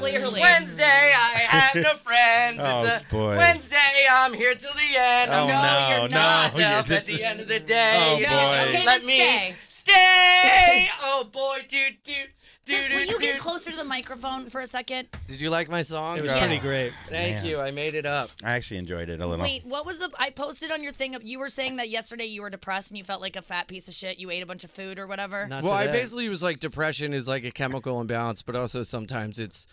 [0.01, 0.41] Clearly.
[0.41, 2.61] Wednesday, I have no friends.
[2.65, 3.37] Oh, it's a boy.
[3.37, 5.31] Wednesday, I'm here till the end.
[5.33, 7.97] Oh, I'm no, going no, to yeah, myself this at the end of the day.
[7.99, 8.69] Oh, boy.
[8.69, 9.55] Okay, let then me stay.
[9.69, 10.89] stay.
[11.03, 12.31] Oh boy, dude, dude.
[12.67, 15.09] Just dude, will you get closer to the microphone for a second?
[15.27, 16.17] Did you like my song?
[16.17, 16.93] It was pretty great.
[17.11, 17.47] Thank Man.
[17.47, 17.61] you.
[17.61, 18.31] I made it up.
[18.43, 19.45] I actually enjoyed it a little.
[19.45, 20.11] Wait, what was the?
[20.19, 21.15] I posted on your thing.
[21.23, 23.87] You were saying that yesterday you were depressed and you felt like a fat piece
[23.89, 24.19] of shit.
[24.19, 25.47] You ate a bunch of food or whatever.
[25.47, 29.39] Not Well, I basically was like depression is like a chemical imbalance, but also sometimes
[29.39, 29.67] it's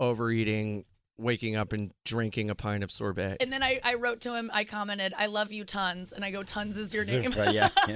[0.00, 0.84] overeating,
[1.18, 3.36] waking up and drinking a pint of sorbet.
[3.40, 4.50] And then I, I wrote to him.
[4.54, 7.68] I commented, "I love you tons," and I go, "Tons is your name." But yeah.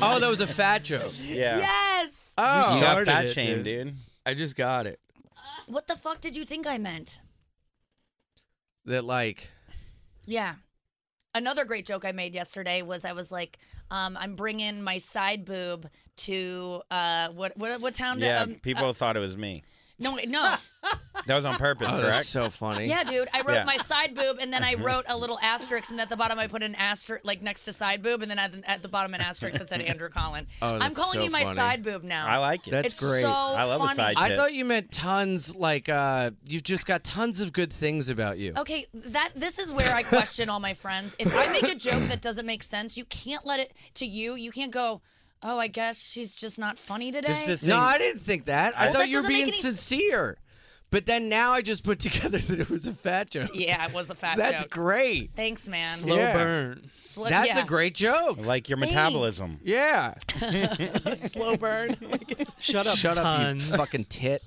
[0.00, 1.12] oh, that was a fat joke.
[1.22, 1.58] yeah.
[1.58, 2.34] yes.
[2.38, 3.86] Oh, You got fat shame, dude.
[3.86, 3.94] dude.
[4.26, 5.00] I just got it.
[5.66, 7.20] What the fuck did you think I meant?
[8.84, 9.48] That like
[10.26, 10.54] Yeah.
[11.32, 13.58] Another great joke I made yesterday was I was like,
[13.90, 15.88] um, I'm bringing my side boob
[16.18, 18.18] to uh, what what what town?
[18.18, 19.62] Yeah, um, people uh, thought it was me.
[20.00, 20.54] No, no.
[21.26, 22.06] That was on purpose, oh, correct?
[22.08, 22.86] that's so funny.
[22.86, 23.28] Yeah, dude.
[23.34, 23.64] I wrote Yeah.
[23.64, 26.46] my side boob, and then I wrote a little asterisk, and at the bottom I
[26.46, 29.12] put an asterisk, like next to side boob, and then at the, at the bottom
[29.12, 30.46] an asterisk that said Andrew Collin.
[30.62, 31.56] Oh, I'm calling so you my funny.
[31.56, 32.26] side boob now.
[32.26, 32.70] I like it.
[32.70, 33.20] That's it's great.
[33.20, 33.96] so I love a funny.
[33.96, 38.08] side I thought you meant tons like uh you've just got tons of good things
[38.08, 38.54] about you.
[38.56, 41.14] Okay, that this is where I question all my friends.
[41.18, 44.34] If I make a joke that doesn't make sense, you can't let it to you.
[44.36, 45.02] You can't go,
[45.42, 48.76] "Oh, I guess she's just not funny today." This- this No, I didn't think that.
[48.78, 50.38] I Well, thought that you were doesn't make being any s- sincere.
[50.92, 53.50] But then now I just put together that it was a fat joke.
[53.54, 54.44] yeah, it was a fat joke.
[54.44, 54.70] That's joke.
[54.72, 55.30] great.
[55.36, 55.84] Thanks, man.
[55.84, 56.32] Slow Yeah.
[56.32, 56.90] burn.
[56.98, 57.62] Sli- That's yeah.
[57.62, 58.44] a great joke.
[58.44, 58.92] like your Thanks.
[58.92, 59.60] metabolism.
[59.62, 60.14] Yeah.
[61.14, 61.96] slow burn.
[62.58, 63.66] Shut up, Shut tons.
[63.68, 64.42] up, you fucking tit.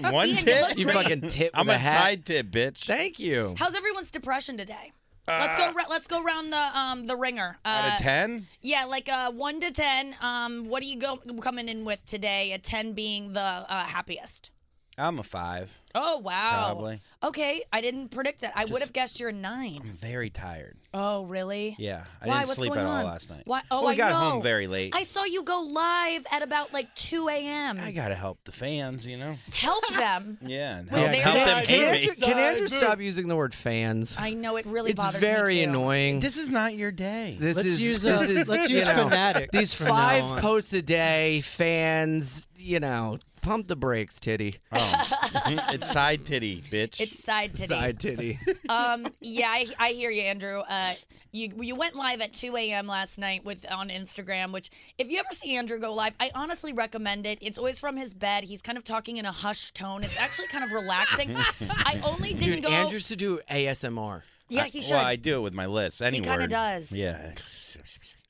[0.00, 0.78] One Ian, you tip?
[0.78, 1.96] You fucking tit with I'm a a hat.
[1.96, 2.84] side tip, bitch.
[2.84, 3.54] Thank you.
[3.56, 4.90] How's everyone's depression today?
[5.28, 5.72] Let's go.
[5.72, 7.58] ra- let's go round the um the ringer.
[7.64, 8.46] Uh, Out of ten?
[8.60, 10.16] Yeah, like uh one to ten.
[10.20, 12.52] Um, what are you go coming in with today?
[12.52, 14.50] A ten being the uh, happiest.
[14.96, 15.80] I'm a five.
[15.94, 16.64] Oh wow.
[16.66, 17.00] Probably.
[17.22, 18.52] Okay, I didn't predict that.
[18.56, 19.80] I would have guessed you're a nine.
[19.82, 20.76] I'm very tired.
[20.92, 21.74] Oh really?
[21.78, 22.34] Yeah, I Why?
[22.38, 23.00] didn't What's sleep going at on?
[23.00, 23.42] all last night.
[23.44, 23.62] Why?
[23.70, 24.30] Oh, well, we I got know.
[24.32, 24.94] home very late.
[24.94, 27.78] I saw you go live at about like 2 a.m.
[27.80, 29.36] I gotta help the fans, you know.
[29.52, 30.38] Help them.
[30.46, 32.08] Yeah, and help, they- help them can, hate me.
[32.08, 34.16] Andrew, can Andrew stop using the word fans?
[34.18, 35.70] I know it really it's bothers very me too.
[35.70, 36.20] annoying.
[36.20, 37.36] This is not your day.
[37.40, 39.94] This Let's is, use, this uh, is, let's you use know, fanatics These from now
[39.94, 40.38] five on.
[40.40, 44.56] posts a day, fans, you know, pump the brakes, titty.
[44.72, 45.02] Oh,
[45.72, 47.00] it's side titty, bitch.
[47.00, 47.68] It's side titty.
[47.68, 48.38] Side titty.
[48.68, 50.62] um, yeah, I, I hear you, Andrew.
[50.68, 50.94] Uh,
[51.30, 52.86] you you went live at 2 a.m.
[52.86, 54.52] last night with on Instagram.
[54.52, 57.38] Which, if you ever see Andrew go live, I honestly recommend it.
[57.40, 58.44] It's always from his bed.
[58.44, 60.02] He's kind of talking in a hushed tone.
[60.04, 61.36] It's actually kind of relaxing.
[61.70, 62.70] I only didn't Dude, go.
[62.70, 64.22] Andrew should do ASMR.
[64.48, 64.94] yeah, he should.
[64.94, 66.00] Well, I do it with my lips.
[66.00, 66.50] Any he kinda word.
[66.50, 66.90] does.
[66.92, 67.34] Yeah.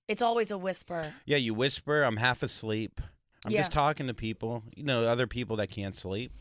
[0.08, 1.14] it's always a whisper.
[1.24, 2.02] Yeah, you whisper.
[2.02, 3.00] I'm half asleep.
[3.44, 3.60] I'm Yeah.
[3.60, 4.62] just talking to people.
[4.74, 6.32] You know, other people that can't sleep.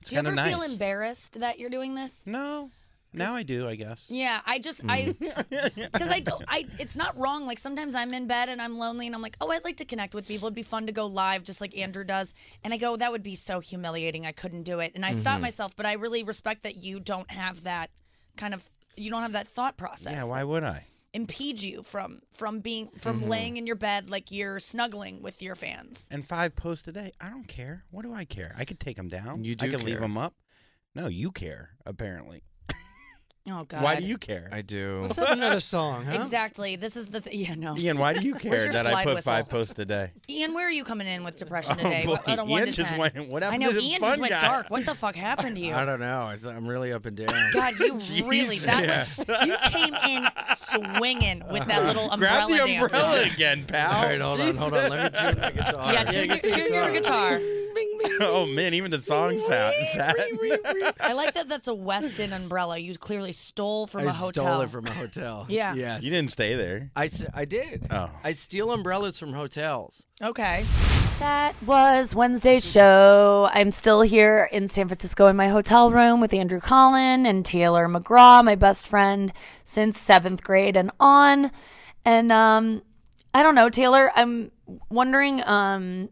[0.00, 0.54] It's Do you kind ever of nice.
[0.54, 2.26] feel embarrassed that you're doing this?
[2.26, 2.70] no.
[3.16, 4.06] Now I do, I guess.
[4.08, 5.92] Yeah, I just I mm.
[5.92, 7.46] because I don't I it's not wrong.
[7.46, 9.84] Like sometimes I'm in bed and I'm lonely and I'm like, oh, I'd like to
[9.84, 10.48] connect with people.
[10.48, 12.34] It'd be fun to go live just like Andrew does.
[12.64, 14.26] And I go, that would be so humiliating.
[14.26, 14.92] I couldn't do it.
[14.94, 15.42] And I stop mm-hmm.
[15.42, 17.90] myself, but I really respect that you don't have that
[18.36, 20.12] kind of you don't have that thought process.
[20.12, 20.86] Yeah, that why would I?
[21.14, 23.30] Impede you from from being from mm-hmm.
[23.30, 26.08] laying in your bed like you're snuggling with your fans.
[26.10, 27.12] And five posts a day.
[27.20, 27.84] I don't care.
[27.90, 28.54] What do I care?
[28.58, 29.44] I could take them down.
[29.44, 30.34] You do I do could leave them up.
[30.94, 32.42] No, you care, apparently.
[33.46, 33.82] Oh God.
[33.82, 34.48] Why do you care?
[34.50, 35.00] I do.
[35.02, 36.12] Let's have another song, huh?
[36.12, 36.76] Exactly.
[36.76, 37.76] This is the th- yeah no.
[37.76, 39.32] Ian, why do you care that I put whistle?
[39.32, 40.12] five posts a day?
[40.30, 42.06] Ian, where are you coming in with depression Oh, today?
[42.06, 42.12] boy.
[42.12, 42.98] What- out of one Ian to just 10?
[42.98, 44.40] went- what happened I know to Ian just went guy?
[44.40, 44.70] dark.
[44.70, 45.74] What the fuck happened to you?
[45.74, 46.26] I don't know.
[46.26, 47.28] I th- I'm really up and down.
[47.52, 50.26] God, you really that was you came in
[50.56, 52.82] swinging with that little umbrella Grab the dance.
[52.94, 53.92] umbrella again, pal.
[53.92, 54.88] All right, hold on, hold on.
[54.90, 55.92] Let me tune my guitar.
[55.92, 57.40] Yeah, tune, your, tune your guitar.
[58.20, 60.14] oh man, even the song sound sad.
[61.00, 61.48] I like that.
[61.48, 62.78] That's a Westin umbrella.
[62.78, 64.44] You clearly stole from I a hotel.
[64.44, 65.46] stole it from a hotel.
[65.54, 65.74] Yeah.
[65.74, 66.02] Yes.
[66.02, 66.90] You didn't stay there.
[66.96, 67.86] I, I did.
[67.90, 68.10] Oh.
[68.24, 70.04] I steal umbrellas from hotels.
[70.22, 70.64] Okay.
[71.20, 73.48] That was Wednesday's show.
[73.52, 77.88] I'm still here in San Francisco in my hotel room with Andrew Collin and Taylor
[77.88, 79.32] McGraw, my best friend
[79.64, 81.52] since seventh grade and on.
[82.04, 82.82] And um,
[83.32, 84.10] I don't know, Taylor.
[84.16, 84.50] I'm
[84.90, 86.08] wondering, um,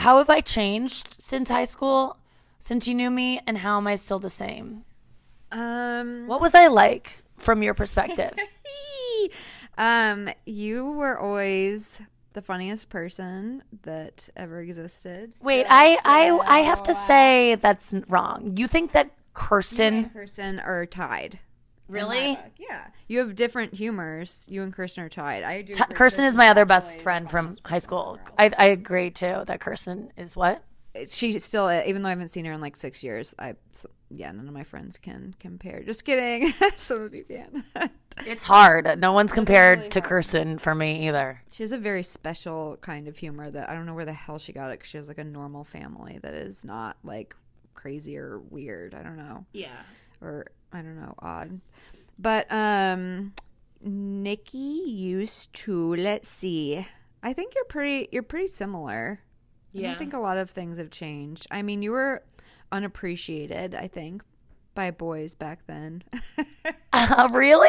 [0.00, 2.16] how have I changed since high school,
[2.58, 4.84] since you knew me, and how am I still the same?
[5.52, 8.32] Um, What was I like from your perspective?
[9.78, 12.00] um, you were always
[12.32, 15.32] the funniest person that ever existed.
[15.42, 18.54] Wait, I, I, I have to say that's wrong.
[18.56, 20.10] You think that Kirsten?
[20.10, 21.40] Kirsten are tied.
[21.96, 22.38] In my Really?
[22.58, 22.86] Yeah.
[23.08, 24.46] You have different humors.
[24.48, 25.42] You and Kirsten are tied.
[25.42, 25.74] I do.
[25.74, 28.18] T- Kirsten is my other best friend from high school.
[28.38, 30.62] I, I agree too that Kirsten is what?
[31.08, 33.54] She still, uh, even though I haven't seen her in like six years, I,
[34.10, 35.82] yeah, none of my friends can compare.
[35.84, 36.52] Just kidding.
[36.76, 37.64] Some of you can.
[38.26, 38.98] It's hard.
[38.98, 41.42] No one's compared to Kirsten for me either.
[41.52, 44.36] She has a very special kind of humor that I don't know where the hell
[44.36, 47.34] she got it because she has like a normal family that is not like
[47.72, 48.94] crazy or weird.
[48.94, 49.46] I don't know.
[49.52, 49.68] Yeah.
[50.20, 51.60] Or I don't know, odd.
[52.18, 53.32] But um
[53.82, 56.86] Nikki used to let's see.
[57.22, 59.20] I think you're pretty you're pretty similar.
[59.74, 59.88] I Yeah.
[59.90, 61.46] don't think a lot of things have changed.
[61.50, 62.22] I mean, you were
[62.72, 64.22] unappreciated, I think,
[64.74, 66.02] by boys back then.
[66.92, 67.68] Uh, really?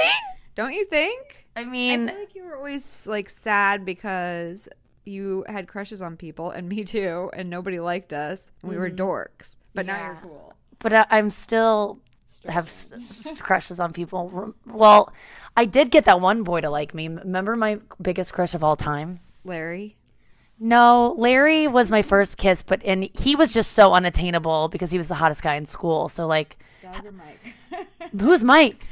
[0.56, 1.46] Don't you think?
[1.56, 4.68] I I mean, feel like you were always like sad because
[5.06, 8.52] you had crushes on people, and me too, and nobody liked us.
[8.62, 10.54] And we were dorks, but now you're cool.
[10.80, 12.00] but I, I'm still
[12.48, 12.92] have s-
[13.40, 14.54] crushes on people.
[14.66, 15.12] Well,
[15.56, 17.08] I did get that one boy to like me.
[17.08, 19.20] Remember my biggest crush of all time?
[19.44, 19.98] Larry,
[20.60, 24.98] No, Larry was my first kiss, but and he was just so unattainable because he
[24.98, 26.08] was the hottest guy in school.
[26.10, 27.88] So like, Doug or Mike?
[28.20, 28.84] who's Mike?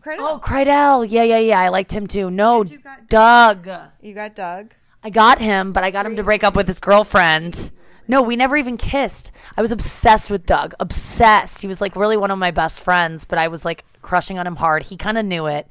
[0.00, 0.22] Credit.
[0.22, 1.06] Oh, Crydell.
[1.10, 1.60] Yeah, yeah, yeah.
[1.60, 2.30] I liked him too.
[2.30, 3.68] No, you got Doug.
[4.00, 4.72] you got Doug.
[5.02, 7.70] I got him, but I got him to break up with his girlfriend.
[8.10, 9.30] No, we never even kissed.
[9.56, 10.74] I was obsessed with Doug.
[10.80, 11.62] Obsessed.
[11.62, 14.48] He was like really one of my best friends, but I was like crushing on
[14.48, 14.82] him hard.
[14.82, 15.68] He kind of knew it.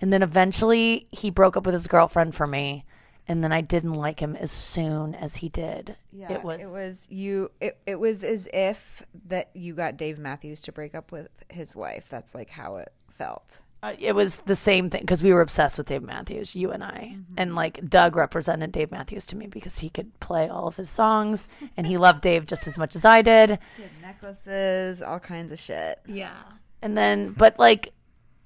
[0.00, 2.84] And then eventually he broke up with his girlfriend for me.
[3.26, 5.96] And then I didn't like him as soon as he did.
[6.12, 6.60] Yeah, it was.
[6.60, 7.50] It was you.
[7.60, 11.74] It, it was as if that you got Dave Matthews to break up with his
[11.74, 12.06] wife.
[12.08, 13.60] That's like how it felt.
[13.82, 16.84] Uh, it was the same thing because we were obsessed with Dave Matthews, you and
[16.84, 17.16] I.
[17.36, 20.88] And like Doug represented Dave Matthews to me because he could play all of his
[20.88, 23.58] songs and he loved Dave just as much as I did.
[23.76, 25.98] He had necklaces, all kinds of shit.
[26.06, 26.36] Yeah.
[26.80, 27.92] And then, but like,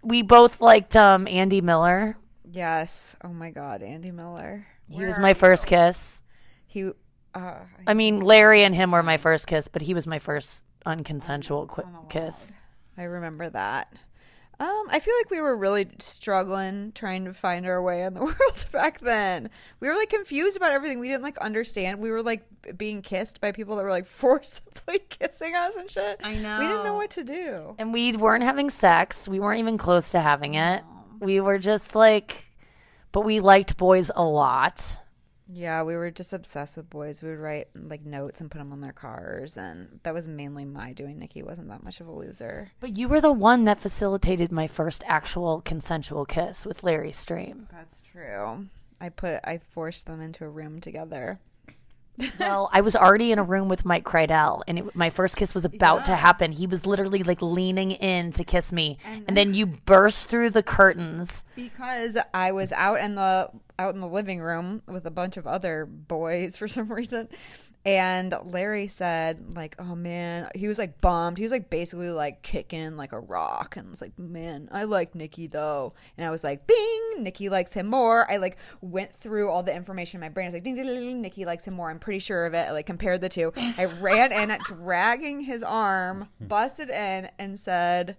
[0.02, 2.16] we both liked um, Andy Miller.
[2.50, 3.16] Yes.
[3.22, 4.66] Oh my God, Andy Miller.
[4.88, 6.22] He was my first kiss.
[6.66, 6.92] He.
[7.34, 7.56] Uh,
[7.86, 11.68] I mean, Larry and him were my first kiss, but he was my first unconsensual
[11.68, 12.52] qu- kiss.
[12.96, 13.92] I remember that.
[14.58, 18.20] Um, I feel like we were really struggling trying to find our way in the
[18.24, 19.50] world back then.
[19.80, 20.98] We were like confused about everything.
[20.98, 22.00] We didn't like understand.
[22.00, 22.44] We were like
[22.76, 26.20] being kissed by people that were like forcibly kissing us and shit.
[26.22, 26.58] I know.
[26.58, 27.74] We didn't know what to do.
[27.78, 29.28] And we weren't having sex.
[29.28, 30.82] We weren't even close to having it.
[31.20, 32.50] We were just like,
[33.12, 34.98] but we liked boys a lot.
[35.48, 37.22] Yeah, we were just obsessed with boys.
[37.22, 40.64] We would write like notes and put them on their cars, and that was mainly
[40.64, 41.18] my doing.
[41.18, 42.72] Nikki wasn't that much of a loser.
[42.80, 47.68] But you were the one that facilitated my first actual consensual kiss with Larry Stream.
[47.70, 48.66] That's true.
[49.00, 51.38] I put I forced them into a room together.
[52.40, 55.52] Well, I was already in a room with Mike Crydell, and it, my first kiss
[55.54, 56.50] was about to happen.
[56.50, 58.96] He was literally like leaning in to kiss me,
[59.28, 61.44] and then you burst through the curtains.
[61.54, 65.46] because I was out in the out in the living room with a bunch of
[65.46, 67.28] other boys for some reason.
[67.84, 71.38] And Larry said, like, oh man, he was like bummed.
[71.38, 75.14] He was like basically like kicking like a rock and was like, man, I like
[75.14, 75.94] Nikki though.
[76.18, 78.28] And I was like, bing, Nikki likes him more.
[78.28, 80.46] I like went through all the information in my brain.
[80.46, 81.88] I was like, ding, ding, ding, ding, Nikki likes him more.
[81.88, 82.66] I'm pretty sure of it.
[82.66, 83.52] I like compared the two.
[83.56, 88.16] I ran in, dragging his arm, busted in, and said,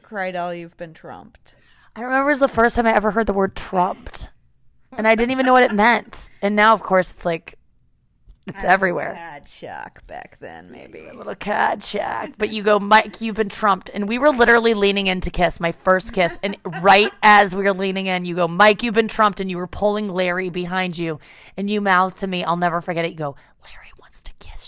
[0.00, 1.56] Crydell, you've been trumped.
[1.96, 4.30] I remember it was the first time I ever heard the word trumped,
[4.92, 6.30] and I didn't even know what it meant.
[6.42, 7.56] And now, of course, it's like
[8.48, 9.12] It's everywhere.
[9.14, 11.06] Cad shock back then, maybe.
[11.06, 12.32] A little cad shack.
[12.38, 13.90] But you go, Mike, you've been trumped.
[13.92, 16.38] And we were literally leaning in to kiss, my first kiss.
[16.42, 19.40] And right as we were leaning in, you go, Mike, you've been trumped.
[19.40, 21.20] And you were pulling Larry behind you.
[21.56, 23.10] And you mouthed to me, I'll never forget it.
[23.10, 24.67] You go, Larry wants to kiss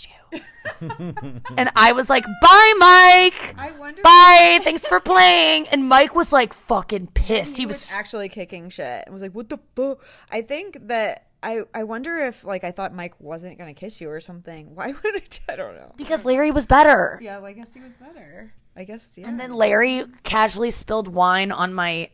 [0.81, 3.55] And I was like, bye, Mike.
[3.57, 4.01] I wonder.
[4.01, 4.59] Bye.
[4.63, 5.67] Thanks for playing.
[5.69, 7.57] And Mike was like fucking pissed.
[7.57, 10.87] He He was was actually kicking shit and was like, "What the fuck?" I think
[10.87, 14.75] that I I wonder if like I thought Mike wasn't gonna kiss you or something.
[14.75, 15.23] Why would I?
[15.53, 15.93] I don't know.
[15.97, 17.19] because Larry was better.
[17.21, 18.53] Yeah, well, I guess he was better.
[18.75, 19.27] I guess yeah.
[19.27, 22.09] And then Larry casually spilled wine on my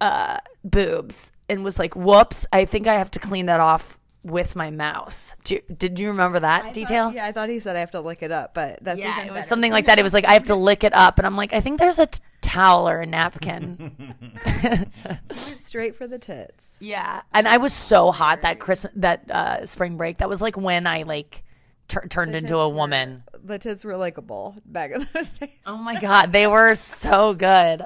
[0.00, 2.46] uh, boobs and was like, "Whoops!
[2.52, 6.40] I think I have to clean that off with my mouth." Do did you remember
[6.40, 7.06] that I detail?
[7.06, 9.12] Thought, yeah, I thought he said I have to lick it up, but that's Yeah,
[9.16, 9.46] even it was better.
[9.48, 9.98] something like that.
[9.98, 11.98] It was like I have to lick it up, and I'm like, I think there's
[11.98, 14.14] a t- towel or a napkin.
[15.30, 16.76] Went straight for the tits.
[16.80, 20.18] yeah, and I was so hot that Christmas, that uh, spring break.
[20.18, 21.44] That was like when I like
[21.88, 23.22] tur- turned into tits a were- woman.
[23.44, 25.50] the tits were likable back in those days.
[25.66, 27.84] Oh my god, they were so good.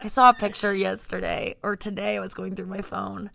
[0.00, 2.16] I saw a picture yesterday or today.
[2.16, 3.30] I was going through my phone,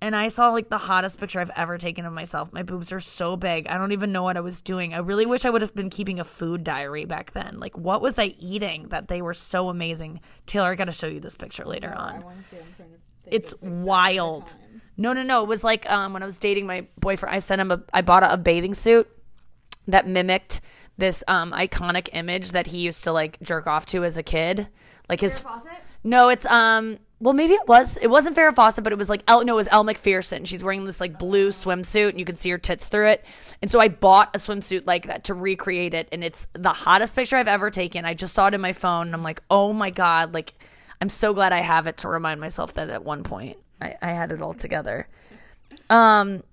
[0.00, 2.52] and I saw like the hottest picture I've ever taken of myself.
[2.52, 3.66] My boobs are so big.
[3.66, 4.94] I don't even know what I was doing.
[4.94, 7.58] I really wish I would have been keeping a food diary back then.
[7.58, 10.20] Like, what was I eating that they were so amazing?
[10.46, 12.24] Taylor, I got to show you this picture later on.
[13.26, 14.56] It's wild.
[14.96, 15.42] No, no, no.
[15.42, 17.34] It was like um, when I was dating my boyfriend.
[17.34, 17.82] I sent him a.
[17.92, 19.08] I bought a, a bathing suit
[19.86, 20.60] that mimicked
[20.96, 24.68] this um, iconic image that he used to like jerk off to as a kid.
[25.08, 25.38] Like his.
[25.38, 25.70] faucet.
[26.04, 26.98] No, it's um.
[27.20, 27.96] Well, maybe it was.
[27.96, 29.44] It wasn't Farrah Fawcett, but it was like El.
[29.44, 30.44] No, it was Elle Macpherson.
[30.44, 33.24] She's wearing this like blue swimsuit, and you can see her tits through it.
[33.60, 37.16] And so I bought a swimsuit like that to recreate it, and it's the hottest
[37.16, 38.04] picture I've ever taken.
[38.04, 40.32] I just saw it in my phone, and I'm like, oh my god!
[40.32, 40.54] Like,
[41.00, 44.10] I'm so glad I have it to remind myself that at one point I, I
[44.12, 45.08] had it all together.
[45.90, 46.44] Um,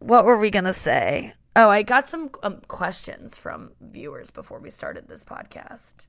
[0.00, 1.34] what were we gonna say?
[1.54, 6.06] Oh, I got some um, questions from viewers before we started this podcast,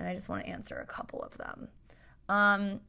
[0.00, 1.68] and I just want to answer a couple of them.
[2.28, 2.80] Um,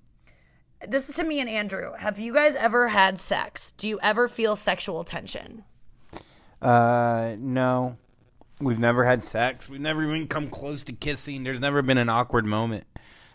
[0.88, 1.93] this is to me and Andrew.
[1.97, 3.72] Have you guys ever had sex?
[3.77, 5.64] Do you ever feel sexual tension?
[6.61, 7.97] Uh, no.
[8.61, 9.68] We've never had sex.
[9.69, 11.43] We've never even come close to kissing.
[11.43, 12.85] There's never been an awkward moment.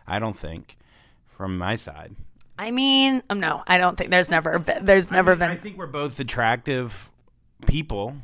[0.06, 0.76] I don't think,
[1.26, 2.14] from my side.
[2.58, 5.50] I mean, um, no, I don't think there's never been, there's never I mean, been.
[5.50, 7.10] I think we're both attractive
[7.66, 8.14] people.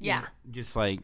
[0.00, 0.24] yeah.
[0.50, 1.00] Just like,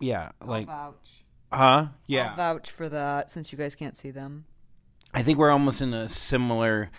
[0.00, 1.24] yeah, like, vouch.
[1.52, 1.86] huh?
[2.06, 2.30] Yeah.
[2.30, 4.46] I'll vouch for that since you guys can't see them.
[5.16, 6.90] I think we're almost in a similar,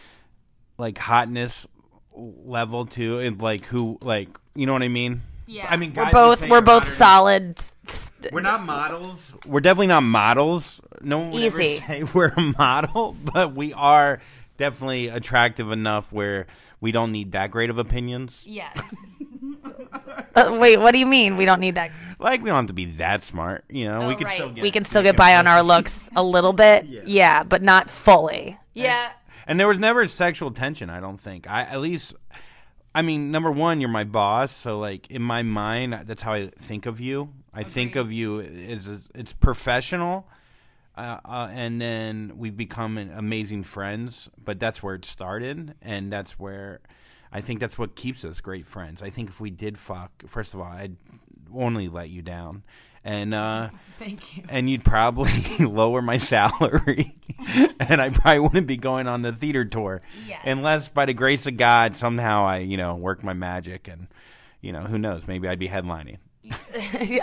[0.77, 1.68] like, hotness
[2.15, 3.19] level too.
[3.19, 5.22] And like, who, like, you know what I mean?
[5.45, 5.68] Yeah.
[5.69, 8.31] I mean, we're both we're you're both hotter than- solid.
[8.34, 9.31] We're not models.
[9.45, 10.81] We're definitely not models.
[10.99, 11.77] No one would Easy.
[11.77, 14.19] ever say we're a model, but we are
[14.57, 16.48] definitely attractive enough where
[16.81, 18.44] we don't need that great of opinions.
[18.45, 18.77] Yes.
[20.35, 21.38] uh, wait, what do you mean?
[21.38, 21.91] We don't need that.
[22.19, 24.07] Like we don't have to be that smart, you know.
[24.07, 24.35] we Oh, can right.
[24.35, 26.85] still get we can still get by on our looks a little bit.
[26.85, 28.57] Yeah, but not fully.
[28.73, 29.11] Yeah.
[29.45, 30.89] And there was never sexual tension.
[30.89, 31.49] I don't think.
[31.49, 32.15] I at least.
[32.95, 36.48] I mean, number one, you're my boss, so like in my mind, that's how I
[36.48, 37.31] think of you.
[37.53, 40.27] I think of you as it's professional,
[40.98, 44.30] uh, uh, and then we've become an amazing friends.
[44.44, 46.80] But that's where it started, and that's where
[47.31, 49.02] I think that's what keeps us great friends.
[49.03, 50.95] I think if we did fuck, first of all, I'd
[51.56, 52.64] only let you down,
[53.03, 53.69] and uh,
[53.99, 54.44] Thank you.
[54.49, 57.15] and you'd probably lower my salary,
[57.80, 60.41] and I probably wouldn't be going on the theater tour, Yes.
[60.45, 64.07] unless by the grace of God somehow I, you know, work my magic, and
[64.61, 66.18] you know, who knows, maybe I'd be headlining.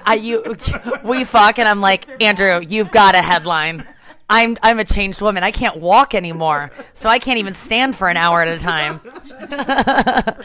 [0.07, 0.57] I you
[1.03, 3.85] we fuck and I'm like Andrew, you've got a headline.
[4.29, 5.43] I'm I'm a changed woman.
[5.43, 9.01] I can't walk anymore, so I can't even stand for an hour at a time.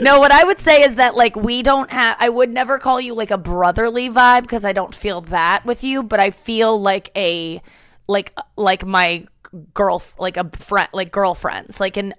[0.00, 2.16] no, what I would say is that like we don't have.
[2.18, 5.84] I would never call you like a brotherly vibe because I don't feel that with
[5.84, 7.62] you, but I feel like a
[8.08, 9.26] like like my
[9.74, 12.14] girl like a friend like girlfriends like and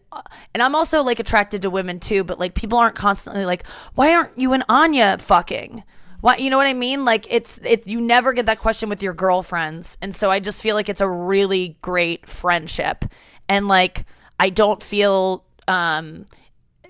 [0.54, 3.66] and I'm also like attracted to women too but like people aren't constantly like
[3.96, 5.84] why aren't you and Anya fucking
[6.22, 9.04] what you know what I mean like it's it's you never get that question with
[9.04, 13.06] your girlfriends and so I just feel like it's a really great friendship
[13.50, 14.06] and like
[14.40, 16.26] I don't feel um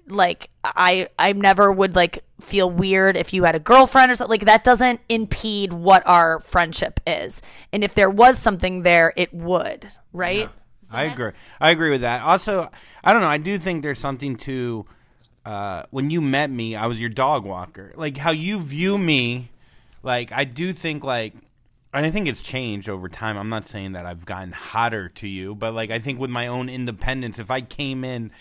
[0.07, 4.31] like I I never would like feel weird if you had a girlfriend or something
[4.31, 7.41] like that doesn't impede what our friendship is.
[7.71, 10.49] And if there was something there, it would, right?
[10.91, 11.31] I agree.
[11.59, 12.21] I agree with that.
[12.21, 12.69] Also,
[13.03, 13.29] I don't know.
[13.29, 14.85] I do think there's something to
[15.45, 16.75] uh, when you met me.
[16.75, 17.93] I was your dog walker.
[17.95, 19.49] Like how you view me.
[20.03, 21.33] Like I do think like,
[21.93, 23.37] and I think it's changed over time.
[23.37, 26.47] I'm not saying that I've gotten hotter to you, but like I think with my
[26.47, 28.31] own independence, if I came in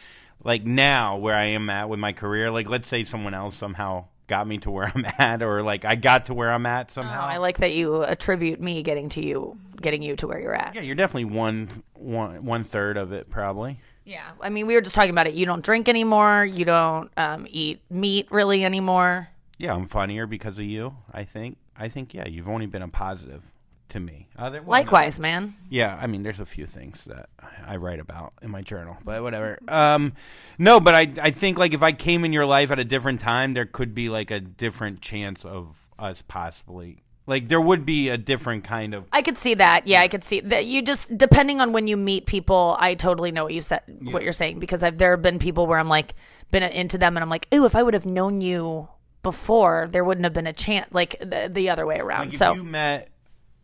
[0.45, 4.07] like now where I am at with my career, like let's say someone else somehow
[4.27, 7.25] got me to where I'm at, or like I got to where I'm at somehow.
[7.25, 10.55] Oh, I like that you attribute me getting to you, getting you to where you're
[10.55, 10.75] at.
[10.75, 13.81] yeah, you're definitely one one one third of it, probably.
[14.11, 15.35] Yeah, I mean, we were just talking about it.
[15.35, 16.45] You don't drink anymore.
[16.45, 19.29] You don't um, eat meat really anymore.
[19.57, 20.97] Yeah, I'm funnier because of you.
[21.15, 21.59] I think.
[21.77, 22.13] I think.
[22.13, 23.45] Yeah, you've only been a positive
[23.91, 24.27] to me.
[24.37, 25.55] Other, well, Likewise, man.
[25.69, 27.29] Yeah, I mean, there's a few things that
[27.65, 29.61] I write about in my journal, but whatever.
[29.69, 30.15] Um,
[30.59, 33.21] no, but I I think like if I came in your life at a different
[33.21, 38.09] time, there could be like a different chance of us possibly like there would be
[38.09, 39.87] a different kind of I could see that.
[39.87, 40.67] Yeah, I could see that.
[40.67, 44.25] You just depending on when you meet people, I totally know what you said, what
[44.25, 46.15] you're saying because I've there have been people where I'm like
[46.51, 48.89] been into them and I'm like, ooh, if I would have known you
[49.23, 50.89] before, there wouldn't have been a chance.
[50.93, 52.27] Like the, the other way around.
[52.27, 53.09] like if so you met,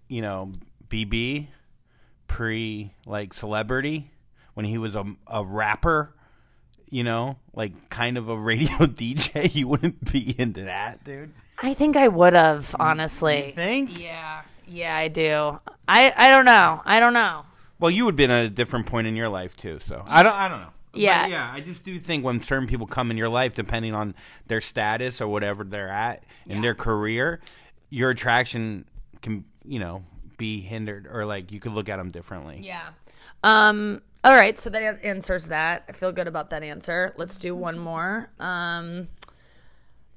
[0.06, 0.52] you know,
[0.88, 1.48] BB
[2.28, 4.12] pre like celebrity
[4.55, 6.12] when he was a a rapper.
[6.88, 11.32] You know, like kind of a radio DJ, you wouldn't be into that, dude.
[11.58, 13.46] I think I would have honestly.
[13.48, 13.98] You think?
[13.98, 15.58] Yeah, yeah, I do.
[15.88, 16.82] I I don't know.
[16.84, 17.44] I don't know.
[17.78, 19.78] Well, you would have been at a different point in your life too.
[19.80, 20.34] So I don't.
[20.34, 20.70] I don't know.
[20.92, 21.26] But Yeah.
[21.26, 21.50] yeah.
[21.52, 24.14] I just do think when certain people come in your life, depending on
[24.46, 27.40] their status or whatever they're at in their career,
[27.90, 28.86] your attraction
[29.20, 30.04] can, you know,
[30.38, 32.60] be hindered or like you could look at them differently.
[32.62, 32.88] Yeah.
[33.44, 34.00] Um.
[34.24, 34.58] All right.
[34.58, 35.84] So that answers that.
[35.88, 37.12] I feel good about that answer.
[37.16, 38.30] Let's do one more.
[38.40, 39.08] Um.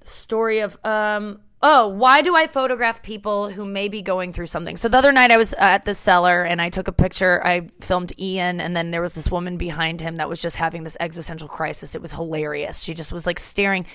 [0.04, 1.42] Story of um.
[1.62, 4.78] Oh, why do I photograph people who may be going through something?
[4.78, 7.46] So the other night I was at the cellar and I took a picture.
[7.46, 10.86] I filmed Ian, and then there was this woman behind him that was just having
[10.86, 11.96] this existential crisis.
[11.96, 12.82] It was hilarious.
[12.82, 13.86] She just was like staring.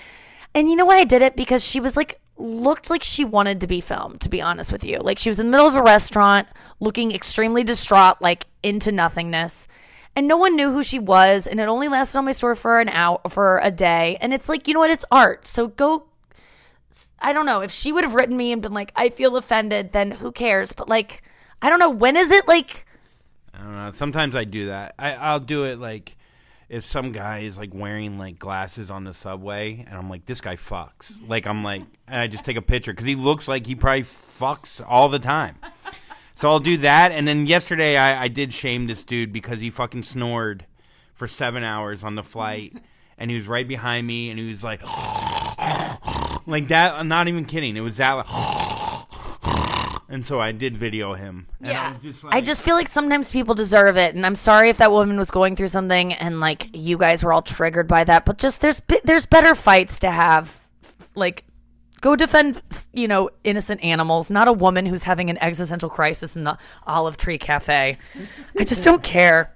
[0.53, 1.35] And you know why I did it?
[1.35, 4.85] Because she was like, looked like she wanted to be filmed, to be honest with
[4.85, 4.99] you.
[4.99, 6.47] Like she was in the middle of a restaurant,
[6.79, 9.67] looking extremely distraught, like into nothingness.
[10.15, 12.79] And no one knew who she was, and it only lasted on my store for
[12.79, 14.17] an hour, for a day.
[14.21, 14.89] And it's like, you know what?
[14.89, 15.45] It's art.
[15.45, 16.05] So go.
[17.19, 17.61] I don't know.
[17.61, 20.71] If she would have written me and been like, I feel offended, then who cares?
[20.71, 21.23] But like,
[21.61, 21.89] I don't know.
[21.89, 22.85] When is it like,
[23.53, 23.91] I don't know.
[23.91, 24.95] Sometimes I do that.
[24.97, 26.15] I, I'll do it like
[26.69, 30.41] if some guy is like wearing like glasses on the subway, and I'm like, this
[30.41, 31.13] guy fucks.
[31.27, 34.01] Like I'm like, and I just take a picture because he looks like he probably
[34.01, 35.57] fucks all the time.
[36.35, 37.11] So I'll do that.
[37.11, 40.65] And then yesterday I, I did shame this dude because he fucking snored
[41.13, 42.73] for seven hours on the flight,
[43.17, 44.81] and he was right behind me, and he was like,
[46.45, 46.93] like that.
[46.95, 47.77] I'm not even kidding.
[47.77, 48.13] It was that.
[48.13, 48.25] Like,
[50.09, 51.47] and so I did video him.
[51.61, 51.93] And I Yeah.
[51.93, 54.91] was just I just feel like sometimes people deserve it, and I'm sorry if that
[54.91, 58.25] woman was going through something, and like you guys were all triggered by that.
[58.25, 60.67] But just there's there's better fights to have,
[61.15, 61.45] like
[62.05, 62.61] go defend
[62.93, 66.55] you know innocent animals, not a woman who's having an existential crisis in the
[66.85, 67.97] Olive Tree Cafe.
[68.59, 69.51] I just don't care.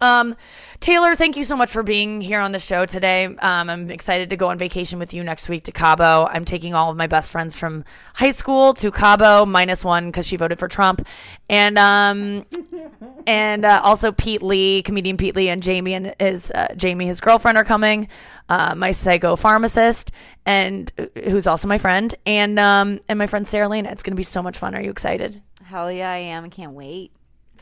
[0.00, 0.36] Um,
[0.80, 3.26] Taylor, thank you so much for being here on the show today.
[3.26, 6.26] Um, I'm excited to go on vacation with you next week to Cabo.
[6.26, 10.26] I'm taking all of my best friends from high school to Cabo, minus one because
[10.26, 11.06] she voted for Trump,
[11.50, 12.46] and um,
[13.26, 17.20] and uh, also Pete Lee, comedian Pete Lee, and Jamie and his uh, Jamie, his
[17.20, 18.08] girlfriend, are coming.
[18.48, 20.10] Uh, my psycho pharmacist,
[20.46, 23.90] and uh, who's also my friend, and um, and my friend Sarah Lena.
[23.90, 24.74] It's going to be so much fun.
[24.74, 25.42] Are you excited?
[25.62, 26.44] Hell yeah, I am.
[26.44, 27.12] I can't wait.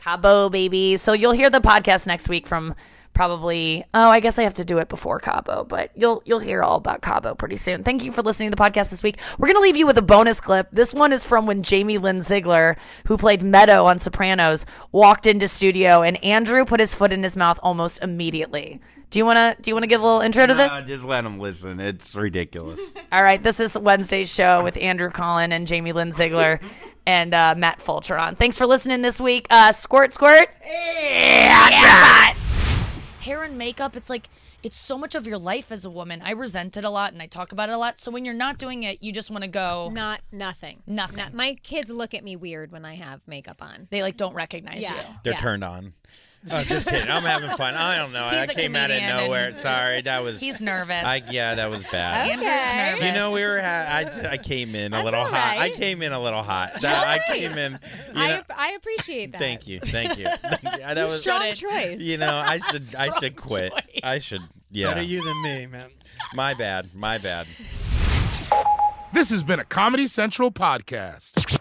[0.03, 0.97] Cabo, baby.
[0.97, 2.75] So you'll hear the podcast next week from
[3.13, 6.63] probably oh, I guess I have to do it before Cabo, but you'll you'll hear
[6.63, 7.83] all about Cabo pretty soon.
[7.83, 9.17] Thank you for listening to the podcast this week.
[9.37, 10.69] We're gonna leave you with a bonus clip.
[10.71, 12.77] This one is from when Jamie Lynn Sigler,
[13.07, 17.35] who played Meadow on Sopranos, walked into studio and Andrew put his foot in his
[17.35, 18.79] mouth almost immediately.
[19.09, 20.71] Do you wanna do you wanna give a little intro to this?
[20.71, 21.79] Nah, just let them listen.
[21.79, 22.79] It's ridiculous.
[23.11, 26.61] All right, this is Wednesday's show with Andrew Collin and Jamie Lynn Sigler
[27.07, 28.37] and uh, Matt Fulchiron.
[28.37, 29.47] Thanks for listening this week.
[29.49, 30.49] Uh, squirt, squirt.
[33.21, 34.29] Hair and makeup, it's like
[34.61, 36.21] it's so much of your life as a woman.
[36.23, 37.97] I resent it a lot and I talk about it a lot.
[37.97, 39.89] So when you're not doing it, you just want to go.
[39.93, 40.83] Not nothing.
[40.85, 41.17] Nothing.
[41.17, 43.87] Not- my kids look at me weird when I have makeup on.
[43.89, 44.95] They like don't recognize Yeah.
[44.95, 45.01] you.
[45.23, 45.39] They're Yeah.
[45.39, 45.93] turned on.
[46.51, 47.09] Oh, just kidding.
[47.09, 47.75] I'm having fun.
[47.75, 48.25] I don't know.
[48.29, 49.47] He's I a came out of nowhere.
[49.49, 50.39] and Sorry, that was.
[50.39, 51.03] He's nervous.
[51.03, 52.29] I, yeah, that was bad.
[52.29, 53.05] Andrew's nervous.
[53.07, 53.59] You know, we were.
[53.59, 55.57] Ha- I, I came in a That's little all hot.
[55.57, 56.71] I came in a little hot.
[56.81, 57.73] That- I came in.
[57.73, 57.79] You
[58.15, 59.39] I, know, ap- I appreciate that.
[59.39, 59.81] thank you.
[59.81, 60.27] Thank you.
[60.41, 60.83] Thank you.
[60.83, 61.19] That was.
[61.21, 61.99] Strong choice.
[61.99, 62.85] You know, I should.
[62.95, 63.73] I should quit.
[64.01, 64.41] I should.
[64.71, 64.89] Yeah.
[64.89, 65.89] Better you than me, man.
[66.33, 66.95] My bad.
[66.95, 67.47] My bad.
[69.11, 71.59] This has been a Comedy Central podcast.